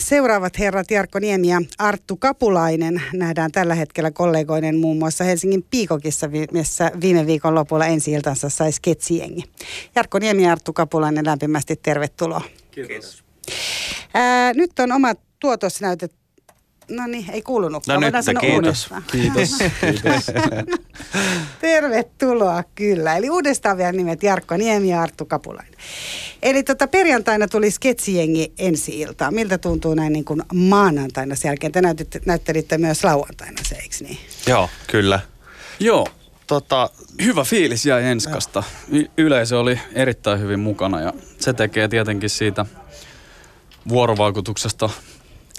seuraavat 0.00 0.58
herrat 0.58 0.90
Jarkko 0.90 1.18
Niemi 1.18 1.48
ja 1.48 1.60
Arttu 1.78 2.16
Kapulainen 2.16 3.02
nähdään 3.12 3.52
tällä 3.52 3.74
hetkellä 3.74 4.10
kollegoiden 4.10 4.76
muun 4.76 4.98
muassa 4.98 5.24
Helsingin 5.24 5.64
Piikokissa, 5.70 6.28
missä 6.52 6.90
viime 7.00 7.26
viikon 7.26 7.54
lopulla 7.54 7.86
ensi 7.86 8.12
iltansa 8.12 8.48
sai 8.48 8.72
sketsiengi. 8.72 9.42
Jarkko 9.94 10.18
Niemi 10.18 10.44
ja 10.44 10.52
Arttu 10.52 10.72
Kapulainen 10.72 11.26
lämpimästi 11.26 11.76
tervetuloa. 11.76 12.42
Kiitos. 12.70 13.24
Ää, 14.14 14.52
nyt 14.54 14.78
on 14.78 14.92
omat 14.92 15.20
tuotosnäytöt 15.40 16.12
No 16.90 17.06
niin, 17.06 17.30
ei 17.30 17.42
kuulunut. 17.42 17.86
No 17.86 17.96
nyt, 18.00 18.14
kiitos. 18.40 18.90
Kiitos. 19.12 19.50
kiitos. 19.80 20.26
Tervetuloa, 21.60 22.64
kyllä. 22.74 23.16
Eli 23.16 23.30
uudestaan 23.30 23.76
vielä 23.76 23.92
nimet 23.92 24.22
Jarkko 24.22 24.56
Niemi 24.56 24.90
ja 24.90 25.02
Arttu 25.02 25.24
Kapulainen. 25.24 25.74
Eli 26.42 26.62
tota, 26.62 26.86
perjantaina 26.88 27.48
tuli 27.48 27.70
sketsijengi 27.70 28.52
ensi 28.58 29.00
iltaan. 29.00 29.34
Miltä 29.34 29.58
tuntuu 29.58 29.94
näin 29.94 30.12
niin 30.12 30.24
kuin 30.24 30.42
maanantaina 30.54 31.34
sen 31.34 31.48
jälkeen? 31.48 31.72
Te 31.72 31.80
näytitte, 31.82 32.20
näyttelitte 32.26 32.78
myös 32.78 33.04
lauantaina 33.04 33.62
se, 33.68 33.74
eikö 33.74 33.96
niin? 34.00 34.18
Joo, 34.46 34.68
kyllä. 34.86 35.20
Joo, 35.80 36.06
tota, 36.46 36.90
hyvä 37.24 37.44
fiilis 37.44 37.86
jäi 37.86 38.04
Enskasta. 38.04 38.62
Y- 38.88 39.06
yleisö 39.16 39.58
oli 39.58 39.80
erittäin 39.92 40.40
hyvin 40.40 40.60
mukana 40.60 41.00
ja 41.00 41.12
se 41.38 41.52
tekee 41.52 41.88
tietenkin 41.88 42.30
siitä 42.30 42.66
vuorovaikutuksesta 43.88 44.90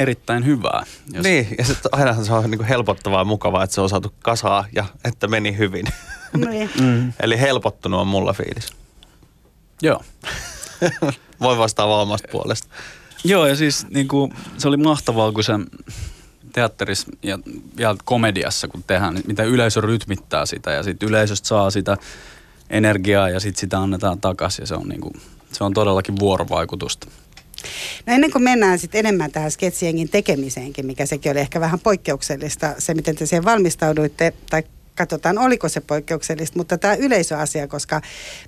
erittäin 0.02 0.46
hyvää. 0.46 0.84
Jos... 1.14 1.24
Niin, 1.24 1.48
ja 1.58 1.66
sit 1.66 1.80
ainahan 1.92 2.26
se 2.26 2.34
on 2.34 2.52
niin 2.52 2.64
helpottavaa 2.64 3.22
ja 3.22 3.26
mukavaa, 3.26 3.64
että 3.64 3.74
se 3.74 3.82
on 3.82 3.90
saatu 3.90 4.14
kasaa 4.20 4.66
ja 4.76 4.86
että 5.04 5.28
meni 5.28 5.58
hyvin. 5.58 5.86
Niin. 6.38 6.70
mm. 6.82 7.14
Eli 7.20 7.40
helpottunut 7.40 8.00
on 8.00 8.08
mulla 8.08 8.34
fiilis. 8.34 8.68
Joo. 9.82 10.04
Voi 11.42 11.58
vastaa 11.58 12.02
omasta 12.02 12.28
puolesta. 12.32 12.68
Joo, 13.24 13.48
ja 13.48 13.56
siis 13.56 13.88
niin 13.90 14.08
kuin, 14.08 14.34
se 14.58 14.68
oli 14.68 14.78
mahtavaa, 14.78 15.32
kun 15.32 15.44
se 15.44 15.54
teatterissa 16.54 17.12
ja 17.24 17.40
vielä 17.78 17.96
komediassa, 18.06 18.68
kun 18.68 18.84
tehdään, 18.88 19.14
niin 19.14 19.24
mitä 19.28 19.44
yleisö 19.44 19.82
rytmittää 19.82 20.46
sitä 20.46 20.72
ja 20.72 20.84
sitten 20.84 21.10
yleisöstä 21.10 21.48
saa 21.48 21.72
sitä 21.72 21.98
energiaa 22.70 23.30
ja 23.30 23.40
sitten 23.40 23.60
sitä 23.60 23.80
annetaan 23.80 24.22
takaisin 24.22 24.64
ja 24.64 24.68
se 24.68 24.76
on, 24.76 24.90
niin 24.90 25.02
kuin, 25.02 25.14
se 25.52 25.64
on 25.64 25.74
todellakin 25.74 26.20
vuorovaikutusta. 26.20 27.08
No 28.06 28.14
ennen 28.14 28.32
kuin 28.32 28.44
mennään 28.44 28.80
sitten 28.80 29.00
enemmän 29.00 29.32
tähän 29.32 29.52
sketsiengin 29.52 30.10
tekemiseenkin, 30.10 30.86
mikä 30.86 31.06
sekin 31.06 31.32
oli 31.32 31.40
ehkä 31.40 31.60
vähän 31.60 31.80
poikkeuksellista, 31.80 32.76
se 32.78 32.94
miten 32.94 33.16
te 33.16 33.26
siihen 33.26 33.46
valmistauduitte, 33.46 34.34
tai 34.50 34.64
katsotaan 34.96 35.38
oliko 35.38 35.70
se 35.70 35.82
poikkeuksellista, 35.82 36.58
mutta 36.58 36.78
tämä 36.78 36.96
yleisöasia, 36.96 37.68
koska 37.68 38.02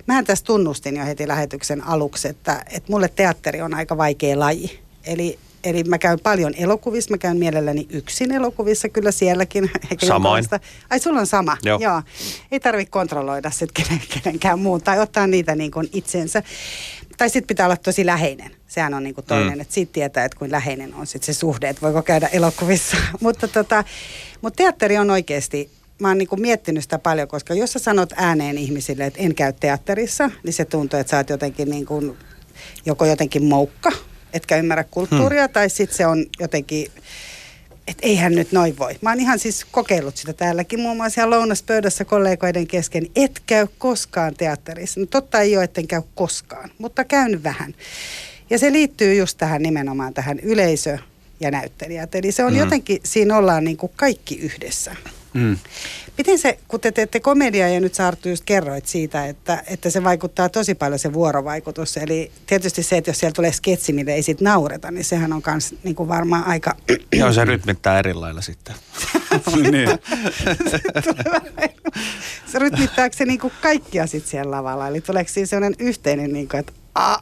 mähän 0.06 0.24
tässä 0.24 0.44
tunnustin 0.44 0.96
jo 0.96 1.04
heti 1.04 1.28
lähetyksen 1.28 1.86
aluksi, 1.86 2.28
että, 2.28 2.64
että 2.70 2.92
mulle 2.92 3.08
teatteri 3.08 3.62
on 3.62 3.74
aika 3.74 3.96
vaikea 3.96 4.38
laji. 4.38 4.80
Eli 5.06 5.38
Eli 5.64 5.84
mä 5.84 5.98
käyn 5.98 6.20
paljon 6.20 6.54
elokuvissa, 6.56 7.10
mä 7.10 7.18
käyn 7.18 7.36
mielelläni 7.36 7.86
yksin 7.90 8.32
elokuvissa, 8.32 8.88
kyllä 8.88 9.10
sielläkin. 9.10 9.70
Samoin. 10.08 10.44
Ai 10.90 11.00
sulla 11.00 11.20
on 11.20 11.26
sama, 11.26 11.56
joo. 11.62 11.78
joo. 11.80 12.02
Ei 12.52 12.60
tarvitse 12.60 12.90
kontrolloida 12.90 13.50
sitten 13.50 13.84
kenenkään 14.14 14.58
muun 14.58 14.82
tai 14.82 14.98
ottaa 14.98 15.26
niitä 15.26 15.54
niin 15.54 15.70
kuin 15.70 15.88
itsensä 15.92 16.42
tai 17.16 17.30
sitten 17.30 17.46
pitää 17.46 17.66
olla 17.66 17.76
tosi 17.76 18.06
läheinen. 18.06 18.50
Sehän 18.68 18.94
on 18.94 19.02
niinku 19.02 19.22
toinen, 19.22 19.54
mm. 19.54 19.60
että 19.60 19.74
siitä 19.74 19.92
tietää, 19.92 20.24
että 20.24 20.38
kuin 20.38 20.50
läheinen 20.50 20.94
on 20.94 21.06
sitten 21.06 21.34
se 21.34 21.38
suhde, 21.38 21.68
että 21.68 21.82
voiko 21.82 22.02
käydä 22.02 22.26
elokuvissa. 22.26 22.96
mutta 23.20 23.48
tota, 23.48 23.84
mut 24.42 24.56
teatteri 24.56 24.98
on 24.98 25.10
oikeasti, 25.10 25.70
mä 25.98 26.08
oon 26.08 26.18
niinku 26.18 26.36
miettinyt 26.36 26.82
sitä 26.82 26.98
paljon, 26.98 27.28
koska 27.28 27.54
jos 27.54 27.72
sä 27.72 27.78
sanot 27.78 28.12
ääneen 28.16 28.58
ihmisille, 28.58 29.06
että 29.06 29.20
en 29.22 29.34
käy 29.34 29.52
teatterissa, 29.52 30.30
niin 30.42 30.52
se 30.52 30.64
tuntuu, 30.64 31.00
että 31.00 31.10
sä 31.10 31.16
oot 31.16 31.30
jotenkin 31.30 31.70
niinku, 31.70 32.16
joko 32.86 33.06
jotenkin 33.06 33.44
moukka, 33.44 33.92
etkä 34.32 34.56
ymmärrä 34.56 34.84
kulttuuria, 34.84 35.46
mm. 35.46 35.52
tai 35.52 35.70
sitten 35.70 35.96
se 35.96 36.06
on 36.06 36.26
jotenkin 36.40 36.86
että 37.86 38.06
eihän 38.06 38.32
nyt 38.32 38.52
noin 38.52 38.78
voi. 38.78 38.96
Mä 39.02 39.10
oon 39.10 39.20
ihan 39.20 39.38
siis 39.38 39.64
kokeillut 39.70 40.16
sitä 40.16 40.32
täälläkin, 40.32 40.80
muun 40.80 40.96
muassa 40.96 41.14
siellä 41.14 41.36
lounaspöydässä 41.36 42.04
kollegoiden 42.04 42.66
kesken. 42.66 43.06
Et 43.16 43.42
käy 43.46 43.66
koskaan 43.78 44.34
teatterissa. 44.34 45.00
No 45.00 45.06
totta 45.06 45.40
ei 45.40 45.56
ole, 45.56 45.64
etten 45.64 45.86
käy 45.86 46.02
koskaan, 46.14 46.70
mutta 46.78 47.04
käyn 47.04 47.42
vähän. 47.42 47.74
Ja 48.50 48.58
se 48.58 48.72
liittyy 48.72 49.14
just 49.14 49.38
tähän 49.38 49.62
nimenomaan 49.62 50.14
tähän 50.14 50.40
yleisö- 50.40 50.98
ja 51.40 51.50
näyttelijät. 51.50 52.14
Eli 52.14 52.32
se 52.32 52.44
on 52.44 52.52
mm. 52.52 52.58
jotenkin, 52.58 53.00
siinä 53.04 53.36
ollaan 53.36 53.64
niin 53.64 53.76
kuin 53.76 53.92
kaikki 53.96 54.38
yhdessä. 54.38 54.96
Mm. 55.34 55.58
Miten 56.18 56.38
se, 56.38 56.58
kun 56.68 56.80
te 56.80 56.92
teette 56.92 57.20
komediaa 57.20 57.68
ja 57.68 57.80
nyt 57.80 57.94
sä 57.94 58.06
Arttu 58.06 58.28
just 58.28 58.44
kerroit 58.44 58.86
siitä, 58.86 59.26
että, 59.26 59.62
että 59.66 59.90
se 59.90 60.04
vaikuttaa 60.04 60.48
tosi 60.48 60.74
paljon 60.74 60.98
se 60.98 61.12
vuorovaikutus. 61.12 61.96
Eli 61.96 62.30
tietysti 62.46 62.82
se, 62.82 62.96
että 62.96 63.10
jos 63.10 63.18
siellä 63.18 63.34
tulee 63.34 63.52
sketsi, 63.52 63.92
millä 63.92 64.12
ei 64.12 64.22
sit 64.22 64.40
naureta, 64.40 64.90
niin 64.90 65.04
sehän 65.04 65.32
on 65.32 65.42
myös 65.46 65.74
niin 65.82 65.94
kuin 65.94 66.08
varmaan 66.08 66.44
aika... 66.44 66.76
Joo, 67.18 67.32
se 67.32 67.44
rytmittää 67.44 67.98
eri 67.98 68.14
lailla 68.14 68.40
sitten. 68.40 68.74
niin. 69.72 69.88
se 72.52 72.58
rytmittääkö 72.58 73.16
se 73.16 73.24
niin 73.24 73.40
kuin 73.40 73.52
kaikkia 73.62 74.06
sitten 74.06 74.30
siellä 74.30 74.56
lavalla? 74.56 74.88
Eli 74.88 75.00
tuleeko 75.00 75.30
siinä 75.32 75.46
sellainen 75.46 75.86
yhteinen, 75.86 76.32
niin 76.32 76.48
kuin, 76.48 76.60
että 76.60 76.72
a, 76.94 77.18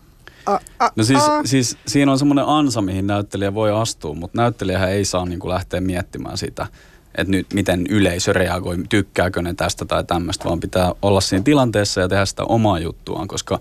a, 0.47 0.59
a, 0.79 0.91
no 0.97 1.05
siis, 1.05 1.23
a. 1.23 1.43
siis 1.45 1.77
siinä 1.87 2.13
on 2.13 2.19
semmoinen 2.19 2.45
ansa, 2.49 2.83
mihin 2.83 3.07
näyttelijä 3.07 3.55
voi 3.55 3.73
astua, 3.73 4.15
mutta 4.15 4.43
näyttelijähän 4.43 4.91
ei 4.91 5.05
saa 5.05 5.25
niin 5.25 5.39
kuin 5.39 5.51
lähteä 5.53 5.81
miettimään 5.81 6.39
sitä– 6.39 6.67
että 7.15 7.31
nyt 7.31 7.47
miten 7.53 7.87
yleisö 7.87 8.33
reagoi, 8.33 8.79
tykkääkö 8.89 9.43
ne 9.43 9.55
tästä 9.55 9.85
tai 9.85 10.05
tämmöistä, 10.05 10.45
vaan 10.45 10.61
pitää 10.61 10.93
olla 11.03 11.21
siinä 11.21 11.43
tilanteessa 11.43 12.01
ja 12.01 12.09
tehdä 12.09 12.27
sitä 12.27 12.45
omaa 12.45 12.79
juttuaan, 12.79 13.29
koska 13.29 13.61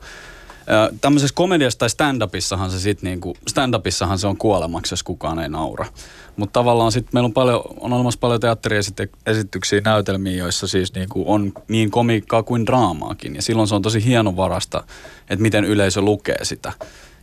tämmöisessä 1.02 1.36
komediassa 1.36 1.80
tai 1.80 1.90
stand-upissahan 1.90 2.72
se 2.72 2.80
sitten 2.80 3.08
niinku, 3.08 3.38
stand-upissahan 3.50 4.18
se 4.18 4.28
on 4.28 4.38
kuolemaksi, 4.38 4.94
jos 4.94 5.04
kukaan 5.04 5.40
ei 5.40 5.50
naura. 5.50 5.86
Mutta 6.38 6.60
tavallaan 6.60 6.92
sitten 6.92 7.10
meillä 7.14 7.26
on, 7.26 7.34
paljon, 7.34 7.62
on 7.80 7.94
olemassa 7.94 8.20
paljon 8.20 8.40
teatteriesityksiä, 8.40 9.82
näytelmiä, 9.86 10.36
joissa 10.36 10.68
siis 10.68 10.94
niinku 10.94 11.24
on 11.28 11.54
niin 11.68 11.92
komiikkaa 11.92 12.44
kuin 12.44 12.66
draamaakin. 12.66 13.36
Ja 13.36 13.42
silloin 13.42 13.68
se 13.68 13.76
on 13.76 13.82
tosi 13.82 14.06
hienovarasta, 14.06 14.84
että 15.30 15.42
miten 15.42 15.66
yleisö 15.66 16.02
lukee 16.02 16.46
sitä. 16.46 16.74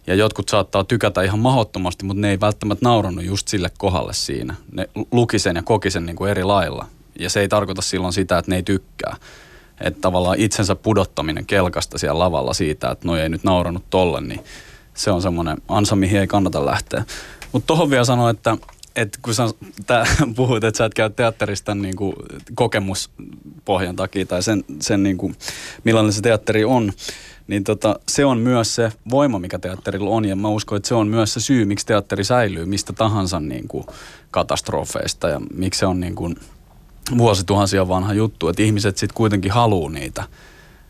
Ja 0.06 0.14
jotkut 0.14 0.48
saattaa 0.48 0.84
tykätä 0.84 1.22
ihan 1.22 1.38
mahottomasti, 1.38 2.04
mutta 2.04 2.20
ne 2.20 2.30
ei 2.30 2.40
välttämättä 2.40 2.84
naurannut 2.84 3.24
just 3.24 3.48
sille 3.48 3.70
kohdalle 3.78 4.14
siinä. 4.14 4.54
Ne 4.72 4.88
luki 5.12 5.38
sen 5.38 5.56
ja 5.56 5.62
koki 5.62 5.90
sen 5.90 6.06
niin 6.06 6.16
kuin 6.16 6.30
eri 6.30 6.44
lailla. 6.44 6.86
Ja 7.18 7.30
se 7.30 7.40
ei 7.40 7.48
tarkoita 7.48 7.82
silloin 7.82 8.12
sitä, 8.12 8.38
että 8.38 8.50
ne 8.50 8.56
ei 8.56 8.62
tykkää. 8.62 9.16
Että 9.80 10.00
tavallaan 10.00 10.40
itsensä 10.40 10.74
pudottaminen 10.74 11.46
kelkasta 11.46 11.98
siellä 11.98 12.18
lavalla 12.18 12.54
siitä, 12.54 12.90
että 12.90 13.08
no 13.08 13.16
ei 13.16 13.28
nyt 13.28 13.44
naurannut 13.44 13.84
tolle, 13.90 14.20
niin 14.20 14.40
se 14.94 15.10
on 15.10 15.22
semmoinen 15.22 15.56
ansa, 15.68 15.96
mihin 15.96 16.20
ei 16.20 16.26
kannata 16.26 16.66
lähteä. 16.66 17.04
Mutta 17.52 17.66
tohon 17.66 17.90
vielä 17.90 18.04
sanoa, 18.04 18.30
että, 18.30 18.56
että 18.98 19.18
kun 19.22 19.34
sä 19.34 19.48
tää, 19.86 20.04
puhut, 20.36 20.64
että 20.64 20.78
sä 20.78 20.84
et 20.84 20.94
käy 20.94 21.10
teatterista 21.10 21.74
niin 21.74 21.96
kuin 21.96 22.14
kokemuspohjan 22.54 23.96
takia 23.96 24.26
tai 24.26 24.42
sen, 24.42 24.64
sen 24.80 25.02
niin 25.02 25.18
kuin, 25.18 25.36
millainen 25.84 26.12
se 26.12 26.22
teatteri 26.22 26.64
on, 26.64 26.92
niin 27.46 27.64
tota, 27.64 28.00
se 28.08 28.24
on 28.24 28.38
myös 28.38 28.74
se 28.74 28.92
voima, 29.10 29.38
mikä 29.38 29.58
teatterilla 29.58 30.10
on. 30.10 30.24
Ja 30.24 30.36
mä 30.36 30.48
uskon, 30.48 30.76
että 30.76 30.88
se 30.88 30.94
on 30.94 31.08
myös 31.08 31.34
se 31.34 31.40
syy, 31.40 31.64
miksi 31.64 31.86
teatteri 31.86 32.24
säilyy 32.24 32.64
mistä 32.64 32.92
tahansa 32.92 33.40
niin 33.40 33.68
kuin 33.68 33.86
katastrofeista 34.30 35.28
ja 35.28 35.40
miksi 35.54 35.80
se 35.80 35.86
on 35.86 36.00
niin 36.00 36.14
kuin 36.14 36.36
vuosituhansia 37.18 37.88
vanha 37.88 38.14
juttu. 38.14 38.48
Että 38.48 38.62
ihmiset 38.62 38.98
sitten 38.98 39.16
kuitenkin 39.16 39.52
haluaa 39.52 39.90
niitä. 39.90 40.24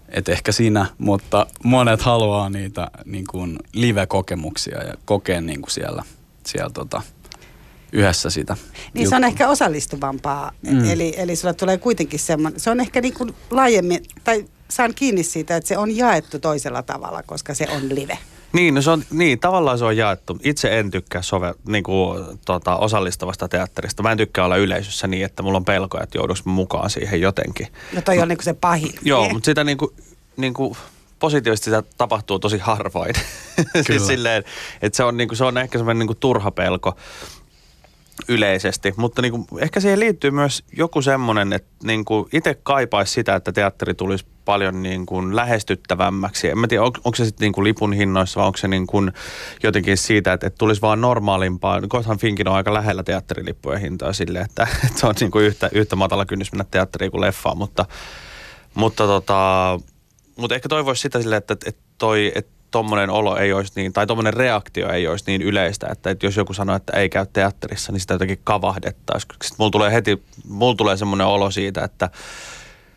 Et 0.08 0.28
ehkä 0.28 0.52
siinä, 0.52 0.86
mutta 0.98 1.46
monet 1.64 2.02
haluaa 2.02 2.50
niitä 2.50 2.90
niin 3.04 3.24
kuin 3.30 3.58
live-kokemuksia 3.72 4.82
ja 4.82 4.94
kokea 5.04 5.40
niin 5.40 5.62
kuin 5.62 5.70
siellä, 5.70 6.02
siellä 6.46 6.70
tota, 6.70 7.02
yhdessä 7.92 8.30
sitä. 8.30 8.54
Niin 8.54 8.86
juttua. 8.94 9.10
se 9.10 9.16
on 9.16 9.24
ehkä 9.24 9.48
osallistuvampaa, 9.48 10.52
mm. 10.70 10.90
eli, 10.90 11.14
eli 11.16 11.36
sulla 11.36 11.54
tulee 11.54 11.78
kuitenkin 11.78 12.20
semmoinen, 12.20 12.60
se 12.60 12.70
on 12.70 12.80
ehkä 12.80 13.00
niin 13.00 13.14
kuin 13.14 13.34
laajemmin, 13.50 14.02
tai 14.24 14.44
saan 14.68 14.94
kiinni 14.94 15.22
siitä, 15.22 15.56
että 15.56 15.68
se 15.68 15.78
on 15.78 15.96
jaettu 15.96 16.38
toisella 16.38 16.82
tavalla, 16.82 17.22
koska 17.22 17.54
se 17.54 17.66
on 17.70 17.88
live. 17.88 18.18
Niin, 18.52 18.74
no 18.74 18.82
se 18.82 18.90
on, 18.90 19.02
niin, 19.10 19.40
tavallaan 19.40 19.78
se 19.78 19.84
on 19.84 19.96
jaettu. 19.96 20.38
Itse 20.42 20.78
en 20.78 20.90
tykkää 20.90 21.22
sove, 21.22 21.54
niin 21.66 21.84
kuin, 21.84 22.38
tota, 22.44 22.76
osallistavasta 22.76 23.48
teatterista. 23.48 24.02
Mä 24.02 24.12
en 24.12 24.18
tykkää 24.18 24.44
olla 24.44 24.56
yleisössä 24.56 25.06
niin, 25.06 25.24
että 25.24 25.42
mulla 25.42 25.56
on 25.56 25.64
pelkoja, 25.64 26.02
että 26.02 26.18
jouduks 26.18 26.44
mukaan 26.44 26.90
siihen 26.90 27.20
jotenkin. 27.20 27.66
No 27.92 28.02
toi 28.02 28.18
on 28.18 28.28
niin 28.28 28.38
kuin 28.38 28.44
se 28.44 28.54
pahin. 28.54 28.94
Joo, 29.02 29.28
mutta 29.28 29.46
sitä 29.46 29.64
niin 29.64 29.78
kuin, 29.78 29.90
niin 30.36 30.54
kuin 30.54 30.76
positiivisesti 31.18 31.64
sitä 31.64 31.82
tapahtuu 31.98 32.38
tosi 32.38 32.58
harvoin. 32.58 33.14
siis 33.86 34.06
silleen, 34.06 34.44
että 34.82 34.96
se 34.96 35.04
on, 35.04 35.16
niin 35.16 35.28
kuin, 35.28 35.38
se 35.38 35.44
on 35.44 35.58
ehkä 35.58 35.78
semmoinen 35.78 35.98
niin 35.98 36.06
kuin 36.06 36.18
turha 36.18 36.50
pelko 36.50 36.96
yleisesti, 38.28 38.94
mutta 38.96 39.22
niin 39.22 39.32
kuin, 39.32 39.46
ehkä 39.58 39.80
siihen 39.80 40.00
liittyy 40.00 40.30
myös 40.30 40.64
joku 40.76 41.02
semmoinen, 41.02 41.52
että 41.52 41.70
niin 41.84 42.04
kuin 42.04 42.28
itse 42.32 42.54
kaipaisi 42.62 43.12
sitä, 43.12 43.34
että 43.34 43.52
teatteri 43.52 43.94
tulisi 43.94 44.26
paljon 44.44 44.82
niin 44.82 45.06
kuin 45.06 45.36
lähestyttävämmäksi. 45.36 46.48
En 46.48 46.58
mä 46.58 46.68
tiedä, 46.68 46.82
on, 46.82 46.92
onko 47.04 47.16
se 47.16 47.24
sitten 47.24 47.44
niin 47.44 47.52
kuin 47.52 47.64
lipun 47.64 47.92
hinnoissa 47.92 48.40
vai 48.40 48.46
onko 48.46 48.56
se 48.56 48.68
niin 48.68 48.86
kuin 48.86 49.12
jotenkin 49.62 49.96
siitä, 49.96 50.32
että, 50.32 50.46
että 50.46 50.58
tulisi 50.58 50.82
vaan 50.82 51.00
normaalimpaa. 51.00 51.80
Kohtahan 51.88 52.18
Finkin 52.18 52.48
on 52.48 52.54
aika 52.54 52.74
lähellä 52.74 53.02
teatterilippujen 53.02 53.80
hintaa 53.80 54.12
sille, 54.12 54.40
että, 54.40 54.62
että 54.86 55.00
se 55.00 55.06
on 55.06 55.14
niin 55.20 55.30
kuin 55.30 55.44
yhtä, 55.44 55.70
yhtä 55.72 55.96
matala 55.96 56.26
kynnys 56.26 56.52
mennä 56.52 56.64
teatteriin 56.70 57.10
kuin 57.10 57.20
leffaan, 57.20 57.58
mutta, 57.58 57.84
mutta, 58.74 59.06
tota, 59.06 59.80
mutta 60.36 60.54
ehkä 60.54 60.68
toivoisi 60.68 61.02
sitä 61.02 61.20
silleen, 61.20 61.38
että, 61.38 61.56
että 61.66 61.82
toi, 61.98 62.32
että 62.34 62.57
tommonen 62.70 63.10
olo 63.10 63.36
ei 63.36 63.52
olisi 63.52 63.72
niin, 63.76 63.92
tai 63.92 64.06
tommonen 64.06 64.34
reaktio 64.34 64.92
ei 64.92 65.06
olisi 65.06 65.24
niin 65.26 65.42
yleistä, 65.42 65.88
että, 65.92 66.10
että 66.10 66.26
jos 66.26 66.36
joku 66.36 66.54
sanoo, 66.54 66.76
että 66.76 66.96
ei 66.96 67.08
käy 67.08 67.26
teatterissa, 67.32 67.92
niin 67.92 68.00
sitä 68.00 68.14
jotenkin 68.14 68.40
kavahdettaisiin. 68.44 69.32
Sitten 69.32 69.56
mulla 69.58 69.70
tulee 69.70 69.92
heti, 69.92 70.22
mulla 70.48 70.74
tulee 70.74 70.96
semmoinen 70.96 71.26
olo 71.26 71.50
siitä, 71.50 71.84
että, 71.84 72.10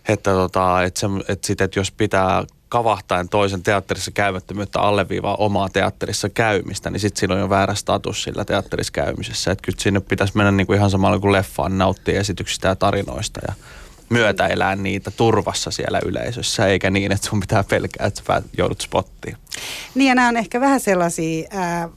että, 0.08 0.32
tota, 0.32 0.84
että, 0.84 1.00
se, 1.00 1.08
että, 1.28 1.48
sit, 1.48 1.62
että 1.62 1.80
jos 1.80 1.92
pitää 1.92 2.44
kavahtaen 2.70 3.30
toisen 3.30 3.64
teatterissa 3.64 4.12
käymättömyyttä 4.12 4.80
alleviivaa 4.80 5.36
omaa 5.36 5.70
teatterissa 5.70 6.30
käymistä, 6.30 6.90
niin 6.90 7.00
sitten 7.00 7.20
siinä 7.20 7.34
on 7.34 7.40
jo 7.40 7.50
väärä 7.50 7.76
status 7.76 8.24
sillä 8.24 8.46
teatterissa 8.46 8.94
käymisessä. 8.94 9.52
Että 9.52 9.62
kyllä 9.66 9.80
sinne 9.80 10.00
pitäisi 10.00 10.38
mennä 10.38 10.52
niin 10.52 10.68
kuin 10.68 10.78
ihan 10.78 10.90
samalla 10.90 11.20
kuin 11.20 11.32
leffaan, 11.32 11.78
nauttia 11.78 12.20
esityksistä 12.20 12.68
ja 12.68 12.76
tarinoista 12.76 13.40
ja 13.48 13.54
myötäelää 14.12 14.76
niitä 14.76 15.12
turvassa 15.12 15.72
siellä 15.72 16.02
yleisössä, 16.06 16.68
eikä 16.68 16.90
niin, 16.90 17.12
että 17.12 17.28
sun 17.28 17.40
pitää 17.40 17.64
pelkää, 17.64 18.08
että 18.08 18.22
sä 18.28 18.42
joudut 18.58 18.82
spottiin. 18.82 19.38
Niin 19.96 20.08
ja 20.08 20.16
nämä 20.16 20.28
on 20.28 20.38
ehkä 20.38 20.60
vähän 20.60 20.80
sellaisia, 20.80 21.48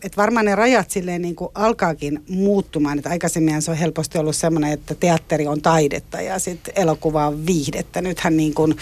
että 0.03 0.17
varmaan 0.17 0.47
ne 0.47 0.55
rajat 0.55 0.91
silleen 0.91 1.23
niin 1.23 1.37
kuin 1.37 1.51
alkaakin 1.55 2.23
muuttumaan. 2.29 2.99
Että 2.99 3.11
aikaisemmin 3.11 3.63
se 3.63 3.71
on 3.71 3.77
helposti 3.77 4.19
ollut 4.19 4.37
semmoinen, 4.37 4.73
että 4.73 4.95
teatteri 4.95 5.47
on 5.47 5.63
taidetta 5.63 6.21
ja 6.21 6.39
sitten 6.39 6.75
elokuva 6.77 7.27
on 7.27 7.47
viihdettä. 7.47 8.03
Nythän 8.03 8.37
niin 8.37 8.55
kuin, 8.55 8.77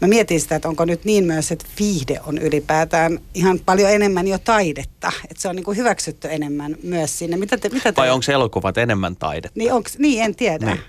mä 0.00 0.08
mietin 0.08 0.40
sitä, 0.40 0.56
että 0.56 0.68
onko 0.68 0.84
nyt 0.84 1.04
niin 1.04 1.24
myös, 1.24 1.52
että 1.52 1.64
viihde 1.78 2.20
on 2.26 2.38
ylipäätään 2.38 3.18
ihan 3.34 3.60
paljon 3.66 3.90
enemmän 3.90 4.28
jo 4.28 4.38
taidetta. 4.38 5.12
Että 5.30 5.42
se 5.42 5.48
on 5.48 5.56
niin 5.56 5.64
kuin 5.64 5.76
hyväksytty 5.76 6.28
enemmän 6.30 6.76
myös 6.82 7.18
sinne. 7.18 7.36
Mitä 7.36 7.58
te, 7.58 7.68
mitä 7.68 7.92
te... 7.92 8.00
Vai 8.00 8.10
onko 8.10 8.32
elokuvat 8.32 8.78
enemmän 8.78 9.16
taidetta? 9.16 9.58
Niin, 9.58 9.72
onks, 9.72 9.98
niin 9.98 10.22
en 10.22 10.34
tiedä. 10.34 10.66
Niin. 10.66 10.80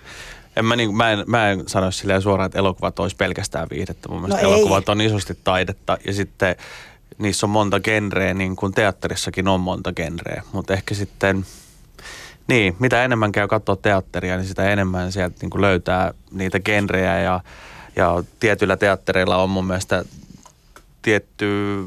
En 0.55 0.65
mä, 0.65 0.75
niin, 0.75 0.95
mä, 0.95 1.11
en, 1.11 1.23
mä 1.27 1.49
en 1.49 1.63
sano 1.67 1.91
silleen 1.91 2.21
suoraan, 2.21 2.45
että 2.45 2.59
elokuvat 2.59 2.99
olisi 2.99 3.15
pelkästään 3.15 3.67
viihdettä. 3.71 4.09
Mun 4.09 4.21
mielestä 4.21 4.45
no 4.45 4.53
elokuvat 4.53 4.89
ei. 4.89 4.91
on 4.91 5.01
isosti 5.01 5.37
taidetta 5.43 5.97
ja 6.05 6.13
sitten 6.13 6.55
niissä 7.17 7.45
on 7.45 7.49
monta 7.49 7.79
genreä, 7.79 8.33
niin 8.33 8.55
kuin 8.55 8.73
teatterissakin 8.73 9.47
on 9.47 9.59
monta 9.59 9.93
genreä. 9.93 10.43
Mutta 10.51 10.73
ehkä 10.73 10.95
sitten, 10.95 11.45
niin, 12.47 12.75
mitä 12.79 13.03
enemmän 13.03 13.31
käy 13.31 13.47
katsoa 13.47 13.75
teatteria, 13.75 14.37
niin 14.37 14.47
sitä 14.47 14.69
enemmän 14.69 15.11
sieltä 15.11 15.35
niin 15.41 15.49
kuin 15.49 15.61
löytää 15.61 16.13
niitä 16.31 16.59
genrejä 16.59 17.19
ja, 17.19 17.39
ja 17.95 18.23
tietyillä 18.39 18.77
teattereilla 18.77 19.37
on 19.37 19.49
mun 19.49 19.65
mielestä 19.65 20.05
tietty 21.01 21.77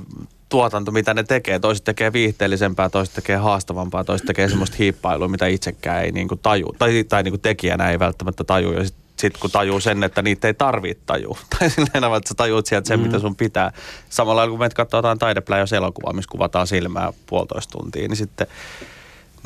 tuotanto, 0.49 0.93
mitä 0.93 1.15
ne 1.15 1.23
tekee. 1.23 1.59
Toiset 1.59 1.85
tekee 1.85 2.13
viihteellisempää, 2.13 2.89
toiset 2.89 3.15
tekee 3.15 3.37
haastavampaa, 3.37 4.05
toiset 4.05 4.27
tekee 4.27 4.49
semmoista 4.49 4.77
hiippailua, 4.79 5.29
mitä 5.29 5.47
itsekään 5.47 6.05
ei 6.05 6.13
niin 6.13 6.29
kuin 6.29 6.41
taju. 6.43 6.75
Tai, 6.79 7.05
tai 7.05 7.23
niin 7.23 7.33
kuin 7.33 7.41
tekijänä 7.41 7.91
ei 7.91 7.99
välttämättä 7.99 8.45
taju. 8.45 8.73
Ja 8.73 8.85
sitten 8.85 9.07
sit 9.17 9.37
kun 9.37 9.51
tajuu 9.51 9.81
sen, 9.81 10.05
että 10.05 10.23
niitä 10.23 10.49
ei 10.49 10.55
tarvitse 10.55 11.03
tajua. 11.07 11.39
Tai 11.59 11.71
silleen, 11.71 12.17
että 12.17 12.29
sä 12.29 12.35
tajuut 12.37 12.67
sieltä 12.67 12.89
sen, 12.89 13.01
mm. 13.01 13.07
mitä 13.07 13.19
sun 13.19 13.37
pitää. 13.37 13.73
Samalla 14.11 14.49
kun 14.49 14.59
meitä 14.59 14.75
katsoo 14.75 14.99
jotain 14.99 15.19
taidepläjäs 15.19 15.73
elokuvaa, 15.73 16.13
missä 16.13 16.31
kuvataan 16.31 16.67
silmää 16.67 17.13
puolitoista 17.27 17.79
tuntia, 17.79 18.09
niin 18.09 18.17
sitten, 18.17 18.47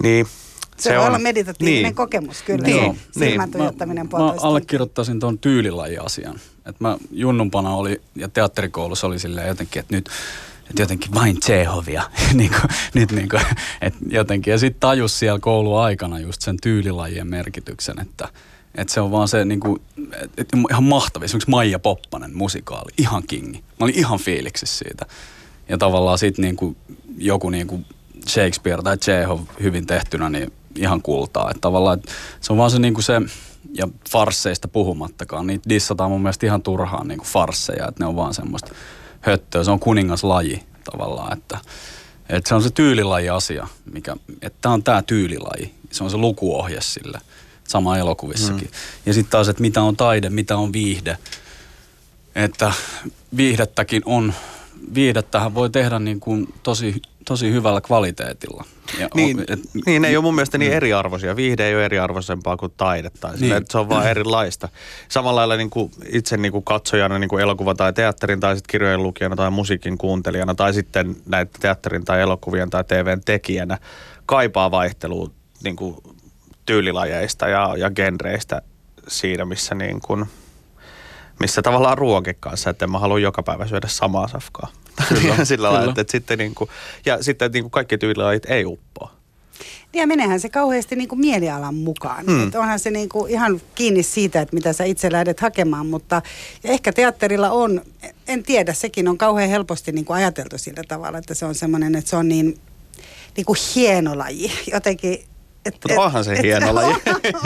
niin 0.02 0.26
se, 0.76 0.82
se 0.82 0.91
voi 0.91 0.99
on, 0.99 1.06
olla 1.06 1.19
meditatiivinen 1.19 1.82
niin. 1.82 1.94
kokemus, 1.94 2.43
kyllä. 2.43 2.67
Niin, 2.67 3.00
niin. 3.17 3.50
tuijottaminen 3.50 4.08
mä, 4.12 4.19
mä 4.19 4.35
allekirjoittaisin 4.41 5.20
tuon 5.20 5.38
tyylilaji-asian. 5.38 6.41
Et 6.67 6.81
mä 6.81 6.97
junnumpana 7.11 7.75
oli, 7.75 8.00
ja 8.14 8.29
teatterikoulussa 8.29 9.06
oli 9.06 9.19
silleen 9.19 9.49
jotenkin, 9.49 9.81
että 9.81 9.94
nyt 9.94 10.11
että 10.70 10.82
jotenkin 10.82 11.14
vain 11.14 11.40
Tsehovia. 11.40 12.02
niin 12.34 12.50
kuin, 12.50 12.70
nyt 12.94 13.12
niin 13.12 13.28
kuin, 13.28 13.43
että 13.81 13.99
jotenkin. 14.08 14.50
Ja 14.50 14.58
sitten 14.58 14.81
tajus 14.81 15.19
siellä 15.19 15.38
kouluaikana 15.38 16.19
just 16.19 16.43
sen 16.43 16.56
tyylilajien 16.62 17.26
merkityksen, 17.26 18.00
että, 18.00 18.28
että 18.75 18.94
se 18.94 19.00
on 19.00 19.11
vaan 19.11 19.28
se 19.28 19.44
niin 19.44 19.61
kuin, 19.61 19.81
että 20.37 20.56
ihan 20.70 20.84
mahtavia. 20.84 21.25
Esimerkiksi 21.25 21.50
Maija 21.50 21.78
Poppanen 21.78 22.37
musikaali, 22.37 22.93
ihan 22.99 23.22
kingi. 23.26 23.58
Mä 23.58 23.84
olin 23.84 23.99
ihan 23.99 24.19
fiiliksissä 24.19 24.84
siitä. 24.84 25.06
Ja 25.69 25.78
tavallaan 25.78 26.19
sitten 26.19 26.43
niin 26.43 26.56
kuin 26.56 26.76
joku 27.19 27.50
niin 27.50 27.66
kuin 27.66 27.87
Shakespeare 28.28 28.82
tai 28.82 28.99
Tsehov 28.99 29.40
hyvin 29.62 29.87
tehtynä, 29.87 30.31
niin 30.31 30.52
ihan 30.76 31.02
kultaa. 31.02 31.50
Että 31.50 31.61
tavallaan 31.61 31.99
että 31.99 32.12
se 32.40 32.52
on 32.52 32.58
vaan 32.58 32.70
se, 32.70 32.78
niin 32.78 32.94
kuin 32.94 33.05
se 33.05 33.20
ja 33.73 33.88
farsseista 34.11 34.69
puhumattakaan. 34.69 35.46
Niitä 35.46 35.69
dissataan 35.69 36.11
mun 36.11 36.23
mielestä 36.23 36.46
ihan 36.46 36.62
turhaan 36.62 37.08
niin 37.08 37.19
kuin 37.19 37.28
farsseja, 37.28 37.88
että 37.88 38.05
ne 38.05 38.06
on 38.06 38.16
vaan 38.16 38.34
semmoista 38.34 38.75
höttöä. 39.20 39.64
Se 39.64 39.70
on 39.70 39.81
kuningaslaji 39.81 40.62
tavallaan, 40.84 41.38
että, 41.38 41.58
että 42.28 42.49
se 42.49 42.55
on 42.55 42.62
se 42.62 42.70
tyylilaji-asia, 42.70 43.69
mikä, 43.93 44.17
että 44.43 44.58
tämä 44.61 44.72
on 44.72 44.82
tämä 44.82 45.02
tyylilaji. 45.02 45.75
Se 45.90 46.05
on 46.05 46.11
se 46.11 46.17
lukuohje 46.17 46.81
sille, 46.81 47.20
sama 47.69 47.99
elokuvissakin. 47.99 48.69
Mm. 48.69 48.75
Ja 49.06 49.14
sitten 49.14 49.31
taas, 49.31 49.49
että 49.49 49.62
mitä 49.62 49.82
on 49.82 49.96
taide, 49.96 50.31
mitä 50.31 50.56
on 50.56 50.72
viihde. 50.72 51.19
Että 52.34 52.72
viihdettäkin 53.37 54.02
on, 54.05 54.34
viihdettähän 54.94 55.55
voi 55.55 55.70
tehdä 55.70 55.99
niin 55.99 56.20
kuin 56.20 56.55
tosi 56.62 57.02
tosi 57.30 57.52
hyvällä 57.52 57.80
kvaliteetilla. 57.80 58.64
Ja 58.98 59.08
niin, 59.14 59.38
on, 59.38 59.44
et, 59.48 59.60
niin, 59.86 60.02
ne 60.02 60.08
ei 60.08 60.16
ole 60.16 60.22
mun 60.22 60.34
mielestä 60.34 60.58
niin 60.58 60.72
mm. 60.72 60.76
eriarvoisia. 60.76 61.36
Viihde 61.36 61.66
ei 61.66 61.74
ole 61.74 61.84
eriarvoisempaa 61.84 62.56
kuin 62.56 62.72
taidetta. 62.76 63.28
Niin. 63.28 63.38
Sille, 63.38 63.62
se 63.68 63.78
on 63.78 63.88
vaan 63.88 64.08
erilaista. 64.08 64.68
Samalla 65.08 65.38
lailla 65.38 65.56
niin 65.56 65.70
kuin 65.70 65.90
itse 66.12 66.36
niin 66.36 66.52
kuin 66.52 66.64
katsojana 66.64 67.18
niin 67.18 67.28
kuin 67.28 67.42
elokuva- 67.42 67.74
tai 67.74 67.92
teatterin 67.92 68.40
tai 68.40 68.56
sitten 68.56 68.70
kirjojen 68.72 69.02
lukijana 69.02 69.36
tai 69.36 69.50
musiikin 69.50 69.98
kuuntelijana 69.98 70.54
tai 70.54 70.74
sitten 70.74 71.16
näitä 71.26 71.58
teatterin 71.60 72.04
tai 72.04 72.20
elokuvien 72.20 72.70
tai 72.70 72.84
TVn 72.84 73.20
tekijänä 73.24 73.78
kaipaa 74.26 74.70
vaihtelua 74.70 75.30
niin 75.64 75.76
kuin 75.76 75.96
tyylilajeista 76.66 77.48
ja, 77.48 77.74
ja 77.76 77.90
genreistä 77.90 78.62
siinä, 79.08 79.44
missä 79.44 79.74
niin 79.74 80.00
kuin, 80.00 80.26
missä 81.40 81.62
tavallaan 81.62 81.98
ruokin 81.98 82.37
kanssa, 82.40 82.70
että 82.70 82.84
en 82.84 82.90
mä 82.90 82.98
halua 82.98 83.19
joka 83.19 83.42
päivä 83.42 83.66
syödä 83.66 83.88
samaa 83.88 84.28
safkaa. 84.28 84.69
Kyllä, 85.08 85.44
sillä 85.44 85.72
lailla, 85.72 85.88
että, 85.88 86.00
että 86.00 86.12
sitten 86.12 86.38
niin 86.38 86.54
kuin, 86.54 86.70
ja 87.06 87.22
sitten 87.22 87.52
niin 87.52 87.64
kuin 87.64 87.70
kaikki 87.70 87.98
tyylilajit 87.98 88.50
ei 88.50 88.64
uppoa. 88.64 89.20
Ja 89.92 90.06
menehän 90.06 90.40
se 90.40 90.48
kauheasti 90.48 90.96
niin 90.96 91.08
kuin 91.08 91.20
mielialan 91.20 91.75
mukaan. 91.75 92.25
Hmm. 92.25 92.44
Että 92.44 92.60
onhan 92.60 92.78
se 92.78 92.90
niin 92.90 93.08
kuin 93.08 93.31
ihan 93.31 93.60
kiinni 93.75 94.02
siitä, 94.02 94.40
että 94.40 94.54
mitä 94.54 94.72
sä 94.72 94.84
itse 94.84 95.12
lähdet 95.12 95.40
hakemaan, 95.40 95.87
mutta 95.87 96.22
ehkä 96.64 96.92
teatterilla 96.92 97.50
on, 97.50 97.82
en 98.28 98.42
tiedä, 98.42 98.72
sekin 98.72 99.08
on 99.08 99.19
kauhean 99.19 99.50
helposti 99.50 99.92
niin 99.92 100.04
kuin 100.04 100.16
ajateltu 100.16 100.58
sillä 100.58 100.82
tavalla, 100.88 101.19
että 101.19 101.34
se 101.34 101.44
on 101.44 101.54
semmoinen, 101.54 101.94
että 101.94 102.10
se 102.10 102.16
on 102.16 102.28
niin, 102.28 102.58
niin 103.37 103.44
kuin 103.44 103.58
hieno 103.75 104.19
laji. 104.19 104.52
Jotenkin 104.72 105.25
et, 105.66 105.74
mutta 105.88 106.02
onhan 106.02 106.24
se 106.24 106.32
et, 106.32 106.42
hieno 106.42 106.74
laji. 106.74 106.94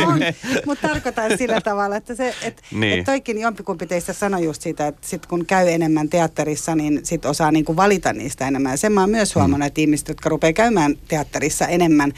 mutta 0.66 0.88
tarkoitan 0.88 1.38
sillä 1.38 1.60
tavalla, 1.60 1.96
että, 1.96 2.14
se, 2.14 2.34
et, 2.42 2.62
niin. 2.70 2.98
et 2.98 3.04
toikin 3.04 3.38
jompikumpi 3.38 3.86
teistä 3.86 4.12
sanoi 4.12 4.44
just 4.44 4.62
siitä, 4.62 4.86
että 4.86 5.08
sit 5.08 5.26
kun 5.26 5.46
käy 5.46 5.68
enemmän 5.68 6.08
teatterissa, 6.08 6.74
niin 6.74 7.00
sit 7.02 7.24
osaa 7.24 7.50
niinku 7.50 7.76
valita 7.76 8.12
niistä 8.12 8.48
enemmän. 8.48 8.72
Ja 8.72 8.76
sen 8.76 8.92
mä 8.92 9.00
oon 9.00 9.10
myös 9.10 9.34
huomannut, 9.34 9.58
mm. 9.58 9.66
että 9.66 9.80
ihmiset, 9.80 10.08
jotka 10.08 10.28
rupeaa 10.28 10.52
käymään 10.52 10.94
teatterissa 11.08 11.66
enemmän, 11.66 12.12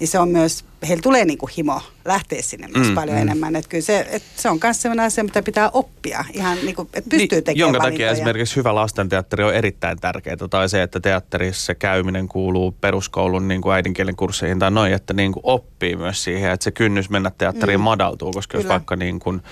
niin 0.00 0.08
se 0.08 0.18
on 0.18 0.28
myös 0.28 0.64
heillä 0.88 1.02
tulee 1.02 1.24
niin 1.24 1.38
kuin 1.38 1.52
himo 1.56 1.82
lähteä 2.04 2.42
sinne 2.42 2.68
myös 2.76 2.88
mm, 2.88 2.94
paljon 2.94 3.16
mm. 3.16 3.22
enemmän. 3.22 3.56
Että 3.56 3.68
kyllä 3.68 3.82
se, 3.82 4.06
et 4.10 4.22
se 4.36 4.48
on 4.50 4.58
myös 4.62 4.82
sellainen 4.82 5.06
asia, 5.06 5.24
mitä 5.24 5.42
pitää 5.42 5.70
oppia, 5.70 6.24
ihan 6.32 6.58
niin 6.62 6.74
kuin, 6.74 6.88
että 6.94 7.10
pystyy 7.10 7.18
niin, 7.18 7.28
tekemään 7.28 7.58
Jonka 7.58 7.78
takia 7.78 7.90
valintoja. 7.90 8.10
esimerkiksi 8.10 8.56
hyvä 8.56 8.74
lastenteatteri 8.74 9.44
on 9.44 9.54
erittäin 9.54 9.98
tärkeää, 10.00 10.36
tai 10.50 10.68
se, 10.68 10.82
että 10.82 11.00
teatterissa 11.00 11.74
käyminen 11.74 12.28
kuuluu 12.28 12.72
peruskoulun 12.80 13.48
niin 13.48 13.60
kuin 13.60 13.74
äidinkielen 13.74 14.16
kursseihin 14.16 14.58
tai 14.58 14.70
noin, 14.70 14.92
että 14.92 15.14
niin 15.14 15.32
kuin 15.32 15.42
oppii 15.44 15.96
myös 15.96 16.24
siihen, 16.24 16.50
että 16.50 16.64
se 16.64 16.70
kynnys 16.70 17.10
mennä 17.10 17.30
teatteriin 17.38 17.80
mm. 17.80 17.84
madaltuu, 17.84 18.32
koska 18.32 18.52
kyllä. 18.52 18.62
jos 18.62 18.68
vaikka 18.68 18.96
niin 18.96 19.20
kuin, 19.20 19.42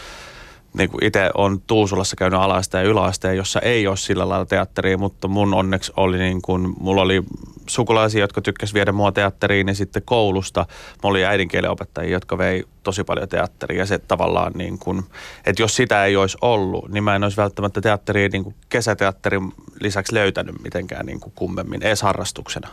niin 0.74 0.90
kuin 0.90 1.04
itse 1.04 1.30
on 1.34 1.60
Tuusulassa 1.66 2.16
käynyt 2.16 2.40
alaasteen 2.40 2.84
ja 2.84 2.90
yläasteen, 2.90 3.36
jossa 3.36 3.60
ei 3.60 3.86
ole 3.86 3.96
sillä 3.96 4.28
lailla 4.28 4.46
teatteria, 4.46 4.98
mutta 4.98 5.28
mun 5.28 5.54
onneksi 5.54 5.92
oli 5.96 6.18
niin 6.18 6.42
kuin, 6.42 6.74
mulla 6.80 7.02
oli 7.02 7.22
sukulaisia, 7.66 8.20
jotka 8.20 8.40
tykkäsivät 8.40 8.74
viedä 8.74 8.92
mua 8.92 9.12
teatteriin, 9.12 9.66
niin 9.66 9.76
sitten 9.76 10.02
koulusta 10.04 10.66
mulla 11.02 11.12
oli 11.12 11.24
äidinkielen 11.24 11.70
opettajia, 11.70 12.12
jotka 12.12 12.38
vei 12.38 12.64
tosi 12.82 13.04
paljon 13.04 13.28
teatteria. 13.28 13.78
Ja 13.78 13.86
se 13.86 13.98
tavallaan 13.98 14.52
niin 14.52 14.78
kuin, 14.78 15.04
että 15.44 15.62
jos 15.62 15.76
sitä 15.76 16.04
ei 16.04 16.16
olisi 16.16 16.38
ollut, 16.42 16.88
niin 16.88 17.04
mä 17.04 17.16
en 17.16 17.24
olisi 17.24 17.36
välttämättä 17.36 17.80
teatteria 17.80 18.28
niin 18.28 18.44
kuin 18.44 18.54
kesäteatterin 18.68 19.52
lisäksi 19.80 20.14
löytänyt 20.14 20.62
mitenkään 20.62 21.06
niin 21.06 21.20
kuin 21.20 21.32
kummemmin, 21.36 21.82
edes 21.82 22.02
harrastuksena. 22.02 22.68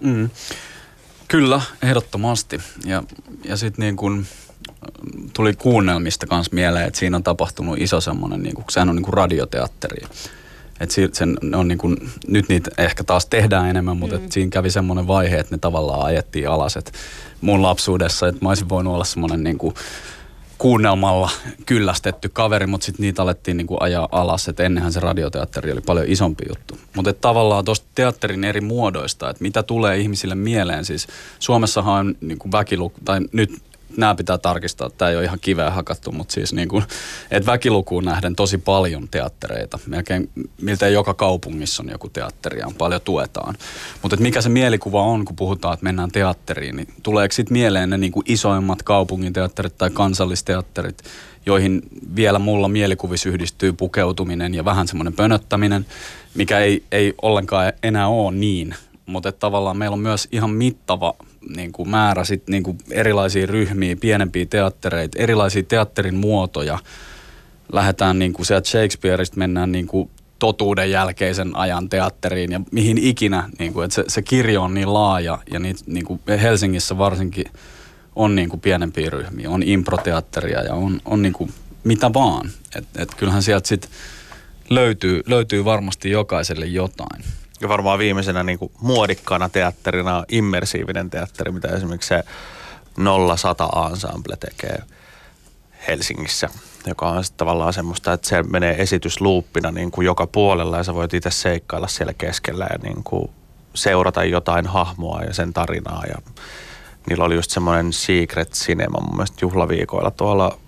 Mm. 0.00 0.30
Kyllä, 1.28 1.60
ehdottomasti. 1.82 2.60
Ja, 2.84 3.02
ja 3.44 3.56
sitten 3.56 3.82
niin 3.82 3.96
kuin 3.96 4.26
tuli 5.32 5.54
kuunnelmista 5.54 6.26
kanssa 6.26 6.54
mieleen, 6.54 6.86
että 6.86 6.98
siinä 6.98 7.16
on 7.16 7.22
tapahtunut 7.22 7.78
iso 7.78 8.00
semmoinen, 8.00 8.42
niin 8.42 8.54
kuin, 8.54 8.64
sehän 8.70 8.88
on 8.88 8.96
niin 8.96 9.04
kuin 9.04 9.14
radioteatteri. 9.14 10.06
Et 10.80 10.90
sen 11.12 11.38
on 11.54 11.68
niin 11.68 11.78
kuin, 11.78 12.10
nyt 12.28 12.48
niitä 12.48 12.70
ehkä 12.78 13.04
taas 13.04 13.26
tehdään 13.26 13.70
enemmän, 13.70 13.96
mutta 13.96 14.18
mm. 14.18 14.30
siinä 14.30 14.50
kävi 14.50 14.70
semmoinen 14.70 15.06
vaihe, 15.06 15.38
että 15.38 15.54
ne 15.54 15.58
tavallaan 15.58 16.06
ajettiin 16.06 16.48
alas. 16.48 16.76
Et 16.76 16.92
mun 17.40 17.62
lapsuudessa, 17.62 18.28
että 18.28 18.44
mä 18.44 18.48
olisin 18.48 18.68
voinut 18.68 18.94
olla 18.94 19.04
semmoinen 19.04 19.44
niin 19.44 19.58
kuin, 19.58 19.74
kuunnelmalla 20.62 21.30
kyllästetty 21.66 22.28
kaveri, 22.28 22.66
mutta 22.66 22.84
sitten 22.84 23.02
niitä 23.02 23.22
alettiin 23.22 23.56
niinku 23.56 23.76
ajaa 23.80 24.08
alas, 24.12 24.48
että 24.48 24.62
ennenhän 24.62 24.92
se 24.92 25.00
radioteatteri 25.00 25.72
oli 25.72 25.80
paljon 25.80 26.06
isompi 26.08 26.44
juttu. 26.48 26.78
Mutta 26.96 27.12
tavallaan 27.12 27.64
tuosta 27.64 27.86
teatterin 27.94 28.44
eri 28.44 28.60
muodoista, 28.60 29.30
että 29.30 29.42
mitä 29.42 29.62
tulee 29.62 29.98
ihmisille 29.98 30.34
mieleen, 30.34 30.84
siis 30.84 31.06
Suomessahan 31.38 32.06
on 32.06 32.14
niinku 32.20 32.52
väkiluku, 32.52 32.98
tai 33.04 33.20
nyt 33.32 33.62
nämä 33.96 34.14
pitää 34.14 34.38
tarkistaa, 34.38 34.90
tämä 34.90 35.10
ei 35.10 35.16
ole 35.16 35.24
ihan 35.24 35.38
kiveä 35.40 35.70
hakattu, 35.70 36.12
mutta 36.12 36.34
siis 36.34 36.52
niin 36.52 36.68
kuin, 36.68 36.84
että 37.30 37.52
väkilukuun 37.52 38.04
nähden 38.04 38.36
tosi 38.36 38.58
paljon 38.58 39.08
teattereita. 39.08 39.78
Melkein 39.86 40.30
miltei 40.60 40.92
joka 40.92 41.14
kaupungissa 41.14 41.82
on 41.82 41.88
joku 41.88 42.08
teatteri 42.08 42.58
ja 42.58 42.66
on 42.66 42.74
paljon 42.74 43.00
tuetaan. 43.00 43.54
Mutta 44.02 44.16
mikä 44.16 44.40
se 44.40 44.48
mielikuva 44.48 45.02
on, 45.02 45.24
kun 45.24 45.36
puhutaan, 45.36 45.74
että 45.74 45.84
mennään 45.84 46.10
teatteriin, 46.10 46.76
niin 46.76 46.88
tuleeko 47.02 47.32
sitten 47.32 47.52
mieleen 47.52 47.90
ne 47.90 47.98
niin 47.98 48.12
kuin 48.12 48.24
isoimmat 48.28 48.82
kaupungin 48.82 49.32
teatterit 49.32 49.78
tai 49.78 49.90
kansallisteatterit, 49.90 51.02
joihin 51.46 51.82
vielä 52.16 52.38
mulla 52.38 52.68
mielikuvissa 52.68 53.28
yhdistyy 53.28 53.72
pukeutuminen 53.72 54.54
ja 54.54 54.64
vähän 54.64 54.88
semmoinen 54.88 55.12
pönöttäminen, 55.12 55.86
mikä 56.34 56.58
ei, 56.58 56.82
ei 56.92 57.14
ollenkaan 57.22 57.72
enää 57.82 58.08
ole 58.08 58.32
niin. 58.32 58.74
Mutta 59.06 59.32
tavallaan 59.32 59.76
meillä 59.76 59.94
on 59.94 60.00
myös 60.00 60.28
ihan 60.32 60.50
mittava 60.50 61.14
niin 61.56 61.72
kuin 61.72 61.88
määrä 61.88 62.24
sit, 62.24 62.48
niin 62.48 62.62
kuin 62.62 62.78
erilaisia 62.90 63.46
ryhmiä, 63.46 63.96
pienempiä 63.96 64.46
teattereita, 64.46 65.18
erilaisia 65.18 65.62
teatterin 65.62 66.14
muotoja. 66.14 66.78
Lähdetään 67.72 68.18
niin 68.18 68.32
kuin 68.32 68.46
sieltä 68.46 68.68
Shakespeareista, 68.68 69.36
mennään 69.36 69.72
niin 69.72 69.86
kuin 69.86 70.10
totuuden 70.38 70.90
jälkeisen 70.90 71.56
ajan 71.56 71.88
teatteriin 71.88 72.52
ja 72.52 72.60
mihin 72.70 72.98
ikinä, 72.98 73.50
niin 73.58 73.72
kuin, 73.72 73.84
että 73.84 73.94
se, 73.94 74.04
se 74.08 74.22
kirjo 74.22 74.62
on 74.62 74.74
niin 74.74 74.94
laaja 74.94 75.38
ja 75.52 75.58
niitä, 75.58 75.80
niin 75.86 76.04
kuin 76.04 76.20
Helsingissä 76.42 76.98
varsinkin 76.98 77.44
on 78.16 78.34
niin 78.34 78.48
kuin 78.48 78.60
pienempiä 78.60 79.10
ryhmiä, 79.10 79.50
on 79.50 79.62
improteatteria 79.62 80.62
ja 80.62 80.74
on, 80.74 81.00
on 81.04 81.22
niin 81.22 81.32
kuin 81.32 81.52
mitä 81.84 82.12
vaan. 82.12 82.50
Et, 82.76 82.84
et 82.98 83.14
kyllähän 83.14 83.42
sieltä 83.42 83.68
sitten 83.68 83.90
löytyy, 84.70 85.22
löytyy 85.26 85.64
varmasti 85.64 86.10
jokaiselle 86.10 86.66
jotain. 86.66 87.24
Ja 87.62 87.68
varmaan 87.68 87.98
viimeisenä 87.98 88.42
niin 88.42 88.58
kuin 88.58 88.72
muodikkaana 88.80 89.48
teatterina 89.48 90.24
immersiivinen 90.28 91.10
teatteri, 91.10 91.52
mitä 91.52 91.68
esimerkiksi 91.68 92.08
se 92.08 92.24
0100 93.36 93.88
Ensemble 93.90 94.36
tekee 94.36 94.82
Helsingissä, 95.88 96.48
joka 96.86 97.08
on 97.08 97.24
sitten 97.24 97.38
tavallaan 97.38 97.72
semmoista, 97.72 98.12
että 98.12 98.28
se 98.28 98.42
menee 98.42 98.82
esitysluuppina 98.82 99.70
niin 99.70 99.90
kuin 99.90 100.04
joka 100.04 100.26
puolella 100.26 100.76
ja 100.76 100.84
sä 100.84 100.94
voit 100.94 101.14
itse 101.14 101.30
seikkailla 101.30 101.88
siellä 101.88 102.12
keskellä 102.12 102.66
ja 102.70 102.78
niin 102.82 103.04
kuin 103.04 103.30
seurata 103.74 104.24
jotain 104.24 104.66
hahmoa 104.66 105.22
ja 105.22 105.34
sen 105.34 105.52
tarinaa. 105.52 106.02
Ja 106.08 106.32
niillä 107.08 107.24
oli 107.24 107.34
just 107.34 107.50
semmoinen 107.50 107.92
Secret 107.92 108.50
Cinema 108.50 109.00
mun 109.00 109.16
mielestä 109.16 109.38
juhlaviikoilla 109.42 110.10
tuolla 110.10 110.58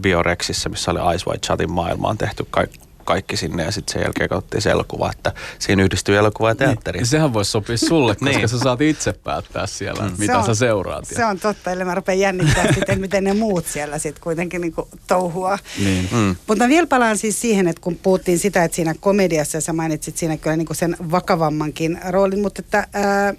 Biorexissä, 0.00 0.68
missä 0.68 0.90
oli 0.90 1.14
Ice 1.14 1.26
White 1.26 1.46
Chatin 1.46 1.72
maailmaan 1.72 2.18
tehty 2.18 2.46
kaikki 2.50 2.91
kaikki 3.04 3.36
sinne 3.36 3.64
ja 3.64 3.72
sitten 3.72 3.92
sen 3.92 4.02
jälkeen 4.02 4.28
katsottiin 4.28 4.62
se 4.62 4.70
elokuva, 4.70 5.10
että 5.10 5.32
siinä 5.58 5.82
yhdistyy 5.82 6.16
elokuva 6.16 6.48
ja 6.48 6.54
teatteri. 6.54 6.98
Niin, 6.98 7.06
sehän 7.06 7.32
voisi 7.32 7.50
sopia 7.50 7.76
sulle, 7.76 8.14
koska 8.16 8.38
niin. 8.38 8.48
sä 8.48 8.58
saat 8.58 8.80
itse 8.80 9.12
päättää 9.12 9.66
siellä, 9.66 10.08
mm. 10.08 10.14
mitä 10.18 10.38
on, 10.38 10.46
sä 10.46 10.54
seuraat. 10.54 11.04
Se 11.04 11.24
on 11.24 11.38
totta, 11.38 11.70
eli 11.70 11.84
mä 11.84 11.94
rupean 11.94 12.18
jännittää 12.18 12.72
sitten, 12.74 13.00
miten 13.00 13.24
ne 13.24 13.32
muut 13.32 13.66
siellä 13.66 13.98
sitten 13.98 14.22
kuitenkin 14.22 14.60
niinku 14.60 14.88
touhua. 15.06 15.58
Niin. 15.84 16.08
Mm. 16.12 16.36
Mutta 16.46 16.68
vielä 16.68 16.86
palaan 16.86 17.18
siis 17.18 17.40
siihen, 17.40 17.68
että 17.68 17.82
kun 17.82 17.98
puhuttiin 18.02 18.38
sitä, 18.38 18.64
että 18.64 18.76
siinä 18.76 18.94
komediassa, 19.00 19.56
ja 19.56 19.60
sä 19.60 19.72
mainitsit 19.72 20.16
siinä 20.16 20.36
kyllä 20.36 20.56
niinku 20.56 20.74
sen 20.74 20.96
vakavammankin 21.10 22.00
roolin, 22.08 22.40
mutta 22.40 22.62
että... 22.62 22.86
Ää, 22.92 23.34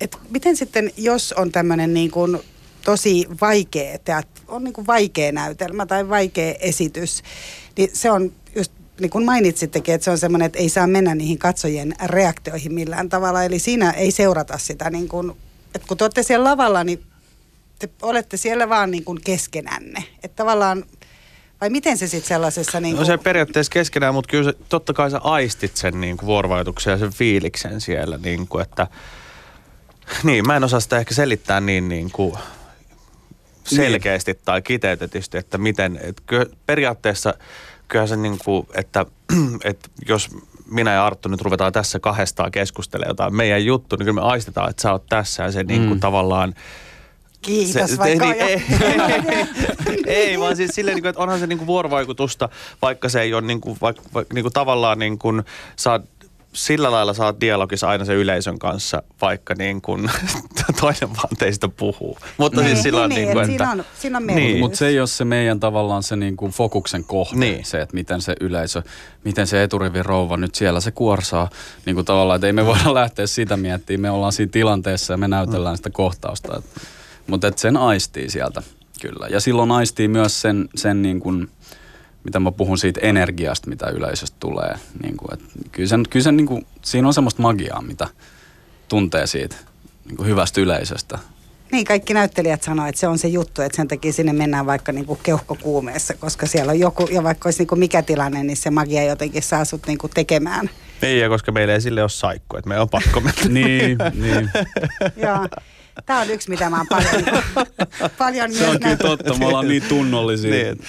et 0.00 0.16
miten 0.30 0.56
sitten, 0.56 0.90
jos 0.96 1.32
on 1.32 1.52
tämmöinen 1.52 1.94
niin 1.94 2.10
kuin 2.10 2.38
tosi 2.84 3.26
vaikea, 3.40 3.98
teat, 3.98 4.28
on 4.48 4.64
niin 4.64 4.72
kuin 4.72 4.86
vaikea 4.86 5.32
näytelmä 5.32 5.86
tai 5.86 6.08
vaikea 6.08 6.54
esitys, 6.60 7.22
niin 7.76 7.90
se 7.92 8.10
on 8.10 8.32
niin 9.00 9.10
kuin 9.10 9.24
mainitsittekin, 9.24 9.94
että 9.94 10.04
se 10.04 10.10
on 10.10 10.18
semmoinen, 10.18 10.46
että 10.46 10.58
ei 10.58 10.68
saa 10.68 10.86
mennä 10.86 11.14
niihin 11.14 11.38
katsojien 11.38 11.94
reaktioihin 12.04 12.74
millään 12.74 13.08
tavalla. 13.08 13.44
Eli 13.44 13.58
siinä 13.58 13.90
ei 13.90 14.10
seurata 14.10 14.58
sitä, 14.58 14.90
niin 14.90 15.08
kuin, 15.08 15.32
että 15.74 15.88
kun 15.88 15.96
te 15.96 16.04
olette 16.04 16.22
siellä 16.22 16.50
lavalla, 16.50 16.84
niin 16.84 17.02
te 17.78 17.88
olette 18.02 18.36
siellä 18.36 18.68
vaan 18.68 18.90
niin 18.90 19.04
kuin 19.04 19.20
keskenänne. 19.24 20.04
Että 20.22 20.36
tavallaan, 20.36 20.84
vai 21.60 21.70
miten 21.70 21.98
se 21.98 22.06
sitten 22.06 22.28
sellaisessa... 22.28 22.80
Niin 22.80 22.96
kuin... 22.96 23.00
No 23.00 23.06
se 23.06 23.18
periaatteessa 23.18 23.72
keskenään, 23.72 24.14
mutta 24.14 24.30
kyllä 24.30 24.52
se, 24.52 24.58
totta 24.68 24.92
kai 24.92 25.10
sä 25.10 25.18
aistit 25.18 25.76
sen 25.76 26.00
niin 26.00 26.16
kuin 26.16 26.26
vuorovaikutuksen 26.26 26.90
ja 26.90 26.98
sen 26.98 27.12
fiiliksen 27.12 27.80
siellä, 27.80 28.18
niin 28.18 28.48
kuin, 28.48 28.62
että 28.62 28.86
niin, 30.22 30.46
mä 30.46 30.56
en 30.56 30.64
osaa 30.64 30.80
sitä 30.80 30.98
ehkä 30.98 31.14
selittää 31.14 31.60
niin, 31.60 31.88
niin 31.88 32.10
kuin 32.10 32.34
selkeästi 33.64 34.32
niin. 34.32 34.42
tai 34.44 34.62
kiteytetysti, 34.62 35.38
että 35.38 35.58
miten, 35.58 36.00
että 36.02 36.22
periaatteessa 36.66 37.34
kyllähän 37.88 38.08
se 38.08 38.16
niin 38.16 38.38
kuin, 38.44 38.66
että, 38.74 39.06
että 39.64 39.88
jos 40.08 40.28
minä 40.70 40.92
ja 40.92 41.06
Arttu 41.06 41.28
nyt 41.28 41.40
ruvetaan 41.40 41.72
tässä 41.72 41.98
kahdestaan 41.98 42.50
keskustelemaan 42.50 43.10
jotain 43.10 43.36
meidän 43.36 43.64
juttu, 43.64 43.96
niin 43.96 44.04
kyllä 44.04 44.20
me 44.20 44.26
aistetaan, 44.26 44.70
että 44.70 44.82
sä 44.82 44.92
oot 44.92 45.06
tässä 45.08 45.42
ja 45.42 45.52
se 45.52 45.62
mm. 45.62 45.68
niin 45.68 45.88
kuin 45.88 46.00
tavallaan 46.00 46.54
Kiitos 47.42 47.90
se, 47.90 47.98
vaikka 47.98 48.24
niin, 48.24 48.42
ei, 48.42 48.62
ei, 49.86 50.02
ei, 50.30 50.40
vaan 50.40 50.56
siis 50.56 50.70
silleen, 50.74 50.96
niin 50.96 51.06
että 51.06 51.22
onhan 51.22 51.38
se 51.38 51.46
niin 51.46 51.58
kuin 51.58 51.66
vuorovaikutusta, 51.66 52.48
vaikka 52.82 53.08
se 53.08 53.20
ei 53.20 53.34
ole 53.34 53.42
niin 53.42 53.60
kuin, 53.60 53.78
vaikka, 53.80 54.02
vaikka, 54.14 54.34
niin 54.34 54.44
kuin 54.44 54.52
tavallaan 54.52 54.98
niin 54.98 55.18
kuin, 55.18 55.42
saa 55.76 56.00
sillä 56.56 56.90
lailla 56.90 57.14
saat 57.14 57.40
dialogissa 57.40 57.88
aina 57.88 58.04
sen 58.04 58.16
yleisön 58.16 58.58
kanssa, 58.58 59.02
vaikka 59.20 59.54
niin 59.58 59.82
kuin 59.82 60.10
toinen 60.80 61.16
vaan 61.16 61.36
teistä 61.38 61.68
puhuu. 61.68 62.18
Mutta 62.36 62.60
niin, 62.60 62.70
siis 62.70 62.82
sillä 62.82 63.08
niin, 63.08 63.28
niin, 63.28 63.28
niin 63.28 63.38
että... 63.38 63.46
Siinä 63.46 63.70
on, 63.70 63.84
siinä 63.98 64.18
on 64.18 64.26
niin. 64.26 64.58
Mutta 64.58 64.78
se 64.78 64.86
ei 64.86 65.00
ole 65.00 65.06
se 65.06 65.24
meidän 65.24 65.60
tavallaan 65.60 66.02
se 66.02 66.16
niin 66.16 66.36
kuin 66.36 66.52
fokuksen 66.52 67.04
kohde, 67.04 67.36
niin. 67.40 67.64
se, 67.64 67.80
että 67.80 67.94
miten 67.94 68.22
se 68.22 68.34
yleisö, 68.40 68.82
miten 69.24 69.46
se 69.46 69.62
eturivin 69.62 70.04
rouva 70.04 70.36
nyt 70.36 70.54
siellä 70.54 70.80
se 70.80 70.90
kuorsaa. 70.90 71.50
Niin 71.86 71.94
kuin 71.94 72.04
tavallaan, 72.04 72.36
että 72.36 72.46
ei 72.46 72.52
me 72.52 72.66
voida 72.66 72.94
lähteä 73.00 73.26
sitä 73.26 73.56
miettimään, 73.56 74.00
me 74.00 74.16
ollaan 74.16 74.32
siinä 74.32 74.50
tilanteessa 74.50 75.12
ja 75.12 75.16
me 75.16 75.28
näytellään 75.28 75.74
mm. 75.74 75.76
sitä 75.76 75.90
kohtausta. 75.90 76.62
Mutta 77.26 77.46
että 77.46 77.60
sen 77.60 77.76
aistii 77.76 78.30
sieltä 78.30 78.62
kyllä. 79.00 79.26
Ja 79.28 79.40
silloin 79.40 79.70
aistii 79.70 80.08
myös 80.08 80.40
sen, 80.40 80.68
sen 80.74 81.02
niin 81.02 81.20
kuin, 81.20 81.48
mitä 82.26 82.40
mä 82.40 82.52
puhun 82.52 82.78
siitä 82.78 83.00
energiasta, 83.02 83.68
mitä 83.68 83.86
yleisöstä 83.90 84.36
tulee. 84.40 84.74
Niin 85.02 85.16
kuin, 85.16 85.34
että 85.34 85.44
kyllä 85.72 85.88
sen, 85.88 86.04
kyllä 86.10 86.24
sen, 86.24 86.36
niin 86.36 86.46
kuin, 86.46 86.66
siinä 86.82 87.08
on 87.08 87.14
semmoista 87.14 87.42
magiaa, 87.42 87.82
mitä 87.82 88.08
tuntee 88.88 89.26
siitä 89.26 89.56
niin 90.04 90.16
kuin 90.16 90.28
hyvästä 90.28 90.60
yleisöstä. 90.60 91.18
Niin, 91.72 91.84
kaikki 91.84 92.14
näyttelijät 92.14 92.62
sanoo, 92.62 92.86
että 92.86 93.00
se 93.00 93.08
on 93.08 93.18
se 93.18 93.28
juttu, 93.28 93.62
että 93.62 93.76
sen 93.76 93.88
takia 93.88 94.12
sinne 94.12 94.32
mennään 94.32 94.66
vaikka 94.66 94.92
niin 94.92 95.06
kuin 95.06 95.18
keuhkokuumeessa, 95.22 96.14
koska 96.14 96.46
siellä 96.46 96.70
on 96.70 96.78
joku, 96.78 97.08
ja 97.10 97.22
vaikka 97.22 97.46
olisi 97.46 97.58
niin 97.58 97.66
kuin 97.66 97.78
mikä 97.78 98.02
tilanne, 98.02 98.42
niin 98.42 98.56
se 98.56 98.70
magia 98.70 99.04
jotenkin 99.04 99.42
saa 99.42 99.64
sut 99.64 99.86
niin 99.86 99.98
kuin 99.98 100.10
tekemään. 100.14 100.70
Ei, 101.02 101.18
ja 101.18 101.28
koska 101.28 101.52
meillä 101.52 101.74
ei 101.74 101.80
sille 101.80 102.02
ole 102.02 102.08
saikku, 102.08 102.56
että 102.56 102.68
meidän 102.68 102.82
on 102.82 102.88
pakko 102.88 103.20
mennä. 103.20 103.42
niin, 103.60 103.98
niin. 104.14 104.50
Joo. 105.26 105.48
Tämä 106.06 106.20
on 106.20 106.30
yksi, 106.30 106.50
mitä 106.50 106.70
mä 106.70 106.76
oon 106.76 106.86
paljon, 106.88 107.42
paljon 108.18 108.54
Se 108.54 108.66
on 108.66 108.80
kyllä 108.80 108.96
totta, 108.96 109.34
me 109.34 109.46
ollaan 109.46 109.68
niin 109.68 109.82
tunnollisia. 109.82 110.50
niin, 110.50 110.80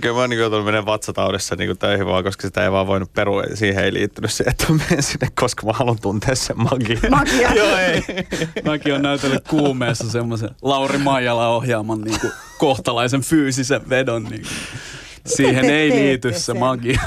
Kyllä 0.00 0.14
mä 0.14 0.20
oon 0.20 0.30
niin 0.30 0.40
joutunut 0.40 0.64
menemään 0.64 0.86
vatsataudessa 0.86 1.56
niin 1.56 1.78
töihin 1.78 2.06
vaan, 2.06 2.24
koska 2.24 2.42
sitä 2.42 2.64
ei 2.64 2.72
vaan 2.72 2.86
voinut 2.86 3.12
perua. 3.12 3.42
Siihen 3.54 3.84
ei 3.84 3.92
liittynyt 3.92 4.32
se, 4.32 4.44
että 4.46 4.66
mä 4.68 4.78
menen 4.90 5.02
sinne, 5.02 5.28
koska 5.34 5.66
mä 5.66 5.72
haluan 5.72 5.98
tuntea 6.02 6.34
sen 6.34 6.58
magian. 6.58 7.00
Magia. 7.10 7.54
Joo, 7.60 7.76
ei. 7.76 8.02
Mäkin 8.64 8.94
on 8.94 9.02
näytellyt 9.02 9.48
kuumeessa 9.48 10.10
semmoisen 10.10 10.50
Lauri 10.62 10.98
Maijala 10.98 11.48
ohjaaman 11.48 12.00
niin 12.00 12.20
kuin 12.20 12.32
kohtalaisen 12.58 13.22
fyysisen 13.22 13.88
vedon. 13.88 14.24
Niin 14.24 14.42
kuin. 14.42 14.52
Siihen 15.36 15.64
ei 15.64 15.90
liity 15.90 16.32
sen? 16.32 16.40
se 16.40 16.54
magia. 16.54 17.00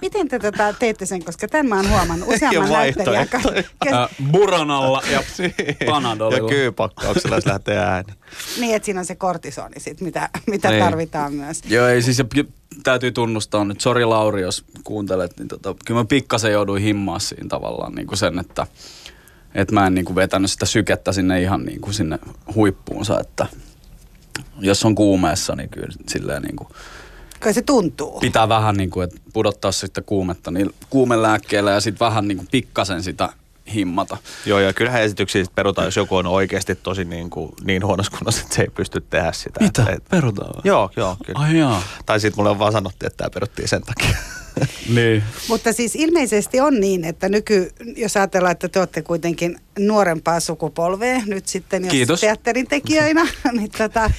Miten 0.00 0.28
te 0.28 0.38
tätä 0.38 0.74
teette 0.78 1.06
sen, 1.06 1.24
koska 1.24 1.48
tämän 1.48 1.66
mä 1.66 1.76
oon 1.76 1.90
huomannut 1.90 2.28
useamman 2.34 2.70
näyttelijän 2.70 3.28
kanssa. 3.28 4.08
Buranalla 4.32 5.02
ja 5.12 5.22
panadolilla. 5.86 6.48
Ja 6.48 6.56
kyypakkauksella, 6.56 7.36
jos 7.36 7.46
lähtee 7.46 7.78
ääni. 7.78 8.12
Niin, 8.60 8.76
että 8.76 8.86
siinä 8.86 9.00
on 9.00 9.06
se 9.06 9.14
kortisoni 9.14 9.80
sit, 9.80 10.00
mitä, 10.00 10.28
mitä 10.46 10.70
niin. 10.70 10.84
tarvitaan 10.84 11.34
myös. 11.34 11.60
Joo, 11.68 11.88
ei 11.88 12.02
siis 12.02 12.22
täytyy 12.82 13.12
tunnustaa 13.12 13.64
nyt, 13.64 13.80
sori 13.80 14.04
Lauri, 14.04 14.42
jos 14.42 14.64
kuuntelet, 14.84 15.38
niin 15.38 15.48
tota, 15.48 15.74
kyllä 15.84 16.00
mä 16.00 16.04
pikkasen 16.04 16.52
jouduin 16.52 16.82
himmaa 16.82 17.18
siinä 17.18 17.48
tavallaan 17.48 17.94
niin 17.94 18.06
kuin 18.06 18.18
sen, 18.18 18.38
että 18.38 18.66
että 19.54 19.74
mä 19.74 19.86
en 19.86 19.94
niin 19.94 20.04
kuin 20.04 20.16
vetänyt 20.16 20.50
sitä 20.50 20.66
sykettä 20.66 21.12
sinne 21.12 21.42
ihan 21.42 21.64
niin 21.64 21.80
kuin 21.80 21.94
sinne 21.94 22.18
huippuunsa, 22.54 23.20
että 23.20 23.46
jos 24.60 24.84
on 24.84 24.94
kuumeessa, 24.94 25.56
niin 25.56 25.68
kyllä 25.68 25.88
silleen 26.08 26.42
niin 26.42 26.56
kuin 26.56 26.68
Kai 27.44 27.54
se 27.54 27.62
tuntuu. 27.62 28.20
Pitää 28.20 28.48
vähän 28.48 28.76
niin 28.76 28.90
kuin, 28.90 29.04
että 29.04 29.20
pudottaa 29.32 29.72
sitten 29.72 30.04
kuumetta 30.04 30.50
niin 30.50 30.74
kuumelääkkeellä 30.90 31.70
ja 31.70 31.80
sitten 31.80 32.06
vähän 32.06 32.28
niin 32.28 32.38
kuin 32.38 32.48
pikkasen 32.50 33.02
sitä 33.02 33.28
himmata. 33.74 34.16
Joo, 34.46 34.60
ja 34.60 34.72
kyllähän 34.72 35.02
esityksiä 35.02 35.44
perutaan, 35.54 35.86
jos 35.86 35.96
joku 35.96 36.16
on 36.16 36.26
oikeasti 36.26 36.74
tosi 36.74 37.04
niin, 37.04 37.30
kuin, 37.30 37.52
niin 37.64 37.86
huonossa 37.86 38.12
kunnossa, 38.18 38.42
että 38.42 38.54
se 38.54 38.62
ei 38.62 38.68
pysty 38.68 39.00
tehdä 39.10 39.32
sitä. 39.32 39.64
Mitä? 39.64 39.86
Et, 39.92 40.04
perutaan? 40.10 40.62
Joo, 40.64 40.90
joo, 40.96 41.16
kyllä. 41.26 41.40
Ai 41.40 41.58
jaa. 41.58 41.82
Tai 42.06 42.20
sitten 42.20 42.38
mulle 42.38 42.50
on 42.50 42.58
vaan 42.58 42.72
sanottu, 42.72 43.06
että 43.06 43.16
tämä 43.16 43.30
peruttiin 43.30 43.68
sen 43.68 43.82
takia. 43.82 44.16
niin. 44.94 45.22
Mutta 45.48 45.72
siis 45.72 45.96
ilmeisesti 45.96 46.60
on 46.60 46.80
niin, 46.80 47.04
että 47.04 47.28
nyky, 47.28 47.72
jos 47.96 48.16
ajatellaan, 48.16 48.52
että 48.52 48.68
te 48.68 48.78
olette 48.78 49.02
kuitenkin 49.02 49.58
nuorempaa 49.78 50.40
sukupolvea 50.40 51.20
nyt 51.26 51.46
sitten, 51.46 51.82
jos 51.82 51.90
Kiitos. 51.90 52.20
teatterin 52.20 52.66
tekijöinä, 52.66 53.26
niin, 53.52 53.70
tota, 53.78 54.10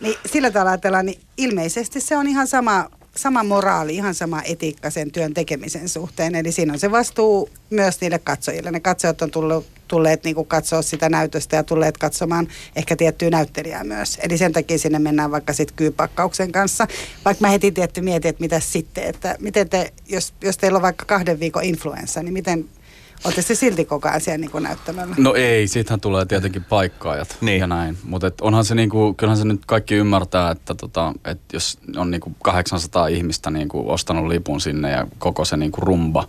niin 0.00 0.14
sillä 0.26 0.50
tavalla 0.50 0.70
ajatellaan, 0.70 1.06
niin 1.06 1.20
ilmeisesti 1.36 2.00
se 2.00 2.16
on 2.16 2.28
ihan 2.28 2.46
sama 2.46 2.90
sama 3.16 3.44
moraali, 3.44 3.94
ihan 3.94 4.14
sama 4.14 4.42
etiikka 4.42 4.90
sen 4.90 5.10
työn 5.10 5.34
tekemisen 5.34 5.88
suhteen. 5.88 6.34
Eli 6.34 6.52
siinä 6.52 6.72
on 6.72 6.78
se 6.78 6.90
vastuu 6.90 7.50
myös 7.70 8.00
niille 8.00 8.18
katsojille. 8.18 8.70
Ne 8.70 8.80
katsojat 8.80 9.22
on 9.22 9.30
tullut, 9.30 9.66
tulleet 9.88 10.24
niin 10.24 10.34
kuin 10.34 10.46
katsoa 10.46 10.82
sitä 10.82 11.08
näytöstä 11.08 11.56
ja 11.56 11.62
tulleet 11.62 11.98
katsomaan 11.98 12.48
ehkä 12.76 12.96
tiettyä 12.96 13.30
näyttelijää 13.30 13.84
myös. 13.84 14.18
Eli 14.22 14.38
sen 14.38 14.52
takia 14.52 14.78
sinne 14.78 14.98
mennään 14.98 15.30
vaikka 15.30 15.52
sitten 15.52 15.76
kyypakkauksen 15.76 16.52
kanssa. 16.52 16.86
Vaikka 17.24 17.42
mä 17.42 17.50
heti 17.50 17.72
tietty 17.72 18.00
mietin, 18.00 18.28
että 18.28 18.42
mitä 18.42 18.60
sitten, 18.60 19.04
että 19.04 19.36
miten 19.40 19.68
te, 19.68 19.92
jos, 20.08 20.34
jos 20.40 20.58
teillä 20.58 20.76
on 20.76 20.82
vaikka 20.82 21.04
kahden 21.04 21.40
viikon 21.40 21.64
influenssa, 21.64 22.22
niin 22.22 22.32
miten 22.32 22.64
Olette 23.24 23.42
se 23.42 23.54
silti 23.54 23.84
koko 23.84 24.08
ajan 24.08 24.20
siellä 24.20 24.38
niin 24.38 24.62
näyttämällä? 24.62 25.14
No 25.18 25.34
ei, 25.34 25.68
siitähän 25.68 26.00
tulee 26.00 26.24
tietenkin 26.24 26.64
paikkaajat 26.64 27.36
niin. 27.40 27.60
ja 27.60 27.66
näin. 27.66 27.98
Mutta 28.02 28.30
onhan 28.40 28.64
se 28.64 28.74
niinku, 28.74 29.14
kyllähän 29.14 29.38
se 29.38 29.44
nyt 29.44 29.62
kaikki 29.66 29.94
ymmärtää, 29.94 30.50
että 30.50 30.74
tota, 30.74 31.12
et 31.24 31.40
jos 31.52 31.78
on 31.96 32.10
niinku 32.10 32.32
800 32.42 33.06
ihmistä 33.06 33.50
niinku 33.50 33.90
ostanut 33.90 34.26
lipun 34.26 34.60
sinne 34.60 34.90
ja 34.90 35.06
koko 35.18 35.44
se 35.44 35.56
niinku 35.56 35.80
rumba, 35.80 36.28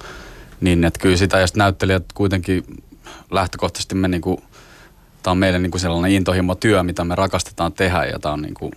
niin 0.61 0.83
että 0.83 0.99
kyllä 0.99 1.17
sitä, 1.17 1.39
jos 1.39 1.55
näyttelijät 1.55 2.05
kuitenkin 2.13 2.63
lähtökohtaisesti 3.31 3.95
me 3.95 4.07
niinku, 4.07 4.43
tämä 5.23 5.31
on 5.31 5.37
meille 5.37 5.59
niinku 5.59 5.77
sellainen 5.77 6.11
intohimo 6.11 6.55
työ, 6.55 6.83
mitä 6.83 7.03
me 7.03 7.15
rakastetaan 7.15 7.73
tehdä 7.73 8.05
ja 8.05 8.19
tämä 8.19 8.33
on 8.33 8.41
niinku, 8.41 8.71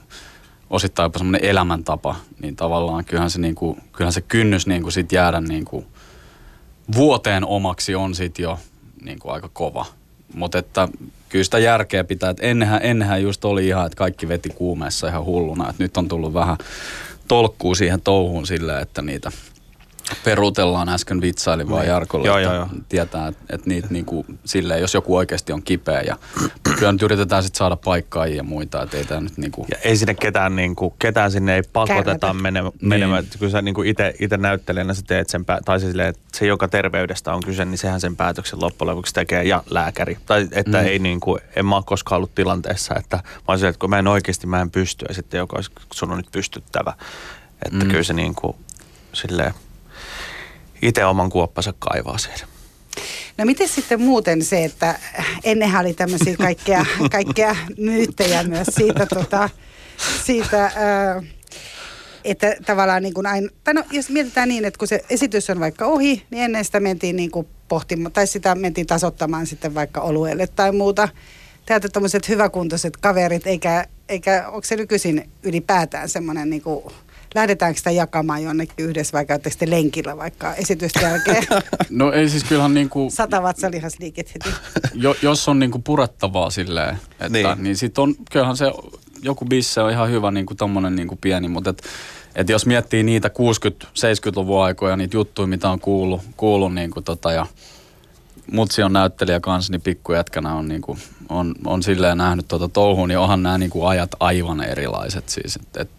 osittain 0.70 1.04
jopa 1.04 1.18
semmoinen 1.18 1.44
elämäntapa, 1.44 2.16
niin 2.42 2.56
tavallaan 2.56 3.04
kyllähän 3.04 3.30
se, 3.30 3.40
niinku, 3.40 3.78
kyllähän 3.92 4.12
se 4.12 4.20
kynnys 4.20 4.66
niinku 4.66 4.90
sit 4.90 5.12
jäädä 5.12 5.40
niinku, 5.40 5.84
vuoteen 6.94 7.44
omaksi 7.44 7.94
on 7.94 8.14
sitten 8.14 8.42
jo 8.42 8.58
niin 9.02 9.18
kuin 9.18 9.32
aika 9.32 9.50
kova. 9.52 9.86
Mutta 10.34 10.58
että 10.58 10.88
kyllä 11.28 11.44
sitä 11.44 11.58
järkeä 11.58 12.04
pitää, 12.04 12.30
että 12.30 12.42
ennenhän, 12.46 12.80
ennenhän 12.82 13.22
just 13.22 13.44
oli 13.44 13.66
ihan, 13.66 13.86
että 13.86 13.96
kaikki 13.96 14.28
veti 14.28 14.48
kuumeessa 14.48 15.08
ihan 15.08 15.24
hulluna, 15.24 15.70
että 15.70 15.82
nyt 15.82 15.96
on 15.96 16.08
tullut 16.08 16.34
vähän 16.34 16.56
tolkkuu 17.28 17.74
siihen 17.74 18.00
touhuun 18.00 18.46
silleen, 18.46 18.82
että 18.82 19.02
niitä 19.02 19.32
peruutellaan 20.24 20.88
äsken 20.88 21.20
vitsaili 21.20 21.68
vaan 21.68 21.80
niin. 21.80 21.90
Jarkolle, 21.90 22.26
joo, 22.26 22.38
että 22.38 22.50
joo, 22.50 22.54
joo. 22.54 22.68
tietää, 22.88 23.28
että, 23.28 23.42
että 23.50 23.68
niitä 23.68 23.88
niin 23.90 24.04
kuin, 24.04 24.38
silleen, 24.44 24.80
jos 24.80 24.94
joku 24.94 25.16
oikeasti 25.16 25.52
on 25.52 25.62
kipeä 25.62 26.02
ja 26.02 26.16
kyllä 26.78 26.92
nyt 26.92 27.02
yritetään 27.02 27.42
sitten 27.42 27.58
saada 27.58 27.76
paikkaa 27.76 28.26
ja 28.26 28.42
muita, 28.42 28.82
että 28.82 28.96
ei 28.96 29.04
tämä 29.04 29.20
nyt 29.20 29.38
niin 29.38 29.50
kuin... 29.50 29.66
Ja 29.70 29.76
ei 29.84 29.96
sinne 29.96 30.14
ketään, 30.14 30.56
niin 30.56 30.76
kuin, 30.76 30.94
ketään 30.98 31.30
sinne 31.30 31.54
ei 31.54 31.62
pakoteta 31.72 32.34
menemään, 32.34 32.72
niin. 32.80 32.88
menemään. 32.88 33.24
Kyllä 33.38 33.52
sä 33.52 33.62
niin 33.62 33.74
kuin 33.74 33.88
itse, 33.88 34.14
itse 34.20 34.36
näyttelijänä 34.36 34.94
sä 34.94 35.02
teet 35.06 35.28
sen, 35.28 35.44
tai 35.64 35.80
se, 35.80 35.86
silleen, 35.86 36.08
että 36.08 36.22
se 36.32 36.46
joka 36.46 36.68
terveydestä 36.68 37.34
on 37.34 37.42
kyse, 37.42 37.64
niin 37.64 37.78
sehän 37.78 38.00
sen 38.00 38.16
päätöksen 38.16 38.60
loppujen 38.62 38.90
lopuksi 38.90 39.14
tekee 39.14 39.44
ja 39.44 39.62
lääkäri. 39.70 40.18
Tai 40.26 40.48
että 40.52 40.78
mm. 40.78 40.86
ei 40.86 40.98
niin 40.98 41.20
kuin, 41.20 41.40
en 41.56 41.66
mä 41.66 41.76
ole 41.76 41.84
koskaan 41.86 42.16
ollut 42.16 42.34
tilanteessa, 42.34 42.94
että 42.94 43.16
mä 43.16 43.42
olisin, 43.46 43.68
että 43.68 43.78
kun 43.78 43.90
mä 43.90 43.98
en 43.98 44.06
oikeasti 44.06 44.46
mä 44.46 44.60
en 44.60 44.70
pysty 44.70 45.04
ja 45.08 45.14
sitten 45.14 45.38
joka 45.38 45.56
olisi 45.56 45.70
sun 45.92 46.10
on 46.10 46.16
nyt 46.16 46.32
pystyttävä. 46.32 46.94
Että 47.66 47.84
mm. 47.84 47.90
kyllä 47.90 48.02
se 48.02 48.12
niin 48.12 48.34
kuin, 48.34 48.56
silleen, 49.12 49.54
itse 50.82 51.04
oman 51.04 51.30
kuoppansa 51.30 51.74
kaivaa 51.78 52.18
siihen. 52.18 52.57
No 53.38 53.44
miten 53.44 53.68
sitten 53.68 54.00
muuten 54.00 54.44
se, 54.44 54.64
että 54.64 54.98
ennenhän 55.44 55.84
oli 55.86 55.94
tämmöisiä 55.94 56.36
kaikkea, 56.36 56.86
kaikkea 57.12 57.56
myyttejä 57.78 58.42
myös 58.42 58.66
siitä, 58.70 59.06
tota, 59.06 59.50
siitä 60.24 60.70
että 62.24 62.56
tavallaan 62.66 63.02
niin 63.02 63.14
kuin 63.14 63.26
aina, 63.26 63.48
tai 63.64 63.74
no, 63.74 63.84
jos 63.90 64.10
mietitään 64.10 64.48
niin, 64.48 64.64
että 64.64 64.78
kun 64.78 64.88
se 64.88 65.04
esitys 65.10 65.50
on 65.50 65.60
vaikka 65.60 65.86
ohi, 65.86 66.22
niin 66.30 66.42
ennen 66.42 66.64
sitä 66.64 66.80
mentiin 66.80 67.16
niin 67.16 67.30
kuin 67.30 67.46
pohtimaan, 67.68 68.12
tai 68.12 68.26
sitä 68.26 68.54
mentiin 68.54 68.86
tasottamaan 68.86 69.46
sitten 69.46 69.74
vaikka 69.74 70.00
olueelle 70.00 70.46
tai 70.46 70.72
muuta. 70.72 71.08
Täältä 71.66 71.88
tämmöiset 71.88 72.28
hyväkuntoiset 72.28 72.96
kaverit, 72.96 73.46
eikä, 73.46 73.86
eikä 74.08 74.44
onko 74.48 74.64
se 74.64 74.76
nykyisin 74.76 75.30
ylipäätään 75.42 76.08
semmoinen 76.08 76.50
niin 76.50 76.62
kuin 76.62 76.84
lähdetäänkö 77.34 77.78
sitä 77.78 77.90
jakamaan 77.90 78.42
jonnekin 78.42 78.84
yhdessä 78.84 79.12
vai 79.12 79.26
käytte 79.26 79.50
sitten 79.50 79.70
lenkillä 79.70 80.16
vaikka 80.16 80.54
esitysten 80.54 81.02
jälkeen? 81.02 81.46
No 81.90 82.12
ei 82.12 82.28
siis 82.28 82.44
kyllähän 82.44 82.74
niinku... 82.74 83.10
Sata 83.12 83.42
vatsalihasliikit 83.42 84.34
heti. 84.34 84.56
Jo, 84.94 85.16
jos 85.22 85.48
on 85.48 85.58
niinku 85.58 85.78
purettavaa 85.78 86.50
silleen, 86.50 86.98
että, 87.10 87.28
niin, 87.28 87.62
niin 87.62 87.76
sit 87.76 87.98
on, 87.98 88.14
kyllähän 88.30 88.56
se 88.56 88.72
joku 89.22 89.44
bisse 89.44 89.80
on 89.80 89.90
ihan 89.90 90.10
hyvä 90.10 90.30
niinku 90.30 90.54
tommonen 90.54 90.96
niinku 90.96 91.18
pieni, 91.20 91.48
mutta 91.48 91.70
et, 91.70 91.82
et 92.34 92.48
jos 92.48 92.66
miettii 92.66 93.02
niitä 93.02 93.28
60-70-luvun 93.28 94.64
aikoja, 94.64 94.96
niitä 94.96 95.16
juttuja, 95.16 95.46
mitä 95.46 95.70
on 95.70 95.80
kuullut, 95.80 96.22
kuullut 96.36 96.74
niinku 96.74 97.02
tota 97.02 97.32
ja 97.32 97.46
mutsi 98.52 98.82
on 98.82 98.92
näyttelijä 98.92 99.40
kanssa, 99.40 99.72
niin 99.72 99.80
pikkujätkänä 99.80 100.54
on, 100.54 100.68
niinku, 100.68 100.98
on, 101.28 101.54
on 101.66 101.82
silleen 101.82 102.18
nähnyt 102.18 102.48
tuota 102.48 102.68
touhuun, 102.68 103.08
niin 103.08 103.18
onhan 103.18 103.42
nämä 103.42 103.58
niinku 103.58 103.84
ajat 103.84 104.10
aivan 104.20 104.64
erilaiset 104.64 105.28
siis. 105.28 105.56
Et, 105.56 105.76
et 105.76 105.90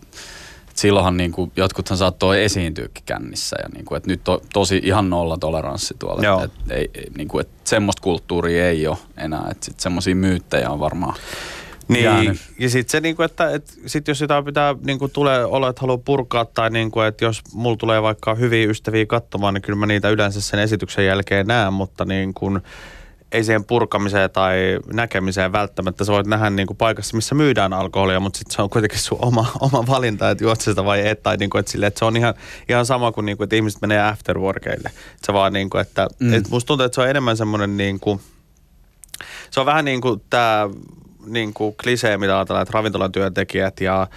silloinhan 0.80 1.18
niin 1.18 1.32
kuin, 1.32 1.52
jotkuthan 1.56 1.98
saattoi 1.98 2.44
esiintyäkin 2.44 3.04
kännissä 3.06 3.58
ja 3.64 3.70
niin 3.74 3.86
kuin, 3.86 3.98
että 3.98 4.10
nyt 4.10 4.28
on 4.28 4.40
tosi 4.54 4.82
ihan 4.84 5.10
nolla 5.10 5.38
toleranssi 5.38 5.96
tuolla. 6.00 6.24
Joo. 6.24 6.44
Et, 6.44 6.52
ei, 6.70 6.90
niin 7.18 7.28
kuin, 7.28 7.42
että 7.42 7.56
semmoista 7.64 8.02
kulttuuria 8.02 8.68
ei 8.70 8.88
ole 8.88 8.98
enää, 9.18 9.48
että 9.52 9.66
sitten 9.66 9.84
semmoisia 9.84 10.16
myyttejä 10.16 10.70
on 10.70 10.80
varmaan 10.80 11.16
niin, 11.88 12.04
jäänyt. 12.04 12.38
ja 12.60 12.70
sitten 12.70 12.92
se, 12.92 13.00
niinku, 13.00 13.24
että 13.24 13.50
et, 13.50 13.80
sit 13.86 14.08
jos 14.08 14.20
sitä 14.20 14.44
pitää, 14.44 14.76
niinku, 14.86 15.08
tulee 15.08 15.46
olla, 15.46 15.70
että 15.70 15.82
haluaa 15.82 15.98
purkaa, 15.98 16.46
tai 16.46 16.70
niinku, 16.70 17.00
että 17.00 17.26
jos 17.26 17.42
mulla 17.54 17.78
tulee 17.78 18.02
vaikka 18.02 18.36
hyviä 18.36 18.68
ystäviä 18.68 19.06
katsomaan, 19.06 19.54
niin 19.54 19.62
kyllä 19.62 19.80
mä 19.80 19.86
niitä 19.86 20.10
yleensä 20.10 20.42
sen 20.42 20.60
esityksen 20.60 21.06
jälkeen 21.06 21.48
näen, 21.48 21.74
mutta 21.74 22.06
niin 22.06 22.34
kuin, 22.34 22.62
ei 23.32 23.44
siihen 23.44 23.66
purkamiseen 23.66 24.30
tai 24.30 24.80
näkemiseen 24.94 25.52
välttämättä. 25.52 26.06
Sä 26.06 26.12
voit 26.12 26.28
nähdä 26.28 26.50
niin 26.50 26.68
kuin 26.68 26.78
paikassa, 26.78 27.16
missä 27.16 27.36
myydään 27.36 27.74
alkoholia, 27.74 28.20
mutta 28.20 28.38
sitten 28.38 28.56
se 28.56 28.62
on 28.62 28.70
kuitenkin 28.70 29.00
sun 29.00 29.18
oma, 29.22 29.52
oma 29.72 29.88
valinta, 29.88 30.30
että 30.30 30.44
juot 30.44 30.62
sitä 30.62 30.86
vai 30.86 31.08
et. 31.08 31.24
Tai 31.24 31.38
niin 31.38 31.50
kuin, 31.50 31.60
että, 31.60 31.72
sille, 31.72 31.88
että 31.88 32.00
se 32.00 32.06
on 32.06 32.18
ihan, 32.18 32.34
ihan 32.70 32.86
sama 32.86 33.12
kuin, 33.12 33.26
niin 33.26 33.38
kuin, 33.38 33.46
että 33.46 33.56
ihmiset 33.56 33.82
menee 33.82 34.02
afterworkeille. 34.02 34.92
Se 35.24 35.34
vaan 35.34 35.54
niin 35.54 35.70
kuin, 35.70 35.82
että, 35.82 36.08
mm. 36.20 36.34
että 36.34 36.50
musta 36.50 36.68
tuntuu, 36.68 36.86
että 36.86 36.96
se 36.96 37.02
on 37.02 37.10
enemmän 37.10 37.38
semmoinen 37.38 37.78
niin 37.78 38.00
kuin, 38.00 38.22
se 39.52 39.60
on 39.60 39.66
vähän 39.66 39.86
niin 39.86 40.02
kuin 40.02 40.22
tämä 40.30 40.70
niin 41.26 41.54
kuin 41.54 41.76
klisee, 41.84 42.18
mitä 42.18 42.38
ajatellaan, 42.38 42.64
että 42.64 42.78
ravintolan 42.78 43.12
työntekijät 43.12 43.82
ja 43.82 44.08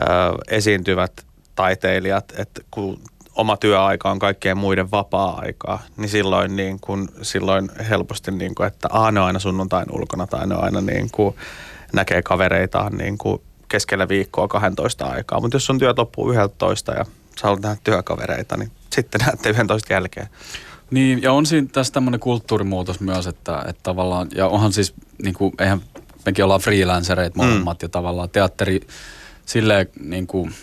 ö, 0.00 0.04
esiintyvät 0.48 1.26
taiteilijat, 1.54 2.32
että 2.36 2.62
kun 2.70 3.00
oma 3.34 3.56
työaika 3.56 4.10
on 4.10 4.18
kaikkien 4.18 4.58
muiden 4.58 4.90
vapaa-aikaa, 4.90 5.82
niin 5.96 6.08
silloin, 6.08 6.56
niin 6.56 6.80
kun, 6.80 7.08
silloin 7.22 7.70
helposti, 7.88 8.30
niin 8.30 8.54
kun, 8.54 8.66
että 8.66 8.88
aah, 8.92 9.12
ne 9.12 9.20
on 9.20 9.26
aina 9.26 9.38
sunnuntain 9.38 9.86
ulkona 9.92 10.26
tai 10.26 10.46
ne 10.46 10.54
on 10.54 10.64
aina 10.64 10.80
niin 10.80 11.10
kun, 11.10 11.34
näkee 11.92 12.22
kavereitaan 12.22 12.96
niin 12.96 13.18
kun, 13.18 13.42
keskellä 13.68 14.08
viikkoa 14.08 14.48
12 14.48 15.06
aikaa. 15.06 15.40
Mutta 15.40 15.54
jos 15.54 15.70
on 15.70 15.78
työt 15.78 15.98
loppuu 15.98 16.32
11 16.32 16.92
ja 16.92 17.04
sä 17.04 17.42
haluat 17.42 17.62
nähdä 17.62 17.76
työkavereita, 17.84 18.56
niin 18.56 18.70
sitten 18.92 19.20
näette 19.26 19.50
11 19.50 19.92
jälkeen. 19.92 20.26
Niin, 20.90 21.22
ja 21.22 21.32
on 21.32 21.46
siinä 21.46 21.66
tässä 21.72 21.92
tämmöinen 21.92 22.20
kulttuurimuutos 22.20 23.00
myös, 23.00 23.26
että, 23.26 23.64
että 23.68 23.82
tavallaan, 23.82 24.28
ja 24.34 24.46
onhan 24.46 24.72
siis, 24.72 24.94
niin 25.22 25.34
kuin, 25.34 25.52
eihän 25.58 25.80
mekin 26.26 26.44
ollaan 26.44 26.60
freelancereita 26.60 27.36
molemmat, 27.36 27.78
mm. 27.78 27.84
ja 27.84 27.88
tavallaan 27.88 28.30
teatteri 28.30 28.80
silleen, 29.46 29.88
niin 30.00 30.26
kuin, 30.26 30.54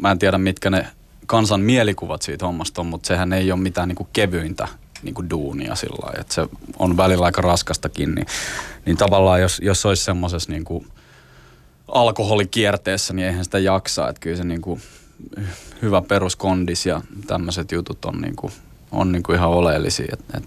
mä 0.00 0.10
en 0.10 0.18
tiedä 0.18 0.38
mitkä 0.38 0.70
ne 0.70 0.86
kansan 1.26 1.60
mielikuvat 1.60 2.22
siitä 2.22 2.46
hommasta 2.46 2.80
on, 2.80 2.86
mutta 2.86 3.06
sehän 3.06 3.32
ei 3.32 3.52
ole 3.52 3.60
mitään 3.60 3.88
niin 3.88 3.96
kuin 3.96 4.08
kevyintä 4.12 4.68
niin 5.02 5.14
kuin 5.14 5.30
duunia 5.30 5.74
sillä 5.74 5.96
lailla, 6.02 6.20
että 6.20 6.34
se 6.34 6.46
on 6.78 6.96
välillä 6.96 7.26
aika 7.26 7.42
raskastakin, 7.42 8.14
niin, 8.14 8.26
niin 8.86 8.96
tavallaan 8.96 9.40
jos, 9.40 9.60
jos 9.64 9.86
olisi 9.86 10.04
semmoisessa 10.04 10.52
niin 10.52 10.64
alkoholikierteessä, 11.88 13.14
niin 13.14 13.28
eihän 13.28 13.44
sitä 13.44 13.58
jaksaa, 13.58 14.08
että 14.08 14.20
kyllä 14.20 14.36
se 14.36 14.44
niin 14.44 14.62
kuin 14.62 14.80
hyvä 15.82 16.02
peruskondis 16.02 16.86
ja 16.86 17.00
tämmöiset 17.26 17.72
jutut 17.72 18.04
on, 18.04 18.20
niin 18.20 18.36
kuin, 18.36 18.52
on 18.92 19.12
niin 19.12 19.22
kuin 19.22 19.36
ihan 19.36 19.50
oleellisia, 19.50 20.08
että 20.12 20.38
et, 20.38 20.44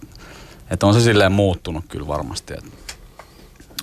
et 0.72 0.84
on 0.84 0.94
se 0.94 1.02
silleen 1.02 1.32
muuttunut 1.32 1.86
kyllä 1.90 2.08
varmasti, 2.08 2.54
että 2.54 2.79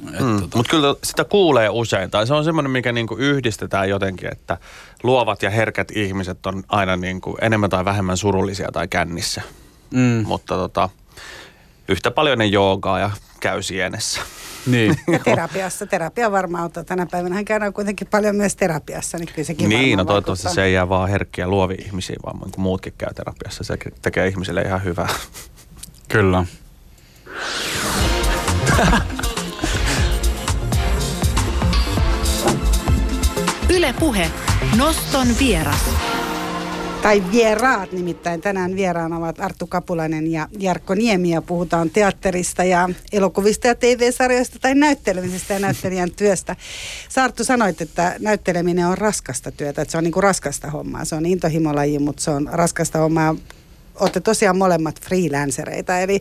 Mm. 0.01 0.41
Tota... 0.41 0.57
Mutta 0.57 0.71
kyllä 0.71 0.95
sitä 1.05 1.25
kuulee 1.25 1.69
usein, 1.69 2.11
tai 2.11 2.27
se 2.27 2.35
on 2.35 2.45
semmoinen, 2.45 2.71
mikä 2.71 2.93
niinku 2.93 3.17
yhdistetään 3.17 3.89
jotenkin, 3.89 4.33
että 4.33 4.59
luovat 5.03 5.43
ja 5.43 5.51
herkät 5.51 5.91
ihmiset 5.91 6.47
on 6.47 6.65
aina 6.69 6.97
niinku 6.97 7.39
enemmän 7.41 7.71
tai 7.71 7.85
vähemmän 7.85 8.17
surullisia 8.17 8.69
tai 8.73 8.89
kännissä. 8.89 9.43
Mm. 9.91 10.25
Mutta 10.27 10.55
tota, 10.55 10.89
yhtä 11.89 12.11
paljon 12.11 12.39
ne 12.39 12.47
joogaa 12.47 12.99
ja 12.99 13.11
käy 13.41 13.63
sienessä. 13.63 14.21
Niin. 14.67 14.99
Ja 15.13 15.19
terapiassa. 15.19 15.87
Terapia 15.87 16.33
varmaan 16.33 16.63
auttaa. 16.63 16.85
Tänä 16.85 17.07
päivänä 17.11 17.45
käydään 17.45 17.73
kuitenkin 17.73 18.09
paljon 18.11 18.37
myös 18.37 18.57
terapiassa, 18.57 19.19
niin 19.19 19.29
kyllä 19.35 19.47
sekin 19.47 19.69
Niin, 19.69 19.99
no 19.99 20.05
toivottavasti 20.05 20.45
vaikuttaa. 20.45 20.63
se 20.63 20.67
ei 20.67 20.73
jää 20.73 20.89
vaan 20.89 21.09
herkkiä 21.09 21.49
luovia 21.49 21.85
ihmisiä, 21.87 22.17
vaan 22.27 22.39
kun 22.39 22.51
muutkin 22.57 22.93
käy 22.99 23.15
terapiassa. 23.15 23.65
Se 23.65 23.79
tekee 24.03 24.29
ihmisille 24.29 24.63
ihan 24.63 24.85
hyvää. 24.85 25.09
Kyllä. 26.09 26.45
Yle 33.77 33.95
Puhe. 34.01 34.31
Noston 34.77 35.29
vieras. 35.39 35.81
tai 37.03 37.23
vieraat 37.33 37.93
nimittäin. 37.93 38.41
Tänään 38.41 38.77
vieraana 38.77 39.17
ovat 39.17 39.41
Arttu 39.41 39.67
Kapulainen 39.67 40.33
ja 40.33 40.49
Jarkko 40.59 40.95
Niemi 40.95 41.31
ja 41.31 41.43
puhutaan 41.43 41.91
teatterista 41.91 42.65
ja 42.65 42.89
elokuvista 43.13 43.67
ja 43.67 43.75
TV-sarjoista 43.75 44.59
tai 44.59 44.75
näyttelemisestä 44.75 45.55
ja 45.55 45.61
näyttelijän 45.61 46.11
työstä. 46.11 46.57
Saarttu 47.09 47.45
sanoit, 47.45 47.81
että 47.81 48.17
näytteleminen 48.19 48.87
on 48.87 48.99
raskasta 48.99 49.51
työtä, 49.51 49.83
että 49.83 49.93
se 49.93 49.99
on 49.99 50.05
niin 50.05 50.13
kuin 50.13 50.23
raskasta 50.23 50.71
hommaa. 50.71 51.05
Se 51.05 51.15
on 51.15 51.27
intohimolaji, 51.27 51.99
mutta 51.99 52.23
se 52.23 52.31
on 52.31 52.49
raskasta 52.53 52.99
hommaa 52.99 53.37
olette 54.01 54.21
tosiaan 54.21 54.57
molemmat 54.57 55.01
freelancereita, 55.01 55.99
eli 55.99 56.21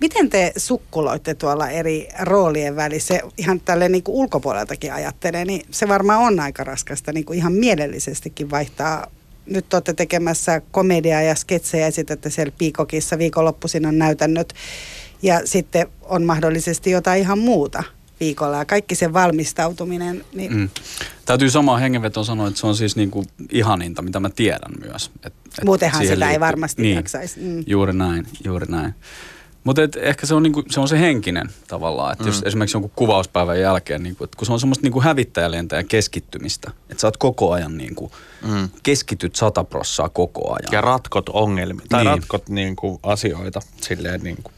miten 0.00 0.30
te 0.30 0.52
sukkuloitte 0.56 1.34
tuolla 1.34 1.70
eri 1.70 2.08
roolien 2.20 2.76
välissä, 2.76 3.20
ihan 3.38 3.60
tälle 3.60 3.88
niin 3.88 4.02
kuin 4.02 4.16
ulkopuoleltakin 4.16 4.92
ajattelee, 4.92 5.44
niin 5.44 5.62
se 5.70 5.88
varmaan 5.88 6.20
on 6.20 6.40
aika 6.40 6.64
raskasta 6.64 7.12
niin 7.12 7.24
kuin 7.24 7.38
ihan 7.38 7.52
mielellisestikin 7.52 8.50
vaihtaa. 8.50 9.06
Nyt 9.46 9.74
olette 9.74 9.92
tekemässä 9.92 10.62
komediaa 10.70 11.22
ja 11.22 11.34
sketsejä, 11.34 11.86
esitätte 11.86 12.30
siellä 12.30 12.52
Piikokissa, 12.58 13.18
viikonloppuisin 13.18 13.86
on 13.86 13.98
näytännöt 13.98 14.54
ja 15.22 15.40
sitten 15.44 15.86
on 16.02 16.24
mahdollisesti 16.24 16.90
jotain 16.90 17.20
ihan 17.20 17.38
muuta 17.38 17.82
viikolla 18.20 18.56
ja 18.56 18.64
kaikki 18.64 18.94
se 18.94 19.12
valmistautuminen. 19.12 20.24
Niin... 20.32 20.56
Mm. 20.56 20.68
Täytyy 21.24 21.50
samaan 21.50 21.80
hengenvetoon 21.80 22.26
sanoa, 22.26 22.48
että 22.48 22.60
se 22.60 22.66
on 22.66 22.76
siis 22.76 22.96
niinku 22.96 23.24
ihaninta, 23.52 24.02
mitä 24.02 24.20
mä 24.20 24.30
tiedän 24.30 24.72
myös. 24.84 25.10
Et, 25.24 25.32
et 25.58 25.64
Muutenhan 25.64 26.02
sitä 26.02 26.18
liittyy. 26.18 26.32
ei 26.32 26.40
varmasti 26.40 26.82
niin, 26.82 26.96
jaksaisi. 26.96 27.40
Mm. 27.40 27.64
Juuri 27.66 27.92
näin, 27.92 28.26
juuri 28.44 28.66
näin. 28.68 28.94
Mutta 29.64 29.82
ehkä 30.00 30.26
se 30.26 30.34
on, 30.34 30.42
niinku, 30.42 30.62
se 30.70 30.80
on 30.80 30.88
se 30.88 31.00
henkinen 31.00 31.48
tavallaan, 31.66 32.12
että 32.12 32.24
mm. 32.24 32.28
jos 32.28 32.42
esimerkiksi 32.46 32.76
jonkun 32.76 32.90
kuvauspäivän 32.96 33.60
jälkeen, 33.60 34.02
niinku, 34.02 34.24
että 34.24 34.36
kun 34.36 34.46
se 34.46 34.52
on 34.52 34.60
semmoista 34.60 34.82
niinku 34.82 35.00
hävittäjälentäjän 35.00 35.86
keskittymistä, 35.86 36.70
että 36.90 37.00
sä 37.00 37.06
oot 37.06 37.16
koko 37.16 37.52
ajan 37.52 37.76
niinku, 37.76 38.12
mm. 38.46 38.68
keskityt 38.82 39.36
sataprossaa 39.36 40.08
koko 40.08 40.52
ajan. 40.52 40.72
Ja 40.72 40.80
ratkot 40.80 41.28
ongelmia, 41.28 41.86
tai 41.88 42.04
niin. 42.04 42.10
ratkot 42.10 42.48
niinku 42.48 43.00
asioita 43.02 43.60
silleen 43.80 44.20
niinku 44.20 44.50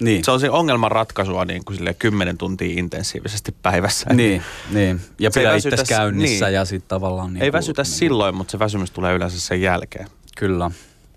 niin. 0.00 0.24
Se 0.24 0.30
on 0.30 0.40
se 0.40 0.50
ongelman 0.50 0.92
ratkaisua 0.92 1.44
niin 1.44 1.64
kuin 1.64 1.76
sille 1.76 1.94
10 1.94 2.38
tuntia 2.38 2.78
intensiivisesti 2.78 3.54
päivässä. 3.62 4.14
Niin, 4.14 4.42
niin. 4.70 5.00
ja 5.18 5.30
pidä 5.34 5.54
itse 5.54 5.84
käynnissä 5.88 6.46
niin. 6.46 6.54
ja 6.54 6.64
sitten 6.64 6.88
tavallaan... 6.88 7.34
Niin 7.34 7.42
ei 7.42 7.52
väsytä 7.52 7.82
niin 7.82 7.92
silloin, 7.92 8.34
mutta 8.34 8.50
se 8.50 8.58
väsymys 8.58 8.90
tulee 8.90 9.14
yleensä 9.14 9.40
sen 9.40 9.62
jälkeen. 9.62 10.06
Kyllä. 10.36 10.70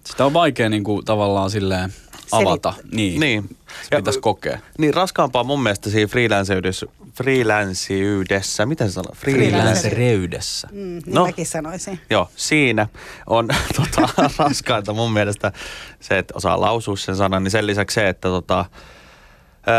Sitä 0.04 0.26
on 0.26 0.34
vaikea 0.34 0.69
niin 0.69 0.84
kuin, 0.84 1.06
tavallaan 1.06 1.50
silleen 1.50 1.93
avata. 2.32 2.74
Niin. 2.91 3.19
niin. 3.19 3.58
Se 3.89 3.96
pitäisi 3.96 4.19
kokea. 4.19 4.60
Niin, 4.78 4.93
raskaampaa 4.93 5.43
mun 5.43 5.63
mielestä 5.63 5.89
siinä 5.89 6.08
freelanceydessä, 6.08 6.86
freelanceydessä, 7.13 8.65
miten 8.65 8.89
se 8.89 8.93
sanoo? 8.93 9.13
Freelancereydessä. 9.15 10.67
Mm, 10.71 10.78
niin 10.78 11.02
no, 11.06 11.26
mäkin 11.26 11.45
sanoisin. 11.45 11.99
Joo, 12.10 12.30
siinä 12.36 12.88
on 13.28 13.47
tota, 13.78 14.30
raskainta 14.38 14.93
mun 14.93 15.13
mielestä 15.13 15.52
se, 15.99 16.17
että 16.17 16.34
osaa 16.38 16.62
lausua 16.62 16.97
sen 16.97 17.15
sanan, 17.15 17.43
niin 17.43 17.52
sen 17.52 17.67
lisäksi 17.67 17.95
se, 17.95 18.10
että 18.10 18.28
tota, 18.28 18.65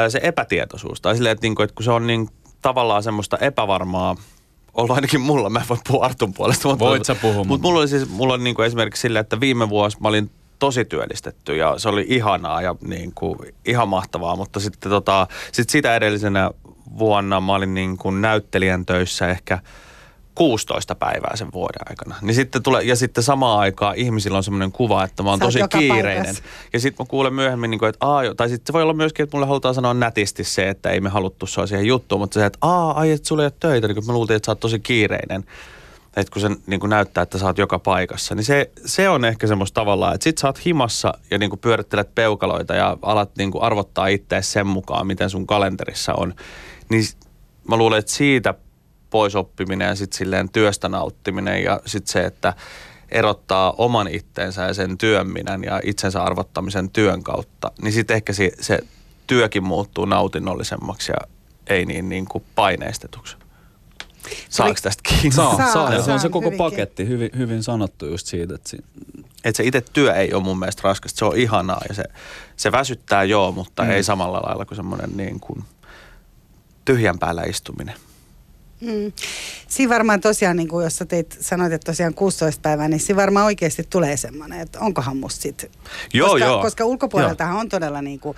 se 0.08 0.20
epätietoisuus. 0.22 1.00
Tai 1.00 1.16
silleen, 1.16 1.32
että, 1.32 1.44
niinku, 1.44 1.62
että 1.62 1.74
kun 1.74 1.84
se 1.84 1.90
on 1.90 2.06
niin 2.06 2.28
tavallaan 2.62 3.02
semmoista 3.02 3.38
epävarmaa, 3.38 4.16
ollut 4.74 4.96
ainakin 4.96 5.20
mulla, 5.20 5.50
mä 5.50 5.58
en 5.58 5.68
voi 5.68 5.78
puhua 5.88 6.04
Artun 6.04 6.34
puolesta. 6.34 6.68
Mutta, 6.68 6.84
Voit 6.84 7.04
sä 7.04 7.14
puhua. 7.14 7.44
Mutta 7.44 7.66
mulla 7.66 7.80
oli 7.80 7.88
siis, 7.88 8.08
mulla 8.08 8.34
on 8.34 8.44
niin 8.44 8.56
kuin 8.56 8.66
esimerkiksi 8.66 9.00
silleen, 9.00 9.20
että 9.20 9.40
viime 9.40 9.68
vuosi 9.68 9.96
mä 10.00 10.08
olin 10.08 10.30
tosi 10.58 10.84
työllistetty 10.84 11.56
ja 11.56 11.78
se 11.78 11.88
oli 11.88 12.06
ihanaa 12.08 12.62
ja 12.62 12.74
niin 12.80 13.12
kuin, 13.14 13.38
ihan 13.64 13.88
mahtavaa, 13.88 14.36
mutta 14.36 14.60
sitten 14.60 14.90
tota, 14.90 15.26
sit 15.52 15.70
sitä 15.70 15.96
edellisenä 15.96 16.50
vuonna 16.98 17.40
mä 17.40 17.54
olin 17.54 17.74
niin 17.74 17.96
kuin 17.96 18.20
näyttelijän 18.22 18.86
töissä 18.86 19.28
ehkä 19.28 19.58
16 20.34 20.94
päivää 20.94 21.36
sen 21.36 21.52
vuoden 21.52 21.80
aikana. 21.88 22.14
Niin 22.22 22.34
sitten 22.34 22.62
tulee, 22.62 22.82
ja 22.82 22.96
sitten 22.96 23.24
samaan 23.24 23.60
aikaan 23.60 23.96
ihmisillä 23.96 24.36
on 24.36 24.44
semmoinen 24.44 24.72
kuva, 24.72 25.04
että 25.04 25.22
mä 25.22 25.30
oon 25.30 25.38
tosi 25.38 25.58
kiireinen. 25.78 26.24
Paikassa. 26.24 26.42
Ja 26.72 26.80
sitten 26.80 27.04
mä 27.04 27.08
kuulen 27.10 27.34
myöhemmin, 27.34 27.70
niin 27.70 27.78
kuin, 27.78 27.88
että 27.88 28.06
aa, 28.06 28.22
tai 28.36 28.48
sitten 28.48 28.66
se 28.66 28.72
voi 28.72 28.82
olla 28.82 28.94
myöskin, 28.94 29.24
että 29.24 29.36
mulle 29.36 29.46
halutaan 29.46 29.74
sanoa 29.74 29.94
nätisti 29.94 30.44
se, 30.44 30.68
että 30.68 30.90
ei 30.90 31.00
me 31.00 31.08
haluttu 31.08 31.46
sua 31.46 31.66
siihen 31.66 31.86
juttuun, 31.86 32.20
mutta 32.20 32.34
se, 32.40 32.46
että 32.46 32.58
aa, 32.62 32.98
ai, 32.98 33.10
että 33.10 33.28
sulla 33.28 33.42
ei 33.42 33.46
ole 33.46 33.52
töitä, 33.60 33.88
niin 33.88 33.94
kuin 33.94 34.06
mä 34.06 34.12
luultiin, 34.12 34.36
että 34.36 34.46
sä 34.46 34.52
oot 34.52 34.60
tosi 34.60 34.78
kiireinen 34.78 35.44
että 36.16 36.32
kun 36.32 36.42
se 36.42 36.50
niin 36.66 36.80
kuin 36.80 36.90
näyttää, 36.90 37.22
että 37.22 37.38
sä 37.38 37.46
oot 37.46 37.58
joka 37.58 37.78
paikassa, 37.78 38.34
niin 38.34 38.44
se, 38.44 38.70
se 38.86 39.08
on 39.08 39.24
ehkä 39.24 39.46
semmoista 39.46 39.80
tavallaan, 39.80 40.14
että 40.14 40.24
sit 40.24 40.38
sä 40.38 40.46
oot 40.46 40.66
himassa 40.66 41.14
ja 41.30 41.38
niin 41.38 41.50
kuin 41.50 41.60
pyörittelet 41.60 42.14
peukaloita 42.14 42.74
ja 42.74 42.96
alat 43.02 43.30
niin 43.38 43.50
kuin 43.50 43.62
arvottaa 43.62 44.06
itseäsi 44.06 44.50
sen 44.50 44.66
mukaan, 44.66 45.06
miten 45.06 45.30
sun 45.30 45.46
kalenterissa 45.46 46.14
on. 46.14 46.34
Niin 46.88 47.04
mä 47.68 47.76
luulen, 47.76 47.98
että 47.98 48.12
siitä 48.12 48.54
pois 49.10 49.36
oppiminen 49.36 49.88
ja 49.88 49.94
sitten 49.94 50.18
silleen 50.18 50.48
työstä 50.48 50.88
nauttiminen 50.88 51.62
ja 51.62 51.80
sitten 51.86 52.12
se, 52.12 52.24
että 52.24 52.52
erottaa 53.08 53.74
oman 53.78 54.08
itteensä 54.08 54.62
ja 54.62 54.74
sen 54.74 54.98
työminän 54.98 55.64
ja 55.64 55.80
itsensä 55.84 56.22
arvottamisen 56.22 56.90
työn 56.90 57.22
kautta, 57.22 57.72
niin 57.82 57.92
sitten 57.92 58.16
ehkä 58.16 58.32
se, 58.32 58.52
se 58.60 58.78
työkin 59.26 59.64
muuttuu 59.64 60.04
nautinnollisemmaksi 60.04 61.12
ja 61.12 61.28
ei 61.66 61.86
niin, 61.86 62.08
niin 62.08 62.24
kuin 62.24 62.44
paineistetuksi. 62.54 63.36
Saako 64.48 64.74
tästä 64.82 65.02
kiinni? 65.08 65.30
Saa, 65.30 65.56
saa, 65.56 65.72
saa. 65.72 66.02
se 66.02 66.12
on 66.12 66.20
se 66.20 66.28
koko 66.28 66.50
paketti, 66.50 67.08
hyvin, 67.08 67.30
hyvin 67.36 67.62
sanottu 67.62 68.06
just 68.06 68.26
siitä. 68.26 68.54
Että, 68.54 68.68
si- 68.68 68.84
että 69.44 69.56
se 69.56 69.64
itse 69.64 69.80
työ 69.80 70.14
ei 70.14 70.32
ole 70.32 70.42
mun 70.42 70.58
mielestä 70.58 70.80
raskasta, 70.84 71.18
se 71.18 71.24
on 71.24 71.36
ihanaa 71.36 71.80
ja 71.88 71.94
se, 71.94 72.04
se 72.56 72.72
väsyttää 72.72 73.24
joo, 73.24 73.52
mutta 73.52 73.82
mm. 73.82 73.90
ei 73.90 74.02
samalla 74.02 74.42
lailla 74.46 74.64
kuin 74.64 74.76
semmoinen 74.76 75.10
niin 75.16 75.40
kuin 75.40 75.64
tyhjän 76.84 77.18
päällä 77.18 77.42
istuminen. 77.42 77.94
Mm. 78.80 79.12
Siinä 79.68 79.94
varmaan 79.94 80.20
tosiaan, 80.20 80.56
niin 80.56 80.68
kuin 80.68 80.84
jos 80.84 80.96
sä 80.96 81.04
teit, 81.04 81.38
sanoit, 81.40 81.72
että 81.72 81.92
tosiaan 81.92 82.14
16 82.14 82.60
päivää, 82.62 82.88
niin 82.88 83.00
siinä 83.00 83.20
varmaan 83.20 83.46
oikeasti 83.46 83.82
tulee 83.90 84.16
semmoinen, 84.16 84.60
että 84.60 84.80
onkohan 84.80 85.16
musta 85.16 85.42
sit. 85.42 85.70
Joo, 86.14 86.30
koska, 86.30 86.44
joo. 86.44 86.62
Koska 86.62 86.84
ulkopuoleltahan 86.84 87.54
joo. 87.54 87.60
on 87.60 87.68
todella 87.68 88.02
niin 88.02 88.20
kuin 88.20 88.36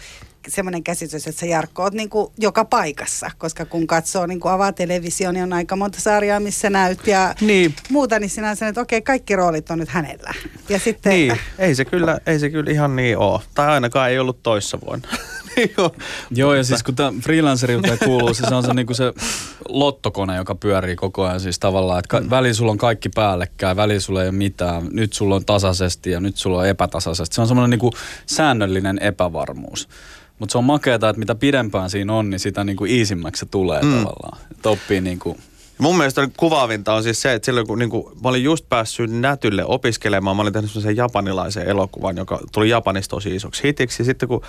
semmoinen 0.48 0.84
käsitys, 0.84 1.26
että 1.26 1.40
sä 1.40 1.46
Jarkko 1.46 1.82
oot 1.82 1.92
niin 1.92 2.10
kuin 2.10 2.32
joka 2.38 2.64
paikassa, 2.64 3.30
koska 3.38 3.64
kun 3.64 3.86
katsoo, 3.86 4.26
niin 4.26 4.40
kuin 4.40 4.52
avaa 4.52 4.72
televisio, 4.72 5.32
niin 5.32 5.42
on 5.42 5.52
aika 5.52 5.76
monta 5.76 6.00
sarjaa, 6.00 6.40
missä 6.40 6.70
näyt 6.70 7.06
ja 7.06 7.34
niin. 7.40 7.74
muuta, 7.90 8.18
niin 8.18 8.30
sinä 8.30 8.54
sanot, 8.54 8.68
että 8.68 8.80
okei, 8.80 9.02
kaikki 9.02 9.36
roolit 9.36 9.70
on 9.70 9.78
nyt 9.78 9.88
hänellä. 9.88 10.34
Ja 10.68 10.78
sitten, 10.78 11.12
niin, 11.12 11.38
ei 11.58 11.74
se, 11.74 11.84
kyllä, 11.84 12.18
ei 12.26 12.38
se 12.38 12.50
kyllä 12.50 12.70
ihan 12.70 12.96
niin 12.96 13.18
ole. 13.18 13.40
Tai 13.54 13.68
ainakaan 13.68 14.10
ei 14.10 14.18
ollut 14.18 14.42
toissa 14.42 14.78
vuonna. 14.86 15.08
Joo. 15.78 15.94
Joo, 16.30 16.54
ja 16.54 16.64
siis 16.64 16.82
kun 16.82 16.94
tämä 16.94 17.12
freelancerilta 17.22 17.96
kuuluu, 18.04 18.34
siis 18.34 18.48
se 18.48 18.54
on 18.54 18.62
se, 18.62 18.74
niin 18.74 18.86
kuin 18.86 18.96
se 18.96 19.12
lottokone, 19.68 20.36
joka 20.36 20.54
pyörii 20.54 20.96
koko 20.96 21.24
ajan 21.24 21.40
siis 21.40 21.58
tavallaan, 21.58 21.98
että 21.98 22.08
ka- 22.08 22.20
mm. 22.20 22.30
väliin 22.30 22.54
sulla 22.54 22.72
on 22.72 22.78
kaikki 22.78 23.08
päällekkäin, 23.08 23.76
väliin 23.76 24.00
sulla 24.00 24.22
ei 24.22 24.28
ole 24.28 24.36
mitään, 24.36 24.88
nyt 24.92 25.12
sulla 25.12 25.34
on 25.34 25.44
tasaisesti 25.44 26.10
ja 26.10 26.20
nyt 26.20 26.36
sulla 26.36 26.58
on 26.58 26.66
epätasaisesti. 26.66 27.34
Se 27.34 27.40
on 27.40 27.48
semmoinen 27.48 27.70
niin 27.70 27.78
kuin 27.78 27.92
säännöllinen 28.26 28.98
epävarmuus. 28.98 29.88
Mutta 30.38 30.52
se 30.52 30.58
on 30.58 30.64
makeata, 30.64 31.08
että 31.08 31.18
mitä 31.20 31.34
pidempään 31.34 31.90
siinä 31.90 32.12
on, 32.12 32.30
niin 32.30 32.40
sitä 32.40 32.64
niin 32.64 32.76
kuin 32.76 32.90
iisimmäksi 32.90 33.40
se 33.40 33.46
tulee 33.46 33.82
mm. 33.82 33.92
tavallaan. 33.92 34.38
Että 34.50 34.68
oppii 34.68 35.00
niin 35.00 35.18
kuin 35.18 35.38
Mun 35.78 35.96
mielestä 35.96 36.28
kuvaavinta 36.36 36.94
on 36.94 37.02
siis 37.02 37.22
se, 37.22 37.32
että 37.32 37.46
silloin 37.46 37.66
kun 37.66 37.78
niin 37.78 37.90
kuin, 37.90 38.06
mä 38.22 38.28
olin 38.28 38.44
just 38.44 38.68
päässyt 38.68 39.10
Nätylle 39.10 39.64
opiskelemaan, 39.64 40.36
mä 40.36 40.42
olin 40.42 40.52
tehnyt 40.52 40.70
sen 40.70 40.96
japanilaisen 40.96 41.66
elokuvan, 41.66 42.16
joka 42.16 42.40
tuli 42.52 42.68
Japanista 42.68 43.16
tosi 43.16 43.34
isoksi 43.34 43.62
hitiksi. 43.62 44.02
Ja 44.02 44.04
sitten 44.04 44.28
kun 44.28 44.42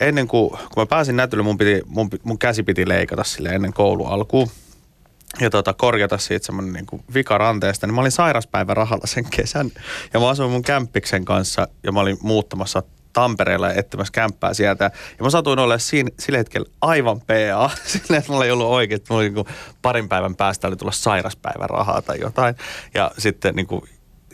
ennen 0.00 0.28
kuin, 0.28 0.50
kun 0.50 0.82
mä 0.82 0.86
pääsin 0.86 1.16
Nätylle, 1.16 1.44
mun, 1.44 1.58
piti, 1.58 1.82
mun, 1.86 2.08
mun 2.22 2.38
käsi 2.38 2.62
piti 2.62 2.88
leikata 2.88 3.24
sille 3.24 3.48
ennen 3.48 3.72
koulu 3.72 4.06
alkuun 4.06 4.48
ja 5.40 5.50
tota, 5.50 5.72
korjata 5.72 6.18
siitä 6.18 6.46
semmoinen 6.46 6.72
niin 6.72 7.02
vika 7.14 7.38
ranteesta, 7.38 7.86
niin 7.86 7.94
mä 7.94 8.00
olin 8.00 8.12
sairaspäivärahalla 8.12 9.06
sen 9.06 9.24
kesän. 9.30 9.70
Ja 10.14 10.20
mä 10.20 10.28
asuin 10.28 10.50
mun 10.50 10.62
kämppiksen 10.62 11.24
kanssa 11.24 11.68
ja 11.82 11.92
mä 11.92 12.00
olin 12.00 12.18
muuttamassa 12.22 12.82
Tampereella 13.14 13.72
etsimässä 13.72 14.12
kämppää 14.12 14.54
sieltä. 14.54 14.90
Ja 15.18 15.24
mä 15.24 15.30
satuin 15.30 15.58
olla 15.58 15.78
siinä, 15.78 16.10
sillä 16.18 16.38
hetkellä 16.38 16.68
aivan 16.80 17.20
PA. 17.20 17.70
Silleen, 17.84 18.18
että 18.18 18.32
mulla 18.32 18.44
ei 18.44 18.50
ollut 18.50 18.66
oikein, 18.66 18.96
että 18.96 19.14
mulla 19.14 19.28
niin 19.28 19.46
parin 19.82 20.08
päivän 20.08 20.36
päästä 20.36 20.68
oli 20.68 20.76
tulla 20.76 20.92
sairaspäivän 20.92 21.70
rahaa 21.70 22.02
tai 22.02 22.20
jotain. 22.20 22.54
Ja 22.94 23.10
sitten 23.18 23.54
niin 23.54 23.66
kuin 23.66 23.82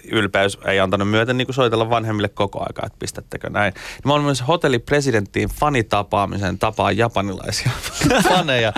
ylpeys 0.05 0.59
ei 0.65 0.81
antanut 0.81 1.11
myöten 1.11 1.37
niin 1.37 1.55
soitella 1.55 1.91
vanhemmille 1.91 2.29
koko 2.29 2.61
aika, 2.61 2.87
että 2.87 2.99
pistättekö 2.99 3.51
näin. 3.51 3.73
Ja 3.77 4.03
mä 4.05 4.13
olin 4.13 4.25
myös 4.25 4.49
hotellipresidenttiin 4.49 5.49
fanitapaamisen 5.49 6.59
tapaa 6.59 6.93
japanilaisia 6.93 7.71
faneja. 8.29 8.73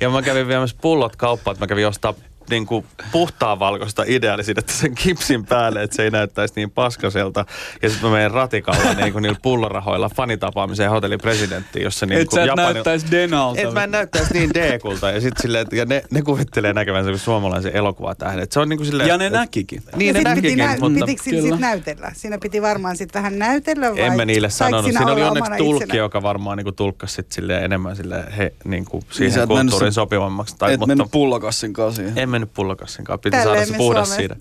Ja 0.00 0.10
mä 0.10 0.22
kävin 0.22 0.48
viemässä 0.48 0.76
pullot 0.80 1.16
kauppaan, 1.16 1.52
että 1.54 1.62
mä 1.62 1.68
kävin 1.68 1.86
ostaa 1.86 2.14
niin 2.50 2.66
kuin 2.66 2.86
puhtaan 3.12 3.58
valkoista 3.58 4.04
ideaalisidettä 4.06 4.72
sen 4.72 4.94
kipsin 4.94 5.46
päälle, 5.46 5.82
että 5.82 5.96
se 5.96 6.02
ei 6.02 6.10
näyttäisi 6.10 6.54
niin 6.56 6.70
paskaselta. 6.70 7.46
Ja 7.82 7.90
sitten 7.90 8.10
mä 8.10 8.16
menen 8.16 8.30
ratikalla 8.30 8.94
niin 8.94 9.12
kuin 9.12 9.22
niillä 9.22 9.38
pullorahoilla 9.42 10.10
fanitapaamiseen 10.16 10.90
hotellin 10.90 11.20
presidenttiin, 11.20 11.82
jossa 11.82 12.06
niin 12.06 12.26
kuin 12.26 12.40
et 12.40 12.46
Japanil... 12.46 12.72
näyttäisi 12.72 13.06
Denalta. 13.10 13.60
Et 13.60 13.72
mä 13.72 13.84
en 13.84 13.90
näyttäisi 13.90 14.32
niin 14.32 14.50
D-kulta. 14.54 15.10
Ja 15.10 15.20
sitten 15.20 15.42
silleen, 15.42 15.66
ja 15.72 15.84
ne, 15.84 16.02
ne 16.10 16.22
kuvittelee 16.22 16.72
näkevänsä 16.72 17.18
suomalaisen 17.18 17.76
elokuvatähden. 17.76 18.46
Se 18.50 18.60
on 18.60 18.68
niin 18.68 18.76
kuin 18.78 18.86
silleen, 18.86 19.08
ja 19.08 19.18
ne 19.18 19.26
et, 19.26 19.32
näkikin. 19.32 19.82
Niin 19.96 20.06
ja 20.06 20.12
ne 20.12 20.22
näkikin. 20.22 20.50
Piti 20.50 20.62
nä- 20.62 20.76
mutta... 20.80 21.06
Pitikö 21.06 21.22
sitten 21.22 21.60
näytellä? 21.60 22.12
Siinä 22.14 22.38
piti 22.38 22.62
varmaan 22.62 22.96
sitten 22.96 23.22
vähän 23.22 23.38
näytellä 23.38 23.90
vai? 23.90 24.00
En 24.00 24.16
mä 24.16 24.24
niille 24.24 24.50
sanonut. 24.50 24.84
Siinä 24.84 25.12
oli 25.12 25.22
onneksi 25.22 25.50
tulkki, 25.58 25.84
itsenä? 25.84 25.98
joka 25.98 26.22
varmaan 26.22 26.56
niin 26.56 26.64
kuin 26.64 26.76
tulkkasi 26.76 27.14
sit 27.14 27.32
silleen 27.32 27.64
enemmän 27.64 27.96
silleen, 27.96 28.32
he, 28.32 28.52
niin 28.64 28.84
kuin 28.84 29.04
siihen 29.10 29.38
niin 29.38 29.48
kulttuuriin 29.48 29.92
sopivammaksi. 29.92 30.56
Tai, 30.58 30.72
et 30.72 30.80
mutta, 30.80 30.90
mennyt 30.90 31.10
pullokassin 31.10 31.72
kanssa 31.72 32.02
En 32.16 32.29
mennyt 32.30 32.54
pullokassin 32.54 33.04
kanssa, 33.04 33.18
piti 33.18 33.36
Tälleen 33.36 33.66
saada 33.66 33.72
se 33.72 33.78
puhdas 33.78 34.16
siitä. 34.16 34.36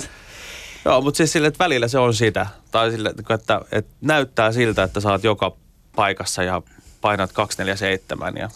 Joo, 0.86 1.02
mutta 1.02 1.18
siis 1.18 1.32
sille, 1.32 1.48
että 1.48 1.64
välillä 1.64 1.88
se 1.88 2.00
on 2.00 2.14
sitä. 2.14 2.48
Tai 2.72 2.92
sille, 2.92 3.14
että, 3.34 3.62
että 3.72 3.96
näyttää 4.02 4.52
siltä, 4.52 4.84
että 4.84 5.00
oot 5.04 5.24
joka 5.24 5.56
paikassa 5.96 6.44
ja 6.44 6.62
painat 7.02 7.32
247 7.32 8.38
ja 8.38 8.50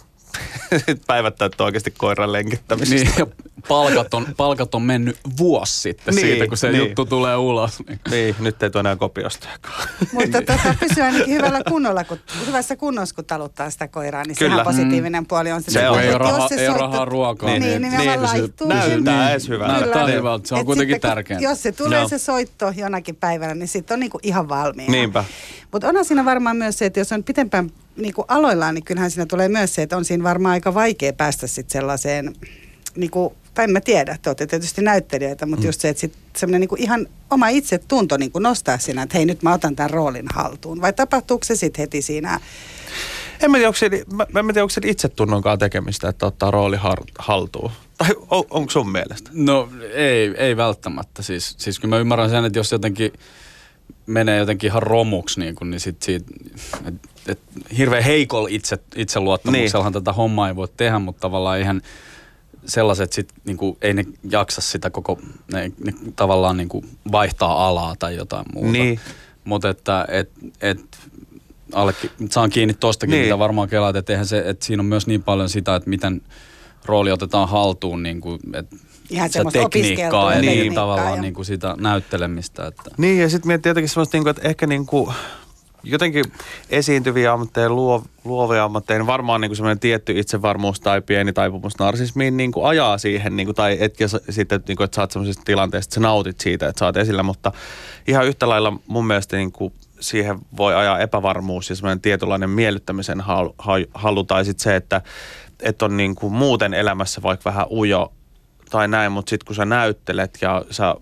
päivät 1.06 1.36
täyttää 1.36 1.64
oikeasti 1.64 1.90
koiran 1.90 2.32
lenkittämisestä. 2.32 3.10
Niin, 3.10 3.18
ja 3.18 3.26
palkat 3.68 4.14
on, 4.14 4.26
palkat 4.36 4.74
on 4.74 4.82
mennyt 4.82 5.18
vuosi 5.38 5.80
sitten 5.80 6.14
niin, 6.14 6.26
siitä, 6.26 6.46
kun 6.46 6.56
se 6.56 6.70
niin. 6.70 6.78
juttu 6.78 7.04
tulee 7.04 7.36
ulos. 7.36 7.78
Niin, 7.88 8.00
niin 8.10 8.34
nyt 8.38 8.62
ei 8.62 8.70
tule 8.70 8.80
enää 8.80 8.96
kopiostajakaan. 8.96 9.88
Mutta 10.12 10.42
tota, 10.42 10.74
pysyy 10.80 11.02
ainakin 11.02 11.34
hyvällä 11.34 11.62
kunnolla, 11.68 12.04
kun, 12.04 12.18
hyvässä 12.46 12.76
kunnossa, 12.76 13.14
kun 13.14 13.24
taluttaa 13.24 13.70
sitä 13.70 13.88
koiraa, 13.88 14.24
niin 14.24 14.36
Kyllä. 14.36 14.50
sehän 14.50 14.64
positiivinen 14.64 15.22
mm. 15.22 15.26
puoli 15.26 15.52
on 15.52 15.62
se. 15.62 15.70
Se 15.70 15.88
on, 15.88 16.00
ei, 16.00 16.18
raha, 16.18 16.48
ei 16.58 16.68
rahaa 16.68 17.04
ruokaa. 17.04 17.50
Niin, 17.50 17.62
niin, 17.62 17.82
niin, 17.82 17.92
niin, 17.92 18.10
niin 18.10 18.22
laittuu. 18.22 18.68
Näyttää 18.68 19.18
niin, 19.18 19.30
edes 19.30 19.48
hyvältä. 19.48 19.72
Näyttää 19.72 20.06
hyvältä, 20.06 20.48
se 20.48 20.54
on 20.54 20.60
Et 20.60 20.66
kuitenkin 20.66 21.00
tärkeää. 21.00 21.40
Jos 21.40 21.62
se 21.62 21.72
tulee 21.72 22.02
no. 22.02 22.08
se 22.08 22.18
soitto 22.18 22.72
jonakin 22.76 23.16
päivänä, 23.16 23.54
niin 23.54 23.68
sitten 23.68 23.94
on 23.94 24.00
niinku 24.00 24.20
ihan 24.22 24.48
valmiina. 24.48 24.92
Niinpä. 24.92 25.24
Mutta 25.72 25.88
onhan 25.88 26.04
siinä 26.04 26.24
varmaan 26.24 26.56
myös 26.56 26.78
se, 26.78 26.86
että 26.86 27.00
jos 27.00 27.12
on 27.12 27.24
pitempään 27.24 27.70
niin 27.96 28.14
kuin 28.14 28.24
aloillaan, 28.28 28.74
niin 28.74 28.84
kyllähän 28.84 29.10
siinä 29.10 29.26
tulee 29.26 29.48
myös 29.48 29.74
se, 29.74 29.82
että 29.82 29.96
on 29.96 30.04
siinä 30.04 30.24
varmaan 30.24 30.52
aika 30.52 30.74
vaikea 30.74 31.12
päästä 31.12 31.46
sitten 31.46 31.72
sellaiseen, 31.72 32.34
niin 32.96 33.10
kuin, 33.10 33.34
tai 33.54 33.64
en 33.64 33.70
mä 33.70 33.80
tiedä, 33.80 34.18
te 34.22 34.30
olette 34.30 34.46
tietysti 34.46 34.82
näyttelijöitä, 34.82 35.46
mutta 35.46 35.62
mm. 35.62 35.68
just 35.68 35.80
se, 35.80 35.88
että 35.88 36.00
sitten 36.00 36.20
semmoinen 36.36 36.60
niin 36.60 36.68
kuin 36.68 36.80
ihan 36.80 37.06
oma 37.30 37.48
itsetunto 37.48 38.16
niin 38.16 38.32
kuin 38.32 38.42
nostaa 38.42 38.78
siinä, 38.78 39.02
että 39.02 39.18
hei 39.18 39.26
nyt 39.26 39.42
mä 39.42 39.54
otan 39.54 39.76
tämän 39.76 39.90
roolin 39.90 40.26
haltuun. 40.34 40.80
Vai 40.80 40.92
tapahtuuko 40.92 41.44
se 41.44 41.56
sitten 41.56 41.82
heti 41.82 42.02
siinä 42.02 42.40
en 43.44 43.50
mä 43.50 43.56
tiedä, 43.56 43.68
onko 43.68 43.78
se, 43.78 43.88
mä, 44.12 44.42
mä 44.42 44.52
tiedä, 44.52 44.62
onko 44.62 44.70
se 44.70 44.80
itsetunnonkaan 44.84 45.58
tekemistä, 45.58 46.08
että 46.08 46.26
ottaa 46.26 46.50
rooli 46.50 46.76
har, 46.76 46.98
haltuun. 47.18 47.70
Tai 47.98 48.08
on, 48.30 48.44
onko 48.50 48.70
sun 48.70 48.92
mielestä? 48.92 49.30
No 49.32 49.68
ei, 49.94 50.34
ei 50.36 50.56
välttämättä. 50.56 51.22
Siis, 51.22 51.54
siis 51.58 51.80
kyllä 51.80 51.94
mä 51.94 52.00
ymmärrän 52.00 52.30
sen, 52.30 52.44
että 52.44 52.58
jos 52.58 52.72
jotenkin 52.72 53.12
menee 54.06 54.38
jotenkin 54.38 54.68
ihan 54.68 54.82
romuksi, 54.82 55.40
niin, 55.40 55.54
kun, 55.54 55.70
niin 55.70 55.80
sit 55.80 56.02
siitä, 56.02 56.26
et, 56.84 56.94
et, 57.28 57.40
hirveän 57.78 58.02
heikolla 58.02 58.48
itse, 58.50 58.78
itseluottamuksellahan 58.96 59.92
niin. 59.92 60.04
tätä 60.04 60.12
hommaa 60.12 60.48
ei 60.48 60.56
voi 60.56 60.68
tehdä, 60.76 60.98
mutta 60.98 61.20
tavallaan 61.20 61.58
eihän 61.58 61.82
sellaiset 62.66 63.12
sit, 63.12 63.28
niin 63.44 63.56
kuin, 63.56 63.76
ei 63.82 63.94
ne 63.94 64.04
jaksa 64.30 64.60
sitä 64.60 64.90
koko, 64.90 65.18
ne, 65.52 65.72
ne 65.84 65.92
tavallaan 66.16 66.56
niin 66.56 66.68
kuin 66.68 66.88
vaihtaa 67.12 67.68
alaa 67.68 67.94
tai 67.98 68.16
jotain 68.16 68.46
muuta. 68.54 68.72
Niin. 68.72 69.00
Mutta 69.44 69.68
että 69.68 70.06
et, 70.08 70.30
et, 70.60 70.98
allekin, 71.72 72.10
saan 72.30 72.50
kiinni 72.50 72.74
tostakin, 72.74 73.12
niin. 73.12 73.24
mitä 73.24 73.38
varmaan 73.38 73.68
kelaat, 73.68 73.96
että, 73.96 74.24
se, 74.24 74.42
että 74.46 74.66
siinä 74.66 74.80
on 74.80 74.86
myös 74.86 75.06
niin 75.06 75.22
paljon 75.22 75.48
sitä, 75.48 75.76
että 75.76 75.90
miten 75.90 76.22
rooli 76.84 77.12
otetaan 77.12 77.48
haltuun, 77.48 78.02
niin 78.02 78.20
kuin, 78.20 78.40
että 78.54 78.76
Ihan 79.10 79.30
sitä 79.30 79.44
tekniikkaa 79.52 80.34
ja 80.34 80.40
niin, 80.40 80.58
niin 80.58 80.74
tavallaan 80.74 81.16
ja... 81.16 81.22
niin 81.22 81.34
kuin 81.34 81.44
sitä 81.44 81.74
näyttelemistä. 81.78 82.66
Että. 82.66 82.90
Niin 82.98 83.20
ja 83.20 83.28
sitten 83.28 83.48
miettii 83.48 83.70
jotenkin 83.70 83.88
semmoista, 83.88 84.16
niin 84.16 84.24
kuin, 84.24 84.30
että 84.30 84.48
ehkä 84.48 84.66
niin 84.66 84.86
kuin, 84.86 85.14
jotenkin 85.84 86.24
esiintyviä 86.70 87.32
ammatteja, 87.32 87.68
luov, 87.68 88.02
luovia 88.24 88.64
ammatteja, 88.64 88.98
niin 88.98 89.06
varmaan 89.06 89.40
niin 89.40 89.56
semmoinen 89.56 89.80
tietty 89.80 90.18
itsevarmuus 90.18 90.80
tai 90.80 91.02
pieni 91.02 91.32
taipumus 91.32 91.78
narsismiin 91.78 92.36
niin 92.36 92.52
kuin 92.52 92.66
ajaa 92.66 92.98
siihen, 92.98 93.36
niin 93.36 93.46
kuin, 93.46 93.56
tai 93.56 93.76
et, 93.80 94.00
ja 94.00 94.08
sitten, 94.30 94.60
niin 94.68 94.76
kuin, 94.76 94.84
että 94.84 94.94
sä 94.94 95.02
oot 95.02 95.10
semmoisesta 95.10 95.42
tilanteesta, 95.44 95.88
että 95.88 95.94
sä 95.94 96.00
nautit 96.00 96.40
siitä, 96.40 96.68
että 96.68 96.78
sä 96.78 96.84
oot 96.84 96.96
esillä, 96.96 97.22
mutta 97.22 97.52
ihan 98.06 98.26
yhtä 98.26 98.48
lailla 98.48 98.72
mun 98.86 99.06
mielestä 99.06 99.36
niin 99.36 99.52
kuin, 99.52 99.72
siihen 100.00 100.38
voi 100.56 100.74
ajaa 100.74 100.98
epävarmuus 100.98 101.70
ja 101.70 101.76
semmoinen 101.76 102.00
tietynlainen 102.00 102.50
miellyttämisen 102.50 103.20
halu, 103.20 103.54
halu 103.94 104.24
tai 104.24 104.44
sitten 104.44 104.64
se, 104.64 104.76
että, 104.76 105.02
että 105.62 105.84
on 105.84 105.96
niin 105.96 106.14
kuin 106.14 106.32
muuten 106.32 106.74
elämässä 106.74 107.22
vaikka 107.22 107.50
vähän 107.50 107.66
ujo 107.70 108.12
tai 108.70 108.88
näin, 108.88 109.12
mutta 109.12 109.30
sitten 109.30 109.46
kun 109.46 109.56
sä 109.56 109.64
näyttelet 109.64 110.38
ja 110.40 110.64
sä 110.70 110.94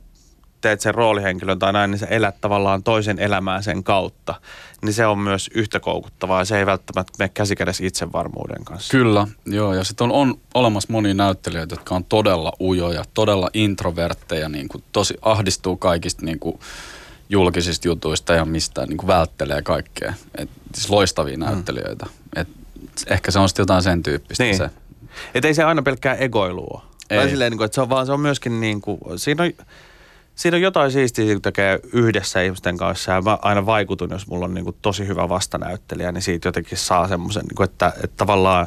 teet 0.62 0.80
sen 0.80 0.94
roolihenkilön 0.94 1.58
tai 1.58 1.72
näin, 1.72 1.90
niin 1.90 1.98
sä 1.98 2.06
elät 2.06 2.40
tavallaan 2.40 2.82
toisen 2.82 3.18
elämää 3.18 3.62
sen 3.62 3.84
kautta. 3.84 4.34
Niin 4.82 4.92
se 4.92 5.06
on 5.06 5.18
myös 5.18 5.50
yhtä 5.54 5.80
koukuttavaa 5.80 6.40
ja 6.40 6.44
se 6.44 6.58
ei 6.58 6.66
välttämättä 6.66 7.12
mene 7.18 7.28
käsikädessä 7.28 7.86
itsevarmuuden 7.86 8.64
kanssa. 8.64 8.90
Kyllä, 8.90 9.26
joo. 9.46 9.74
Ja 9.74 9.84
sitten 9.84 10.04
on, 10.04 10.12
on 10.12 10.38
olemassa 10.54 10.92
monia 10.92 11.14
näyttelijöitä, 11.14 11.72
jotka 11.72 11.94
on 11.94 12.04
todella 12.04 12.52
ujoja, 12.60 13.04
todella 13.14 13.50
introvertteja, 13.54 14.48
niin 14.48 14.68
kuin 14.68 14.84
tosi 14.92 15.14
ahdistuu 15.22 15.76
kaikista 15.76 16.24
niin 16.24 16.38
kuin 16.38 16.60
julkisista 17.28 17.88
jutuista 17.88 18.34
ja 18.34 18.44
mistä 18.44 18.86
niin 18.86 18.96
kuin 18.96 19.06
välttelee 19.06 19.62
kaikkea. 19.62 20.14
Et, 20.38 20.50
siis 20.74 20.90
loistavia 20.90 21.36
mm. 21.36 21.44
näyttelijöitä. 21.44 22.06
Et 22.36 22.48
ehkä 23.06 23.30
se 23.30 23.38
on 23.38 23.48
sitten 23.48 23.62
jotain 23.62 23.82
sen 23.82 24.02
tyyppistä 24.02 24.44
niin. 24.44 24.56
se. 24.56 24.70
Et 25.34 25.44
ei 25.44 25.54
se 25.54 25.64
aina 25.64 25.82
pelkkää 25.82 26.14
egoilua. 26.14 26.84
Ei. 27.10 27.18
Tai 27.18 27.28
silleen, 27.28 27.50
niin 27.52 27.58
kuin, 27.58 27.66
että 27.66 27.74
se 27.74 27.80
on 27.80 27.88
vaan 27.88 28.06
se 28.06 28.12
on 28.12 28.20
myöskin 28.20 28.60
niin 28.60 28.80
kuin, 28.80 28.98
siinä 29.16 29.44
on, 29.44 29.52
siinä 30.34 30.56
on 30.56 30.60
jotain 30.60 30.90
siistiä, 30.90 31.32
kun 31.32 31.42
tekee 31.42 31.80
yhdessä 31.92 32.42
ihmisten 32.42 32.76
kanssa 32.76 33.12
ja 33.12 33.22
mä 33.22 33.38
aina 33.42 33.66
vaikutun, 33.66 34.10
jos 34.10 34.26
mulla 34.26 34.44
on 34.44 34.54
niin 34.54 34.64
kuin 34.64 34.76
tosi 34.82 35.06
hyvä 35.06 35.28
vastanäyttelijä, 35.28 36.12
niin 36.12 36.22
siitä 36.22 36.48
jotenkin 36.48 36.78
saa 36.78 37.08
semmoisen, 37.08 37.42
niin 37.42 37.64
että, 37.64 37.92
että 38.04 38.16
tavallaan 38.16 38.66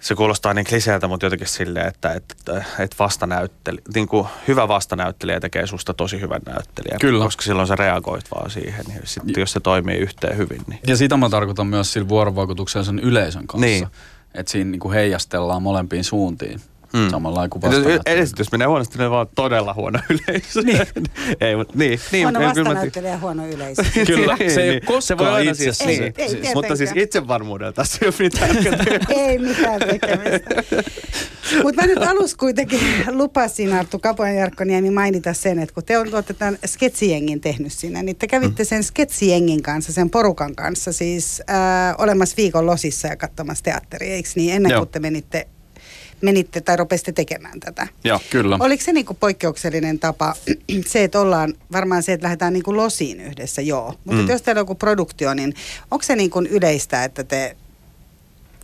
se 0.00 0.14
kuulostaa 0.14 0.54
niin 0.54 0.66
kliseeltä, 0.66 1.08
mutta 1.08 1.26
jotenkin 1.26 1.48
silleen, 1.48 1.86
että, 1.86 2.12
että, 2.12 2.64
että 2.78 2.96
vastanäyttelijä, 2.98 3.82
niin 3.94 4.08
kuin 4.08 4.28
hyvä 4.48 4.68
vastanäyttelijä 4.68 5.40
tekee 5.40 5.66
susta 5.66 5.94
tosi 5.94 6.20
hyvän 6.20 6.40
näyttelijän. 6.46 6.98
Kyllä. 7.00 7.24
Koska 7.24 7.42
silloin 7.42 7.68
sä 7.68 7.76
reagoit 7.76 8.30
vaan 8.30 8.50
siihen. 8.50 8.84
Ja 8.94 9.00
sitten 9.04 9.40
jos 9.40 9.52
se 9.52 9.60
toimii 9.60 9.96
yhteen 9.96 10.36
hyvin. 10.36 10.62
Niin. 10.66 10.80
Ja 10.86 10.96
sitä 10.96 11.16
mä 11.16 11.28
tarkoitan 11.28 11.66
myös 11.66 11.92
sillä 11.92 12.08
vuorovaikutuksella 12.08 12.84
sen 12.84 12.98
yleisön 12.98 13.46
kanssa. 13.46 13.66
Niin. 13.66 13.86
Että 14.34 14.52
siinä 14.52 14.70
niin 14.70 14.80
kuin 14.80 14.94
heijastellaan 14.94 15.62
molempiin 15.62 16.04
suuntiin. 16.04 16.60
Mm. 16.96 17.10
Samalla 17.10 17.48
kuin 17.48 17.62
Esitys 18.06 18.52
menee 18.52 18.66
huonosti, 18.66 18.98
niin 18.98 19.10
vaan 19.10 19.26
todella 19.34 19.74
huono 19.74 19.98
yleisö. 20.14 20.62
Niin. 20.62 20.86
ei, 21.40 21.56
mutta 21.56 21.72
niin. 21.76 22.00
niin 22.12 22.26
huono 22.26 22.40
vastanäyttelijä 22.48 23.12
ja 23.12 23.18
huono 23.18 23.46
yleisö. 23.46 23.82
kyllä, 24.06 24.36
niin, 24.38 24.50
se 24.50 24.62
ei 24.62 24.70
niin, 24.70 24.82
koskaan 24.84 25.02
se 25.02 25.18
voi 25.18 25.28
aina 25.28 25.54
siis, 25.54 25.80
ei, 25.80 25.86
niin, 25.86 26.14
ei, 26.18 26.40
ei, 26.42 26.54
Mutta 26.54 26.76
siis 26.76 26.90
itsevarmuudella 26.94 27.72
tässä 27.72 27.98
ei 28.02 28.08
ole 28.08 28.14
mitään 28.18 28.56
Ei 29.08 29.38
mitään 29.38 29.80
tekemistä. 29.80 30.82
Mutta 31.62 31.82
mä 31.82 31.86
nyt 31.86 32.02
alussa 32.02 32.36
kuitenkin 32.36 32.80
lupasin 33.10 33.72
Arttu 33.72 33.98
Kapoja 33.98 34.32
ja 34.32 34.40
Jarkko 34.40 34.64
Niemi 34.64 34.90
mainita 34.90 35.34
sen, 35.34 35.58
että 35.58 35.74
kun 35.74 35.84
te 35.84 35.98
olette 35.98 36.34
tämän 36.34 36.58
sketsijengin 36.66 37.40
tehnyt 37.40 37.72
sinne, 37.72 38.02
niin 38.02 38.16
te 38.16 38.26
kävitte 38.26 38.64
sen 38.64 38.84
sketsijengin 38.84 39.62
kanssa, 39.62 39.92
sen 39.92 40.10
porukan 40.10 40.54
kanssa 40.54 40.92
siis 40.92 41.42
äh, 41.50 41.94
olemassa 41.98 42.36
viikon 42.36 42.66
losissa 42.66 43.08
ja 43.08 43.16
katsomassa 43.16 43.64
teatteria, 43.64 44.14
eikö 44.14 44.28
niin? 44.34 44.54
Ennen 44.54 44.70
Joo. 44.70 44.80
kuin 44.80 44.90
te 44.90 45.00
menitte 45.00 45.48
menitte 46.20 46.60
tai 46.60 46.76
rupesitte 46.76 47.12
tekemään 47.12 47.60
tätä. 47.60 47.88
Joo, 48.04 48.20
kyllä. 48.30 48.56
Oliko 48.60 48.84
se 48.84 48.92
niin 48.92 49.06
kuin 49.06 49.16
poikkeuksellinen 49.16 49.98
tapa, 49.98 50.34
se, 50.86 51.04
että 51.04 51.20
ollaan, 51.20 51.54
varmaan 51.72 52.02
se, 52.02 52.12
että 52.12 52.24
lähdetään 52.24 52.52
niin 52.52 52.62
kuin 52.62 52.76
losiin 52.76 53.20
yhdessä, 53.20 53.62
joo. 53.62 53.94
Mutta 54.04 54.22
mm. 54.22 54.28
jos 54.28 54.42
teillä 54.42 54.58
on 54.58 54.62
joku 54.62 54.74
produktio, 54.74 55.34
niin 55.34 55.54
onko 55.90 56.02
se 56.02 56.16
niin 56.16 56.30
kuin 56.30 56.46
yleistä, 56.46 57.04
että 57.04 57.24
te 57.24 57.56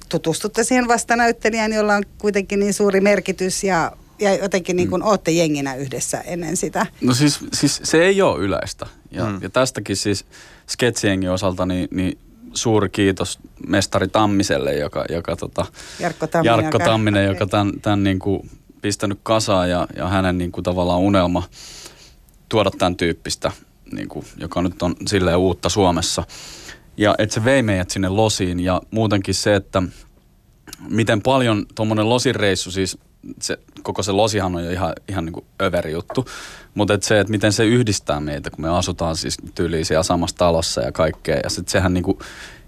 tutustutte 0.09 0.65
siihen 0.65 0.89
vastanäyttelijään, 0.89 1.73
jolla 1.73 1.95
on 1.95 2.03
kuitenkin 2.19 2.61
niin 2.61 2.75
suuri 2.75 3.01
merkitys 3.01 3.65
ja 3.65 3.93
ja 4.19 4.35
jotenkin 4.35 4.77
niin 4.77 4.91
kuin 4.91 5.03
mm. 5.03 5.09
ootte 5.09 5.31
jenginä 5.31 5.75
yhdessä 5.75 6.21
ennen 6.21 6.57
sitä? 6.57 6.87
No 7.01 7.15
siis, 7.15 7.39
siis 7.53 7.81
se 7.85 8.05
ei 8.05 8.23
ole 8.23 8.45
yleistä. 8.45 8.87
Ja, 9.11 9.25
mm. 9.25 9.39
ja 9.43 9.51
tästäkin 9.51 9.97
siis 9.97 10.25
sketsiengin 10.69 11.31
osalta, 11.31 11.67
niin, 11.67 11.89
niin 11.91 12.19
suuri 12.55 12.89
kiitos 12.89 13.39
mestari 13.67 14.09
Tammiselle, 14.09 14.75
joka, 14.75 15.05
joka 15.09 15.37
tota, 15.37 15.67
Jarkko 16.01 16.27
Tamminen, 16.27 16.53
Jarkko 16.53 16.79
Tamminen 16.79 17.27
joka, 17.27 17.47
tämän, 17.47 17.73
tämän 17.83 18.05
niin 18.05 18.19
kuin 18.19 18.51
pistänyt 18.83 19.19
kasaan 19.23 19.71
ja, 19.71 19.89
ja 19.97 20.09
hänen 20.09 20.39
niin 20.39 20.53
kuin 20.53 20.65
tavallaan 20.65 21.01
unelma 21.01 21.43
tuoda 22.49 22.71
tämän 22.71 22.97
tyyppistä, 22.97 23.53
niin 23.93 24.09
kuin, 24.09 24.27
joka 24.37 24.63
nyt 24.63 24.83
on 24.83 24.97
silleen 25.07 25.39
uutta 25.39 25.69
Suomessa. 25.69 26.25
Ja 26.97 27.15
että 27.19 27.35
se 27.35 27.45
vei 27.45 27.63
meidät 27.63 27.91
sinne 27.91 28.09
losiin 28.09 28.61
ja 28.61 28.81
muutenkin 28.91 29.35
se, 29.35 29.55
että 29.55 29.83
miten 30.89 31.23
paljon 31.23 31.67
tuommoinen 31.75 32.09
losireissu, 32.09 32.71
siis 32.71 32.99
se, 33.41 33.59
koko 33.83 34.03
se 34.03 34.13
losihan 34.13 34.57
on 34.57 34.65
jo 34.65 34.71
ihan, 34.71 34.93
ihan 35.09 35.25
niin 35.25 35.33
kuin 35.33 35.47
överi 35.63 35.93
juttu, 35.93 36.27
mutta 36.75 36.95
et 36.95 37.03
se, 37.03 37.21
että 37.21 37.31
miten 37.31 37.53
se 37.53 37.65
yhdistää 37.65 38.21
meitä, 38.21 38.51
kun 38.51 38.61
me 38.61 38.69
asutaan 38.69 39.17
siis 39.17 39.37
tyyliin 39.55 39.85
siellä 39.85 40.03
samassa 40.03 40.37
talossa 40.37 40.81
ja 40.81 40.93
kaikkea. 40.93 41.41
Ja 41.43 41.51
sitten 41.51 41.73
sehän 41.73 41.95
niinku 41.95 42.19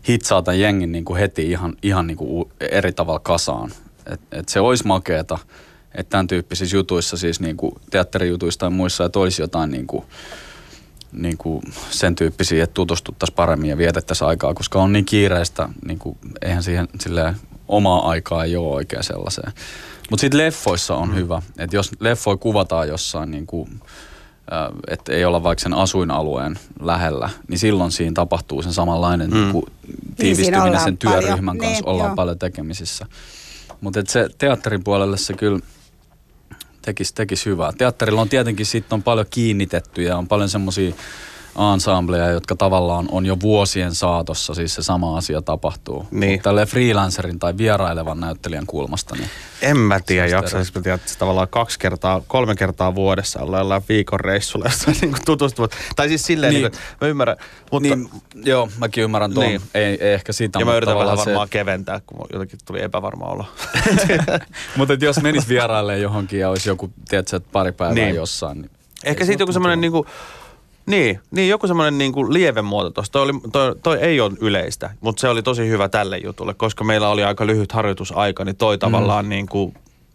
hitsaa 0.08 0.42
tämän 0.42 0.60
jengin 0.60 0.92
niinku 0.92 1.14
heti 1.14 1.50
ihan, 1.50 1.76
ihan 1.82 2.06
niinku 2.06 2.50
eri 2.60 2.92
tavalla 2.92 3.18
kasaan. 3.18 3.70
Et, 4.06 4.20
et 4.32 4.48
se 4.48 4.60
olisi 4.60 4.86
makeeta, 4.86 5.38
että 5.94 6.10
tämän 6.10 6.26
tyyppisissä 6.26 6.76
jutuissa, 6.76 7.16
siis 7.16 7.40
niinku 7.40 7.78
teatterijutuissa 7.90 8.60
tai 8.60 8.70
muissa, 8.70 9.04
että 9.04 9.18
olisi 9.18 9.42
jotain 9.42 9.70
niinku, 9.70 10.04
niinku 11.12 11.62
sen 11.90 12.14
tyyppisiä, 12.14 12.64
että 12.64 12.74
tutustuttaisiin 12.74 13.36
paremmin 13.36 13.70
ja 13.70 13.78
vietettäisiin 13.78 14.28
aikaa, 14.28 14.54
koska 14.54 14.82
on 14.82 14.92
niin 14.92 15.04
kiireistä, 15.04 15.68
niinku, 15.86 16.16
eihän 16.42 16.62
siihen 16.62 16.88
silleen 17.00 17.36
omaa 17.68 18.08
aikaa 18.08 18.44
ei 18.44 18.56
ole 18.56 18.74
oikein 18.74 19.04
sellaiseen. 19.04 19.52
Mutta 20.10 20.20
sitten 20.20 20.38
leffoissa 20.38 20.94
on 20.94 21.08
mm. 21.08 21.14
hyvä, 21.14 21.42
että 21.58 21.76
jos 21.76 21.90
leffoi 22.00 22.36
kuvataan 22.36 22.88
jossain 22.88 23.30
niin 23.30 23.46
kuin, 23.46 23.80
että 24.88 25.12
ei 25.12 25.24
olla 25.24 25.42
vaikka 25.42 25.62
sen 25.62 25.74
asuinalueen 25.74 26.58
lähellä, 26.80 27.30
niin 27.48 27.58
silloin 27.58 27.92
siinä 27.92 28.12
tapahtuu 28.14 28.62
sen 28.62 28.72
samanlainen 28.72 29.30
mm. 29.30 29.36
niin 29.36 29.62
tiivistyminen 30.16 30.72
niin 30.72 30.80
sen 30.80 30.98
työryhmän 30.98 31.44
paljon. 31.44 31.58
kanssa, 31.58 31.84
niin, 31.84 31.88
ollaan 31.88 32.08
joo. 32.08 32.16
paljon 32.16 32.38
tekemisissä. 32.38 33.06
Mutta 33.80 34.02
se 34.08 34.28
teatterin 34.38 34.84
puolelle 34.84 35.16
se 35.16 35.34
kyllä 35.34 35.60
tekisi 36.82 37.14
tekis 37.14 37.46
hyvää. 37.46 37.72
Teatterilla 37.72 38.20
on 38.20 38.28
tietenkin 38.28 38.66
sitten 38.66 38.96
on 38.96 39.02
paljon 39.02 39.26
kiinnitettyjä, 39.30 40.16
on 40.16 40.28
paljon 40.28 40.48
semmoisia 40.48 40.94
ensembleja, 41.74 42.28
jotka 42.30 42.56
tavallaan 42.56 43.08
on 43.10 43.26
jo 43.26 43.36
vuosien 43.42 43.94
saatossa, 43.94 44.54
siis 44.54 44.74
se 44.74 44.82
sama 44.82 45.16
asia 45.16 45.42
tapahtuu. 45.42 46.06
Niin. 46.10 46.32
Mutta 46.32 46.44
tälleen 46.44 46.68
freelancerin 46.68 47.38
tai 47.38 47.56
vierailevan 47.56 48.20
näyttelijän 48.20 48.66
kulmasta, 48.66 49.14
niin 49.16 49.28
En 49.62 49.76
mä 49.78 50.00
tiedä, 50.06 50.26
jaksaisinko 50.26 50.80
tiedä, 50.80 50.94
että 50.94 51.12
tavallaan 51.18 51.48
kaksi 51.48 51.78
kertaa, 51.78 52.22
kolme 52.26 52.54
kertaa 52.54 52.94
vuodessa 52.94 53.40
ollaan 53.40 53.82
viikon 53.88 54.20
reissulla, 54.20 54.64
jossa 54.66 54.90
niin 55.00 55.14
tutustuvat. 55.24 55.70
Tai 55.96 56.08
siis 56.08 56.26
silleen, 56.26 56.52
niin. 56.52 56.62
Niin. 56.62 56.72
Kuin, 56.72 56.80
mä 57.00 57.08
ymmärrän, 57.08 57.36
mutta 57.72 57.96
niin, 57.96 58.08
joo, 58.44 58.68
mäkin 58.78 59.04
ymmärrän 59.04 59.34
tuon. 59.34 59.46
Niin. 59.46 59.60
Ei, 59.74 59.98
ei, 60.00 60.12
ehkä 60.12 60.32
sitä. 60.32 60.58
ja 60.58 60.64
mä 60.64 60.76
yritän 60.76 60.98
vähän 60.98 61.16
varmaan 61.18 61.48
keventää, 61.48 62.00
kun 62.06 62.26
jotenkin 62.32 62.58
tuli 62.66 62.82
epävarma 62.82 63.24
olo. 63.24 63.44
Mutta 64.76 64.94
jos 65.00 65.22
menis 65.22 65.48
vieraille 65.48 65.98
johonkin 65.98 66.40
ja 66.40 66.48
olisi 66.50 66.68
joku, 66.68 66.90
tiedätkö, 67.08 67.40
pari 67.52 67.72
päivää 67.72 67.94
Niin. 67.94 68.14
jossain. 68.14 68.60
Niin 68.60 68.70
Ehkä 69.04 69.24
siitä 69.24 69.42
joku 69.42 69.52
semmoinen 69.52 69.80
niinku, 69.80 70.06
niin, 70.86 71.20
niin, 71.30 71.48
joku 71.48 71.66
semmoinen 71.66 71.98
niinku 71.98 72.32
lieve 72.32 72.62
muoto 72.62 72.90
tossa. 72.90 73.12
Toi, 73.12 73.22
oli, 73.22 73.32
toi, 73.52 73.76
toi 73.82 73.98
ei 73.98 74.20
ole 74.20 74.32
yleistä, 74.40 74.90
mutta 75.00 75.20
se 75.20 75.28
oli 75.28 75.42
tosi 75.42 75.68
hyvä 75.68 75.88
tälle 75.88 76.18
jutulle, 76.18 76.54
koska 76.54 76.84
meillä 76.84 77.08
oli 77.08 77.24
aika 77.24 77.46
lyhyt 77.46 77.72
harjoitusaika, 77.72 78.44
niin 78.44 78.56
toi 78.56 78.78
tavallaan 78.78 79.28
niinku 79.28 79.74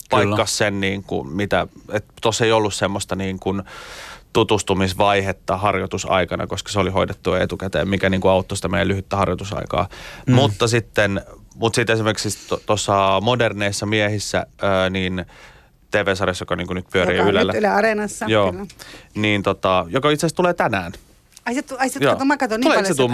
paikkas 0.10 0.58
sen, 0.58 0.79
niinku, 0.79 1.23
mitä, 1.23 1.67
että 1.91 2.13
tuossa 2.21 2.45
ei 2.45 2.51
ollut 2.51 2.73
semmoista 2.73 3.15
niinku 3.15 3.53
tutustumisvaihetta 4.34 5.58
harjoitusaikana, 5.58 6.47
koska 6.47 6.71
se 6.71 6.79
oli 6.79 6.89
hoidettu 6.89 7.34
etukäteen, 7.34 7.88
mikä 7.88 8.10
niinku 8.10 8.27
auttoi 8.27 8.55
sitä 8.55 8.67
meidän 8.67 8.88
lyhyttä 8.88 9.15
harjoitusaikaa. 9.15 9.89
Mm. 10.27 10.34
Mutta 10.34 10.67
sitten, 10.67 11.21
mutta 11.55 11.75
sitten 11.75 11.93
esimerkiksi 11.93 12.29
tuossa 12.65 13.21
moderneissa 13.21 13.86
miehissä, 13.86 14.45
ää, 14.62 14.89
niin 14.89 15.25
TV-sarjassa, 15.91 16.41
joka 16.43 16.56
niinku 16.56 16.73
nyt 16.73 16.86
pyörii 16.93 17.17
Joka 17.17 17.23
on 17.23 17.30
Ylellä. 17.30 17.54
nyt 17.54 17.60
Yle 17.60 17.67
Areenassa. 17.67 18.25
Joo, 18.30 18.52
kyllä. 18.52 18.65
niin 19.15 19.43
tota, 19.43 19.86
joka 19.89 20.10
itse 20.10 20.25
asiassa 20.25 20.36
tulee 20.36 20.54
tänään. 20.54 20.91
Ai 21.45 21.54
se, 21.56 21.63
ai 21.78 21.89
se 21.89 21.99
kato, 21.99 22.25
mä 22.25 22.38
katson 22.38 22.60
niin 22.60 22.63
Tuleeko 22.65 22.82
paljon 22.82 22.95
se 22.95 22.97
tuu? 22.97 23.08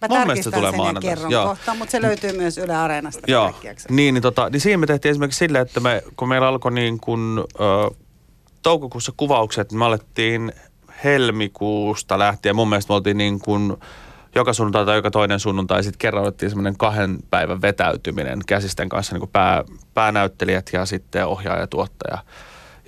Mä 0.00 0.08
Mun 0.08 0.26
mielestä 0.26 0.50
se 0.50 0.56
tulee 0.56 0.72
kerron 1.00 1.30
Joo. 1.30 1.46
kohta, 1.46 1.74
mutta 1.74 1.92
se 1.92 2.02
löytyy 2.02 2.32
myös 2.32 2.58
Yle 2.58 2.76
Areenasta. 2.76 3.22
Joo, 3.26 3.54
niin, 3.88 4.14
niin, 4.14 4.22
tota, 4.22 4.50
niin 4.50 4.60
siinä 4.60 4.78
me 4.78 4.86
tehtiin 4.86 5.10
esimerkiksi 5.10 5.38
silleen, 5.38 5.62
että 5.62 5.80
me, 5.80 6.02
kun 6.16 6.28
meillä 6.28 6.48
alkoi 6.48 6.72
niin 6.72 7.00
kuin, 7.00 7.38
ö, 7.38 7.94
toukokuussa 8.62 9.12
kuvaukset, 9.16 9.70
niin 9.70 9.78
me 9.78 9.84
alettiin 9.84 10.52
helmikuusta 11.04 12.18
lähtien. 12.18 12.56
Mun 12.56 12.68
mielestä 12.68 12.90
me 12.90 12.94
oltiin 12.94 13.18
niin 13.18 13.38
kuin 13.40 13.76
joka 14.34 14.52
sunnuntai 14.52 14.84
tai 14.84 14.96
joka 14.96 15.10
toinen 15.10 15.40
sunnuntai. 15.40 15.82
Sitten 15.82 15.98
kerran 15.98 16.22
otettiin 16.22 16.50
semmoinen 16.50 16.76
kahden 16.76 17.18
päivän 17.30 17.62
vetäytyminen 17.62 18.38
käsisten 18.46 18.88
kanssa, 18.88 19.14
niin 19.14 19.20
kuin 19.20 19.30
pää, 19.30 19.64
päänäyttelijät 19.94 20.70
ja 20.72 20.86
sitten 20.86 21.26
ohjaaja, 21.26 21.66
tuottaja 21.66 22.18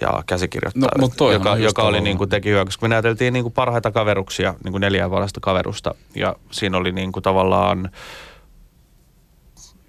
ja 0.00 0.22
käsikirjoittaja, 0.26 0.88
No, 0.96 1.00
mut 1.00 1.12
toihan 1.16 1.38
joka, 1.38 1.56
joka 1.56 1.82
oli 1.82 2.00
niin 2.00 2.18
kuin 2.18 2.30
teki 2.30 2.50
hyvää, 2.50 2.64
koska 2.64 2.84
me 2.84 2.88
näyteltiin 2.88 3.32
niin 3.32 3.44
kuin 3.44 3.52
parhaita 3.52 3.90
kaveruksia, 3.90 4.54
niin 4.64 4.72
kuin 4.72 5.10
vuodesta 5.10 5.40
kaverusta 5.40 5.94
ja 6.14 6.36
siinä 6.50 6.78
oli 6.78 6.92
niin 6.92 7.12
kuin 7.12 7.22
tavallaan 7.22 7.90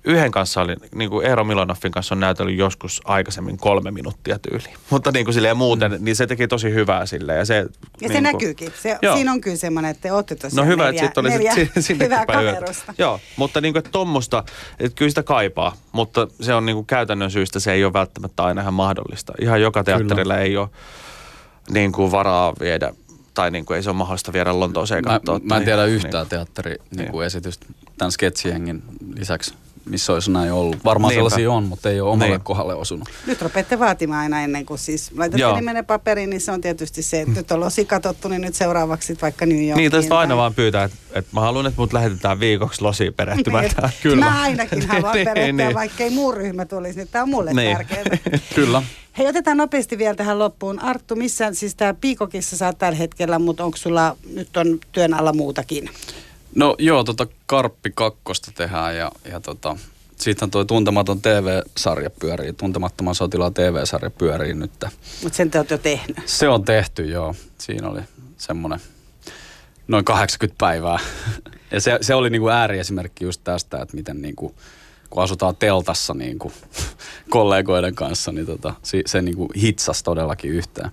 yhden 0.07 0.31
kanssa 0.31 0.61
oli, 0.61 0.75
niin 0.95 1.09
kuin 1.09 1.25
Eero 1.25 1.43
Milonoffin 1.43 1.91
kanssa 1.91 2.15
on 2.15 2.19
näytellyt 2.19 2.57
joskus 2.57 3.01
aikaisemmin 3.05 3.57
kolme 3.57 3.91
minuuttia 3.91 4.39
tyyli. 4.39 4.73
Mutta 4.89 5.11
niin 5.11 5.25
kuin 5.25 5.33
silleen 5.33 5.57
muuten, 5.57 5.91
mm. 5.91 5.97
niin 6.01 6.15
se 6.15 6.27
teki 6.27 6.47
tosi 6.47 6.73
hyvää 6.73 7.05
sille. 7.05 7.35
Ja, 7.35 7.45
se, 7.45 7.55
Ja 7.55 7.63
niin 8.01 8.09
se 8.09 8.13
kuin, 8.13 8.23
näkyykin. 8.23 8.71
Se, 8.81 8.97
Joo. 9.01 9.15
siinä 9.15 9.31
on 9.31 9.41
kyllä 9.41 9.55
semmoinen, 9.57 9.91
että 9.91 10.01
te 10.01 10.11
olette 10.11 10.35
tosiaan 10.35 10.67
No 10.67 10.71
hyvä, 10.73 10.83
neljä, 10.85 10.89
että 10.89 11.05
sitten 11.05 11.21
oli 11.21 11.29
neljä 11.29 11.53
sit 11.55 11.71
sinne 11.85 12.05
hyvää 12.05 12.25
kaverusta. 12.25 12.93
Joo, 12.97 13.19
mutta 13.35 13.61
niin 13.61 13.73
kuin, 13.73 13.79
että 13.79 13.91
tommosta, 13.91 14.43
että 14.79 14.95
kyllä 14.95 15.09
sitä 15.09 15.23
kaipaa, 15.23 15.75
mutta 15.91 16.27
se 16.41 16.53
on 16.53 16.65
niin 16.65 16.75
kuin 16.75 16.85
käytännön 16.85 17.31
syystä 17.31 17.59
se 17.59 17.71
ei 17.71 17.85
ole 17.85 17.93
välttämättä 17.93 18.43
aina 18.43 18.61
ihan 18.61 18.73
mahdollista. 18.73 19.33
Ihan 19.41 19.61
joka 19.61 19.83
teatterilla 19.83 20.33
Kyllä. 20.33 20.37
ei 20.39 20.57
ole 20.57 20.69
niin 21.69 21.91
kuin 21.91 22.11
varaa 22.11 22.53
viedä, 22.59 22.93
tai 23.33 23.51
niin 23.51 23.65
kuin 23.65 23.75
ei 23.77 23.83
se 23.83 23.89
ole 23.89 23.97
mahdollista 23.97 24.33
viedä 24.33 24.59
Lontooseen 24.59 25.03
Mä, 25.05 25.09
katsoa. 25.11 25.35
mä 25.35 25.41
en 25.43 25.47
tai- 25.49 25.63
tiedä 25.65 25.85
niin. 25.85 25.95
yhtään 25.95 26.27
teatteri 26.27 26.75
niin 26.97 27.11
kuin 27.11 27.25
esitystä 27.25 27.65
tämän 27.97 28.11
sketsihengin 28.11 28.83
lisäksi, 29.15 29.53
missä 29.89 30.13
olisi 30.13 30.31
näin 30.31 30.51
ollut. 30.51 30.83
Varmaan 30.85 31.09
Niinpä. 31.09 31.17
sellaisia 31.29 31.51
on, 31.51 31.63
mutta 31.63 31.89
ei 31.89 32.01
ole 32.01 32.11
omalle 32.11 32.31
Niin. 32.33 32.41
kohdalle 32.43 32.75
osunut. 32.75 33.09
Nyt 33.25 33.41
rupeatte 33.41 33.79
vaatimaan 33.79 34.21
aina 34.21 34.41
ennen 34.43 34.65
kuin 34.65 34.79
siis 34.79 35.11
laitat 35.17 35.39
Joo. 35.39 35.55
nimenne 35.55 35.83
paperiin, 35.83 36.29
niin 36.29 36.41
se 36.41 36.51
on 36.51 36.61
tietysti 36.61 37.01
se, 37.03 37.21
että 37.21 37.33
nyt 37.33 37.51
on 37.51 37.59
losi 37.59 37.85
katsottu, 37.85 38.27
niin 38.27 38.41
nyt 38.41 38.55
seuraavaksi 38.55 39.07
sit 39.07 39.21
vaikka 39.21 39.45
New 39.45 39.57
Yorkiin. 39.57 39.75
Niin, 39.77 39.91
tästä 39.91 40.17
aina 40.17 40.29
tai- 40.29 40.37
vaan 40.37 40.53
pyytää, 40.53 40.83
että, 40.83 40.97
että 41.13 41.29
mä 41.33 41.41
haluan, 41.41 41.65
että 41.65 41.81
mut 41.81 41.93
lähetetään 41.93 42.39
viikoksi 42.39 42.81
losiin 42.81 43.13
perehtymään. 43.13 43.63
Niin, 43.63 43.75
tähän. 43.75 43.91
että 44.05 44.15
Mä 44.15 44.41
ainakin 44.41 44.87
haluan 44.87 45.13
Niin, 45.15 45.25
perehtyä, 45.27 45.51
niin. 45.65 45.73
vaikka 45.73 46.03
ei 46.03 46.09
muu 46.09 46.31
ryhmä 46.31 46.65
tulisi, 46.65 46.97
niin 46.97 47.07
tämä 47.11 47.23
on 47.23 47.29
mulle 47.29 47.53
Niin. 47.53 47.77
tärkeää. 47.77 48.03
Kyllä. 48.55 48.83
Hei, 49.17 49.27
otetaan 49.27 49.57
nopeasti 49.57 49.97
vielä 49.97 50.15
tähän 50.15 50.39
loppuun. 50.39 50.79
Arttu, 50.79 51.15
missä, 51.15 51.53
siis 51.53 51.75
tämä 51.75 51.93
Piikokissa 51.93 52.57
saat 52.57 52.77
tällä 52.77 52.97
hetkellä, 52.97 53.39
mutta 53.39 53.63
onko 53.63 53.77
sulla, 53.77 54.17
nyt 54.33 54.57
on 54.57 54.79
työn 54.91 55.13
alla 55.13 55.33
muutakin? 55.33 55.89
No 56.57 56.75
joo, 56.79 57.03
tota 57.03 57.27
Karppi 57.45 57.91
kakkosta 57.95 58.51
tehdään 58.55 58.97
ja, 58.97 59.11
ja 59.31 59.39
tota, 59.39 59.77
sitten 60.15 60.51
toi 60.51 60.65
Tuntematon 60.65 61.21
TV-sarja 61.21 62.09
pyörii, 62.09 62.53
Tuntemattoman 62.53 63.15
sotilaan 63.15 63.53
TV-sarja 63.53 64.09
pyörii 64.09 64.53
nyt. 64.53 64.71
Mutta 65.23 65.37
sen 65.37 65.51
te 65.51 65.65
jo 65.69 65.77
tehnyt. 65.77 66.17
Se 66.25 66.49
on 66.49 66.63
tehty, 66.63 67.05
joo. 67.05 67.35
Siinä 67.57 67.89
oli 67.89 68.01
semmoinen 68.37 68.79
noin 69.87 70.05
80 70.05 70.55
päivää. 70.57 70.99
Ja 71.71 71.81
se, 71.81 71.97
se 72.01 72.15
oli 72.15 72.29
niinku 72.29 72.49
ääriesimerkki 72.49 73.23
just 73.23 73.41
tästä, 73.43 73.81
että 73.81 73.97
miten 73.97 74.21
niinku, 74.21 74.55
kun 75.09 75.23
asutaan 75.23 75.55
teltassa 75.55 76.13
niinku 76.13 76.51
kollegoiden 77.29 77.95
kanssa, 77.95 78.31
niin 78.31 78.45
tota, 78.45 78.73
se, 78.83 79.01
se 79.05 79.21
niinku 79.21 79.49
hitsas 79.55 80.03
todellakin 80.03 80.51
yhteen. 80.51 80.91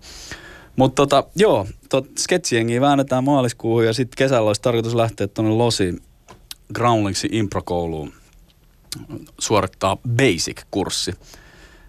Mutta 0.76 0.94
tota, 1.06 1.24
joo, 1.36 1.66
tot 1.88 2.06
sketsiengiä 2.18 2.80
väännetään 2.80 3.24
maaliskuuhun 3.24 3.86
ja 3.86 3.92
sitten 3.92 4.16
kesällä 4.16 4.48
olisi 4.48 4.62
tarkoitus 4.62 4.94
lähteä 4.94 5.28
tuonne 5.28 5.52
Losi 5.52 6.02
Groundlingsin 6.74 7.34
improkouluun 7.34 8.12
suorittaa 9.38 9.96
basic-kurssi 10.08 11.12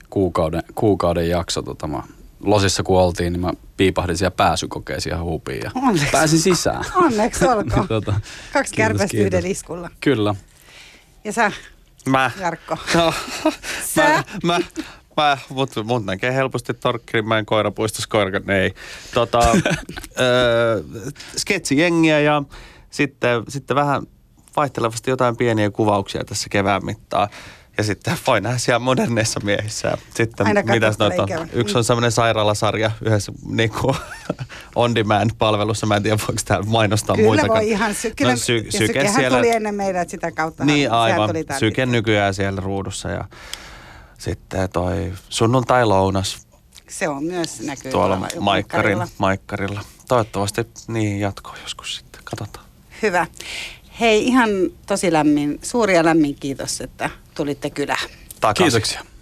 kuukauden, 0.09 0.63
kuukauden 0.75 1.29
jakso. 1.29 1.61
Tota, 1.61 1.87
mä 1.87 2.03
Losissa 2.43 2.83
kun 2.83 2.99
oltiin, 2.99 3.33
niin 3.33 3.41
mä 3.41 3.53
piipahdin 3.77 4.17
siellä 4.17 4.35
pääsykokeisiin 4.35 5.13
ihan 5.13 5.25
hupiin 5.25 5.61
ja 5.63 5.71
Onneksi. 5.75 6.11
pääsin 6.11 6.39
sisään. 6.39 6.85
Onneksi 7.05 7.45
olkoon. 7.47 7.87
tota, 7.97 8.13
Kaksi 8.53 8.73
kärpästä 8.75 9.17
yhdellä 9.17 9.49
iskulla. 9.49 9.89
Kyllä. 10.01 10.35
Ja 11.23 11.33
sä, 11.33 11.51
Mä, 12.09 12.31
Jarkko? 12.39 12.77
No, 12.95 13.13
Sä? 13.85 14.03
mä, 14.03 14.23
mä, 14.43 14.59
mä, 15.17 15.37
mut, 15.49 15.69
mut 15.83 16.05
näkee 16.05 16.33
helposti 16.33 16.73
Torkkirimäen 16.73 17.45
koirapuistossa 17.45 18.09
koira, 18.09 18.39
ei. 18.53 18.73
Tota, 19.13 19.39
öö, 20.19 20.81
sketsijengiä 21.37 22.19
ja 22.19 22.43
sitten, 22.89 23.43
sitten 23.47 23.75
vähän 23.75 24.01
vaihtelevasti 24.55 25.09
jotain 25.09 25.37
pieniä 25.37 25.71
kuvauksia 25.71 26.23
tässä 26.23 26.47
kevään 26.49 26.85
mittaan. 26.85 27.29
Ja 27.77 27.83
sitten 27.83 28.17
voi 28.27 28.41
nähdä 28.41 28.57
siellä 28.57 28.79
moderneissa 28.79 29.39
miehissä. 29.43 29.97
Sitten 30.15 30.47
Aina 30.47 30.61
mitäs 30.63 30.99
noita, 30.99 31.27
yksi 31.53 31.77
on 31.77 31.83
semmoinen 31.83 32.11
sairaalasarja 32.11 32.91
yhdessä 33.05 33.31
niin 33.47 33.69
kuin 33.69 33.95
on 34.75 34.95
demand 34.95 35.29
palvelussa. 35.37 35.85
Mä 35.85 35.95
en 35.95 36.03
tiedä, 36.03 36.17
voiko 36.27 36.41
täällä 36.45 36.65
mainostaa 36.69 37.15
Kyllä 37.15 37.27
muitakaan. 37.27 37.59
voi 37.59 37.69
ihan, 37.69 37.95
sy- 37.95 38.13
kyllä, 38.15 38.31
no, 38.31 38.37
sy- 38.37 38.65
syke 38.69 38.87
sykehän 38.87 39.13
siellä, 39.15 39.37
tuli 39.37 39.49
ennen 39.49 39.75
meidät 39.75 40.09
sitä 40.09 40.31
kautta. 40.31 40.65
niin 40.65 40.91
aivan, 40.91 41.29
syke 41.59 41.85
nykyään 41.85 42.33
siellä 42.33 42.61
ruudussa 42.61 43.09
ja 43.09 43.25
sitten 44.17 44.69
toi 44.69 45.13
sunnuntai-lounas 45.29 46.47
Se 46.89 47.07
on 47.07 47.23
myös 47.23 47.59
näkyy 47.61 47.91
tuolla 47.91 48.15
tuolla 48.17 48.29
maikkarin, 48.39 48.97
maikkarilla. 49.17 49.81
Toivottavasti 50.07 50.67
niin 50.87 51.19
jatkuu 51.19 51.53
joskus 51.63 51.95
sitten, 51.95 52.21
katsotaan. 52.23 52.65
Hyvä. 53.01 53.27
Hei, 53.99 54.27
ihan 54.27 54.49
tosi 54.85 55.13
lämmin, 55.13 55.59
suuri 55.63 55.95
ja 55.95 56.05
lämmin 56.05 56.35
kiitos, 56.35 56.81
että 56.81 57.09
tulitte 57.35 57.69
kylään. 57.69 58.09
Takaisin. 58.41 58.81
Kiitoksia. 58.81 59.14